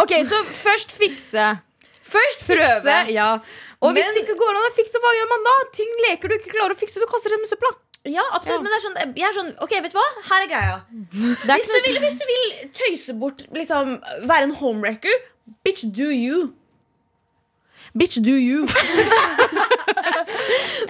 Ok, 0.00 0.12
så 0.28 0.40
først 0.44 0.92
fikse. 0.96 1.60
Først 2.10 2.46
Prøve. 2.48 2.96
ja. 3.14 3.38
Og 3.80 3.94
hvis 3.96 4.04
Men- 4.04 4.14
det 4.14 4.22
ikke 4.26 4.36
går 4.40 4.56
an 4.56 4.66
å 4.68 4.72
fikse, 4.76 5.00
hva 5.00 5.12
gjør 5.16 5.28
man 5.30 5.46
da? 5.46 5.54
Ting 5.72 5.88
leker 6.08 6.28
du 6.28 6.34
ikke 6.36 6.52
klarer 6.52 6.74
å 6.74 6.80
fikse, 6.80 7.00
du 7.00 7.06
kaster 7.08 7.30
dem 7.32 7.40
i 7.46 7.48
søpla. 7.48 7.70
Ja, 8.04 8.22
absolutt, 8.32 8.62
men 8.64 8.72
det 8.72 8.78
er 8.78 8.84
sånn, 8.86 9.16
jeg 9.16 9.28
er 9.28 9.34
sånn 9.36 9.50
Ok, 9.60 9.70
vet 9.84 9.92
du 9.92 9.98
hva? 9.98 10.04
Her 10.30 10.44
er 10.44 10.48
greia. 10.48 10.76
Hvis 11.20 11.68
du, 11.68 11.72
vil, 11.84 11.98
hvis 12.00 12.16
du 12.16 12.24
vil 12.30 12.70
tøyse 12.72 13.12
bort, 13.20 13.42
liksom 13.52 14.00
være 14.24 14.42
en 14.48 14.54
homewrecker, 14.54 15.12
bitch, 15.64 15.84
do 15.92 16.08
you. 16.08 16.54
Bitch, 17.96 18.16
do 18.22 18.32
you. 18.32 18.66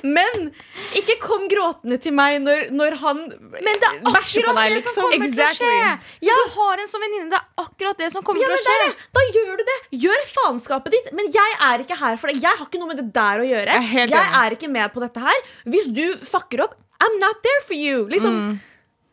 Men 0.03 0.51
ikke 0.97 1.17
kom 1.23 1.45
gråtende 1.51 1.99
til 2.03 2.15
meg 2.17 2.39
når, 2.45 2.71
når 2.75 2.97
han 3.03 3.21
Men 3.53 3.81
det 3.83 3.89
er 3.91 3.99
akkurat 4.11 4.59
deg, 4.61 4.75
det 4.77 4.83
som 4.85 4.91
liksom. 4.91 5.07
kommer 5.07 5.27
Exactly. 5.29 5.59
til 5.59 5.67
å 5.67 5.95
skje! 6.21 6.31
Du 6.31 6.55
har 6.57 6.83
en 6.85 6.91
sånn 6.93 7.05
venninne. 7.07 7.29
Det 7.33 7.41
er 7.41 7.65
akkurat 7.65 8.01
det 8.05 8.11
som 8.15 8.25
kommer 8.27 8.45
Ja, 8.45 8.51
til 8.51 8.59
å 8.59 8.63
skje. 8.65 8.79
Der, 8.85 8.97
Da 9.19 9.25
gjør 9.37 9.61
du 9.61 9.65
det. 9.71 9.79
Gjør 10.07 10.25
faenskapet 10.35 10.97
ditt. 10.97 11.13
Men 11.17 11.31
jeg 11.35 11.59
er 11.71 11.85
ikke 11.85 11.99
her 12.01 12.19
for 12.21 12.31
det. 12.33 12.41
Jeg 12.43 12.57
har 12.63 12.67
ikke 12.67 12.81
noe 12.83 12.93
med 12.93 13.03
det 13.03 13.09
der 13.17 13.45
å 13.45 13.47
gjøre. 13.51 13.79
Jeg 13.91 14.07
er 14.07 14.15
Jeg 14.17 14.33
er 14.43 14.57
ikke 14.59 14.73
med 14.73 14.93
på 14.95 15.05
dette 15.05 15.23
her. 15.29 15.45
Hvis 15.69 15.91
du 15.95 16.05
fucker 16.27 16.65
opp, 16.67 16.77
I'm 17.01 17.17
not 17.21 17.41
there 17.47 17.63
for 17.67 17.75
you. 17.79 18.07
Liksom. 18.13 18.61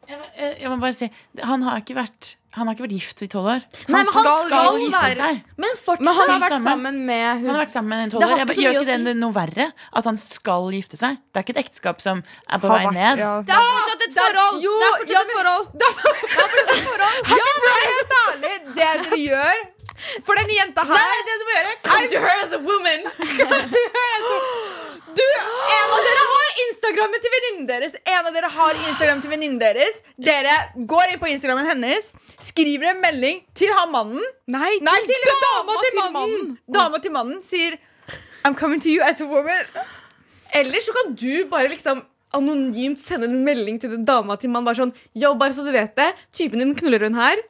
Jeg, 0.07 0.19
jeg, 0.39 0.51
jeg 0.63 0.69
må 0.71 0.77
bare 0.79 0.95
si 0.95 1.07
Han 1.43 1.63
har 1.67 1.81
ikke 1.81 1.95
vært, 1.97 2.35
han 2.57 2.67
har 2.67 2.73
ikke 2.75 2.85
vært 2.87 2.95
gift 2.97 3.21
i 3.21 3.27
tolv 3.31 3.47
år. 3.53 3.61
Nei, 3.87 3.93
men 3.93 4.05
han 4.05 4.05
skal, 4.07 4.77
vise 4.81 4.97
være 4.97 5.15
seg. 5.19 5.41
Men 5.63 5.71
fortsatt 5.77 6.03
Men 6.07 6.13
han 6.17 6.29
har 6.31 6.39
vært 6.43 6.53
sammen. 6.55 6.67
sammen 6.67 6.95
med 7.05 7.25
Han 7.27 7.49
har 7.53 7.61
vært 7.63 7.75
sammen 7.75 7.89
med 7.93 7.97
en 7.97 8.09
Det 8.09 8.13
tolv 8.17 8.23
år. 8.23 8.37
Jeg 8.37 8.47
Gjør 8.67 8.73
ikke 8.81 8.97
det 9.07 9.15
noe 9.21 9.33
verre 9.37 9.65
at 10.01 10.03
han 10.09 10.17
skal 10.21 10.67
gifte 10.73 10.97
seg? 10.99 11.17
Det 11.31 11.37
er 11.39 11.43
ikke 11.47 11.55
et 11.57 11.61
ekteskap 11.65 12.01
som 12.01 12.23
er 12.25 12.57
på 12.59 12.67
Har 12.67 12.77
vei 12.77 12.85
vært- 12.87 12.97
ned. 12.99 13.13
ja. 13.23 13.31
Det 13.47 13.53
er 13.53 13.61
fortsatt 13.71 14.01
et 14.07 14.13
forhold! 14.17 14.61
Jo, 14.65 14.73
det 14.81 14.83
er 14.83 14.91
fortsatt 14.97 15.27
et 15.27 15.35
forhold. 15.37 15.65
Ja, 17.37 17.47
men 17.63 17.71
helt 17.87 18.11
ærlig, 18.27 18.55
det 18.67 18.73
dere 18.81 19.17
gjør 19.27 19.57
For 20.23 20.33
den 20.37 20.49
jenta 20.53 20.81
her 20.85 21.23
det 21.27 21.35
du 21.41 21.45
må 21.47 21.53
gjøre. 21.57 21.73
Come 21.87 22.05
to 22.11 22.19
her 22.21 22.37
as 22.45 22.51
a 22.53 22.59
woman. 22.61 23.01
Du, 25.17 25.23
En 25.23 25.93
av 25.95 26.01
dere 26.05 26.23
har 26.31 26.61
Instagrammen 26.63 27.21
til 27.23 27.33
venninnen 27.33 27.67
deres. 27.69 27.95
En 28.05 28.27
av 28.29 28.33
dere 28.35 28.49
har 28.53 28.79
Instagram 28.89 29.21
til 29.23 29.31
venninnen 29.33 29.59
deres 29.61 30.01
Dere 30.27 30.55
går 30.89 31.13
inn 31.13 31.21
på 31.21 31.29
Instagrammen 31.31 31.67
hennes, 31.69 32.11
skriver 32.41 32.91
en 32.91 33.01
melding 33.01 33.41
til 33.57 33.71
han 33.73 33.91
mannen. 33.93 34.23
Nei, 34.51 34.75
Nei, 34.85 34.97
til, 35.09 35.29
dama, 35.29 35.47
dama 35.53 35.77
til 35.85 35.97
mannen! 36.01 36.51
Dama 36.77 37.01
til 37.03 37.15
mannen 37.15 37.41
sier 37.45 37.79
I'm 38.45 38.55
coming 38.55 38.79
to 38.83 38.89
you 38.93 39.01
as 39.03 39.21
a 39.21 39.27
woman. 39.27 39.65
Eller 40.55 40.83
så 40.85 40.93
kan 40.95 41.15
du 41.19 41.45
bare 41.51 41.71
liksom 41.71 42.05
anonymt 42.37 43.01
sende 43.01 43.27
en 43.27 43.41
melding 43.43 43.79
til 43.81 43.91
den 43.95 44.05
dama 44.07 44.37
til 44.39 44.51
mannen. 44.53 44.67
Bare 44.69 44.79
sånn, 44.79 44.93
jo, 45.17 45.33
bare 45.39 45.55
så 45.55 45.65
du 45.65 45.73
vet 45.75 45.95
det. 45.97 46.11
Typen 46.35 46.61
din 46.63 46.75
knuller 46.77 47.07
hun 47.07 47.17
her. 47.19 47.41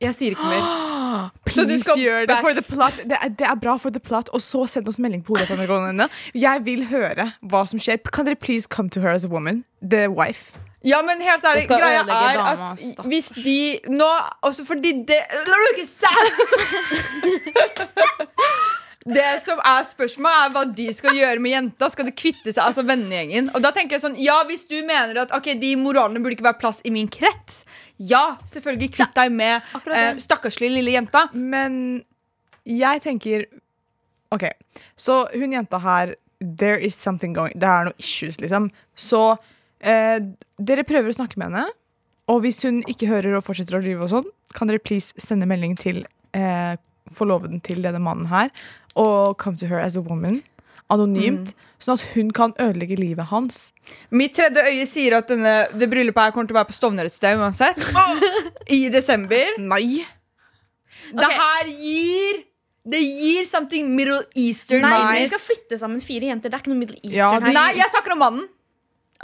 Jeg 0.00 0.14
sier 0.14 0.36
ikke 0.36 0.50
mer. 0.50 0.66
Så 1.48 1.62
du 1.62 1.70
Please 1.70 1.84
skal 1.84 2.00
gjør 2.02 2.26
det 2.28 2.36
for 2.44 2.52
the 2.52 2.64
plot. 2.74 2.96
Det 3.08 3.16
er, 3.22 3.28
det 3.28 3.46
er 3.48 3.56
bra 3.56 3.76
for 3.80 3.90
the 3.90 4.00
plot. 4.00 4.28
Og 4.36 4.42
så 4.44 4.66
send 4.68 4.88
oss 4.90 4.98
melding 5.00 5.24
på 5.24 5.36
hodet. 5.38 6.10
Jeg 6.34 6.64
vil 6.66 6.86
høre 6.90 7.30
hva 7.40 7.64
som 7.66 7.80
skjer. 7.80 8.02
Kan 8.12 8.28
dere 8.28 8.36
please 8.36 8.68
come 8.68 8.90
to 8.92 9.00
her 9.00 9.10
as 9.16 9.24
a 9.24 9.28
woman? 9.32 9.64
The 9.80 10.08
wife. 10.12 10.58
Ja, 10.86 11.00
men 11.02 11.22
helt 11.24 11.44
ærlig, 11.44 11.66
greia 11.66 12.02
er 12.04 12.06
dama, 12.06 12.70
at 12.72 12.78
stakkars. 12.78 13.06
hvis 13.10 13.28
de 13.44 13.78
nå 13.90 14.06
Også 14.46 14.62
fordi 14.66 14.92
det 15.08 15.18
Det 19.06 19.26
som 19.44 19.60
er 19.62 19.84
spørsmålet, 19.86 20.38
er 20.42 20.54
hva 20.54 20.62
de 20.78 20.86
skal 20.96 21.14
gjøre 21.14 21.42
med 21.42 21.52
jenta. 21.52 21.88
Skal 21.92 22.08
de 22.08 22.14
kvitte 22.16 22.50
seg, 22.50 22.62
altså 22.64 22.82
vennegjengen? 22.86 23.52
Og 23.54 23.62
da 23.62 23.70
tenker 23.74 23.96
jeg 23.96 24.02
sånn, 24.02 24.18
ja, 24.18 24.40
Hvis 24.48 24.66
du 24.70 24.76
mener 24.86 25.22
at 25.22 25.34
ok, 25.36 25.52
de 25.60 25.74
moralene 25.78 26.22
burde 26.22 26.34
ikke 26.34 26.48
være 26.48 26.60
plass 26.62 26.82
i 26.82 26.92
min 26.94 27.08
krets, 27.12 27.62
ja, 28.02 28.36
selvfølgelig 28.50 28.90
kvitt 28.96 29.14
deg 29.16 29.32
med 29.34 29.76
eh, 29.94 30.18
stakkarslig 30.22 30.72
lille 30.74 30.96
jenta. 30.96 31.28
Men 31.32 32.02
jeg 32.66 33.02
tenker 33.04 33.46
OK, 34.34 34.48
så 34.98 35.24
hun 35.34 35.54
jenta 35.54 35.80
her 35.82 36.16
There 36.42 36.76
is 36.76 36.94
something 36.94 37.32
going 37.32 37.54
Det 37.56 37.64
er 37.64 37.86
noe 37.86 37.96
issues, 37.96 38.40
liksom. 38.42 38.68
Så 38.92 39.22
eh, 39.80 40.18
dere 40.58 40.84
prøver 40.84 41.14
å 41.14 41.16
snakke 41.16 41.38
med 41.40 41.54
henne. 41.54 41.70
Og 42.26 42.42
hvis 42.42 42.58
hun 42.66 42.82
ikke 42.90 43.08
hører 43.08 43.38
og 43.38 43.46
fortsetter 43.46 43.78
å 43.78 43.84
lyve, 43.84 44.02
og 44.04 44.10
sånn 44.10 44.28
kan 44.56 44.68
dere 44.68 44.82
please 44.82 45.14
sende 45.22 45.46
melding 45.48 45.76
til 45.78 46.02
eh, 46.36 46.74
forloveden 47.12 47.60
til 47.64 47.82
denne 47.84 48.00
mannen 48.02 48.26
her. 48.32 48.50
Og 48.96 49.36
come 49.38 49.56
to 49.60 49.66
her 49.70 49.80
as 49.84 49.96
a 49.96 50.00
woman. 50.00 50.42
Anonymt. 50.90 51.54
Sånn 51.82 51.98
at 51.98 52.04
hun 52.14 52.30
kan 52.32 52.52
ødelegge 52.62 52.96
livet 52.96 53.26
hans. 53.32 53.72
Mitt 54.14 54.36
tredje 54.38 54.62
øye 54.70 54.84
sier 54.88 55.18
at 55.18 55.28
denne, 55.28 55.66
det 55.76 55.88
bryllupet 55.92 56.28
her 56.28 56.34
kommer 56.34 56.48
til 56.48 56.56
å 56.56 56.60
være 56.60 56.70
på 56.70 56.76
Stovner 56.78 57.08
et 57.08 57.14
sted 57.14 57.36
uansett. 57.38 57.80
I 58.78 58.86
desember. 58.94 59.58
Nei! 59.60 60.04
Det 61.06 61.26
her 61.30 61.68
gir 61.70 62.38
Det 62.86 62.98
gir 63.02 63.44
something 63.46 63.90
Middle 63.94 64.22
Eastern 64.38 64.82
Nei, 64.82 64.90
night. 64.94 65.20
vi 65.20 65.26
skal 65.32 65.42
flytte 65.42 65.78
sammen 65.78 66.00
fire 66.02 66.28
jenter. 66.30 66.50
Det 66.50 66.54
er 66.58 66.62
ikke 66.64 66.70
noe 66.72 66.78
Middle 66.84 66.98
Eastern 67.02 67.18
Ja, 67.18 67.30
her. 67.34 67.52
Nei, 67.54 67.68
jeg 67.80 67.90
snakker 67.92 68.14
om 68.14 68.20
mannen. 68.22 68.44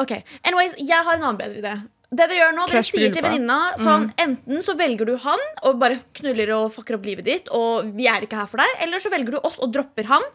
Ok, 0.02 0.12
anyways, 0.42 0.74
jeg 0.82 0.98
har 1.06 1.14
en 1.18 1.22
annen 1.28 1.38
bedre 1.38 1.60
idé 1.62 1.74
Det 2.12 2.26
dere 2.28 2.36
gjør 2.36 2.50
nå, 2.58 2.64
dere 2.68 2.82
sier 2.84 3.12
til 3.14 3.24
venninna 3.24 3.58
sånn, 3.80 4.10
Enten 4.20 4.60
så 4.64 4.74
velger 4.76 5.08
du 5.08 5.14
han 5.22 5.40
Og 5.64 5.78
bare 5.80 5.96
knuller 6.18 6.50
og 6.58 6.66
fucker 6.74 6.98
opp 6.98 7.06
livet 7.08 7.24
ditt 7.24 7.46
Og 7.56 7.88
vi 7.96 8.04
er 8.10 8.26
ikke 8.26 8.36
her 8.42 8.50
for 8.50 8.60
deg 8.60 8.82
Eller 8.84 9.00
så 9.00 9.08
velger 9.14 9.32
du 9.32 9.38
oss 9.40 9.56
og 9.64 9.70
dropper 9.72 10.10
han 10.10 10.26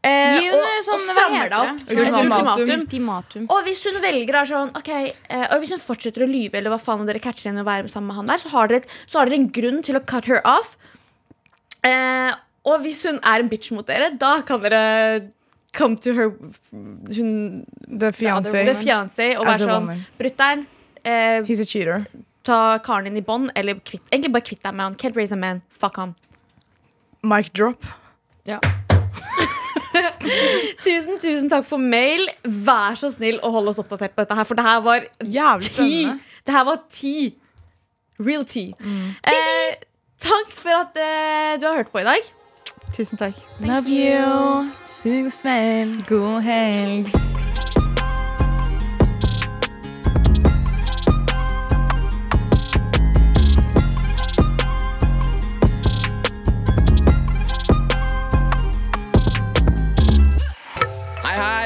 eh, 0.00 0.38
Gi 0.38 0.46
henne 0.48 0.70
sånn, 0.86 0.96
og 0.96 1.10
hva 1.10 1.16
strammer 1.18 1.42
heter 1.42 1.52
deg 1.52 1.60
opp 1.60 1.82
det? 1.90 1.98
Ultimatum. 2.06 2.72
ultimatum. 2.78 3.48
Og 3.52 3.60
hvis 3.68 3.82
hun 3.84 3.98
velger 4.00 4.38
er 4.40 4.48
sånn 4.48 4.72
Ok, 4.80 4.88
eh, 4.96 5.44
og 5.50 5.58
hvis 5.60 5.74
hun 5.76 5.82
fortsetter 5.84 6.24
å 6.24 6.30
lyve 6.30 6.56
Eller 6.62 6.72
hva 6.72 6.80
faen 6.80 7.04
og 7.04 7.10
dere 7.12 7.20
catcher 7.26 7.50
henne 7.50 7.66
og 7.66 7.68
være 7.68 7.92
sammen 7.92 8.08
med 8.14 8.20
han 8.22 8.32
der 8.32 8.40
Så 8.46 8.54
har 8.54 8.72
dere, 8.72 8.80
et, 8.80 8.96
så 9.04 9.20
har 9.20 9.28
dere 9.28 9.42
en 9.42 9.50
grunn 9.60 9.84
til 9.84 10.00
å 10.00 10.04
cut 10.14 10.30
her 10.32 10.40
off 10.48 10.72
eh, 11.84 12.32
Og 12.64 12.80
hvis 12.86 13.04
hun 13.10 13.20
er 13.20 13.44
en 13.44 13.52
bitch 13.52 13.74
mot 13.76 13.84
dere 13.92 14.08
Da 14.16 14.38
kan 14.48 14.64
dere 14.64 15.28
Come 15.76 16.00
to 16.02 16.16
her 16.16 16.32
Hun 16.72 17.32
The 17.86 18.08
fiancé. 18.16 18.64
det 18.66 18.76
fiancé 18.80 19.32
og 19.36 19.44
være 19.46 19.66
sånn. 19.68 19.88
Brutter'n, 20.18 20.64
eh, 21.04 21.42
He's 21.46 21.60
a 21.60 21.64
cheater. 21.66 22.06
ta 22.44 22.78
karen 22.82 23.04
din 23.04 23.16
i 23.16 23.20
bånd, 23.22 23.50
eller 23.54 23.74
kvitt, 23.84 24.02
egentlig 24.10 24.32
bare 24.32 24.42
kvitt 24.46 24.62
deg 24.64 24.74
med 24.74 24.84
han. 24.84 24.94
Can't 24.96 25.16
raise 25.16 25.32
a 25.32 25.36
man. 25.36 25.60
Fuck 25.70 25.96
han. 26.00 26.14
Mic 27.22 27.50
drop. 27.52 27.84
Tusen, 30.84 31.18
tusen 31.20 31.48
takk 31.50 31.66
for 31.68 31.80
mail. 31.82 32.26
Vær 32.44 32.96
så 32.98 33.10
snill 33.12 33.38
å 33.44 33.50
holde 33.54 33.72
oss 33.74 33.80
oppdatert 33.82 34.14
på 34.16 34.24
dette 34.24 34.36
her, 34.38 34.48
for 34.48 34.58
det 34.58 34.66
her 34.66 34.82
var 34.84 35.06
Jævlig 35.20 35.72
ti. 35.76 35.94
Det 36.46 36.56
her 36.56 36.66
var 36.68 36.82
ti. 36.92 37.14
Real 38.20 38.44
tea. 38.44 38.74
Eh, 39.28 39.80
takk 40.20 40.52
for 40.56 40.76
at 40.76 40.96
eh, 41.00 41.56
du 41.60 41.66
har 41.68 41.80
hørt 41.80 41.92
på 41.92 42.02
i 42.02 42.08
dag. 42.08 42.30
Tusen 42.96 43.20
takk. 43.20 43.36
Love 43.60 43.88
you. 43.88 44.70
Sug 44.88 45.28
og 45.30 45.36
smell. 45.36 45.96
God 46.08 46.40
helg. 46.46 47.39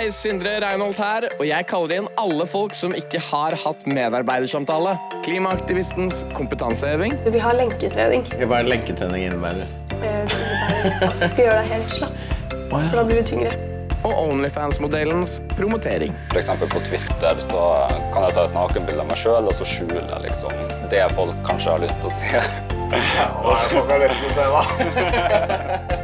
Hei, 0.05 0.11
Sindre 0.13 0.51
Reinholdt 0.61 0.99
her, 1.01 1.25
og 1.39 1.47
jeg 1.49 1.65
kaller 1.65 1.95
inn 1.97 2.09
alle 2.21 2.45
folk 2.45 2.75
som 2.77 2.93
ikke 2.93 3.17
har 3.31 3.55
hatt 3.57 3.87
medarbeidersamtale. 3.89 4.91
Klimaaktivistens 5.25 6.19
kompetanseheving. 6.37 7.15
Vi 7.33 7.41
har 7.41 7.57
lenketrening. 7.57 8.27
Hva 8.43 8.59
er 8.59 8.69
lenketrening 8.69 9.25
innebærer? 9.31 9.65
Eh, 9.95 10.29
Det 10.29 10.43
innebærer 10.83 11.09
at 11.09 11.17
du 11.23 11.25
skal 11.33 11.43
gjøre 11.47 11.57
deg 11.57 11.73
helt 11.73 11.97
slapp, 11.97 12.21
for 12.69 12.99
da 13.01 13.07
blir 13.09 13.23
du 13.23 13.31
tyngre. 13.33 13.57
Og 14.05 14.13
Onlyfans-modellens 14.27 15.39
promotering. 15.57 16.13
For 16.35 16.43
eksempel 16.45 16.69
på 16.77 16.85
Twitter 16.85 17.41
så 17.49 17.65
kan 18.13 18.29
jeg 18.29 18.37
ta 18.37 18.45
et 18.45 18.57
nakenbilde 18.61 19.07
av 19.09 19.09
meg 19.09 19.25
sjøl, 19.25 19.49
og 19.49 19.57
så 19.57 19.65
skjule 19.73 20.05
jeg 20.05 20.25
liksom 20.29 20.65
det 20.93 21.07
folk 21.17 21.41
kanskje 21.49 21.79
har 21.79 21.87
lyst 21.89 22.05
til 22.05 22.13
å 22.13 22.17
se. 22.21 22.45
Hva 22.93 23.57
er 23.57 23.63
det 23.65 23.73
folk 23.73 23.97
har 23.97 24.05
lyst 24.05 24.21
til 24.21 24.29
å 24.29 24.37
se, 24.37 24.51
da? 24.53 26.01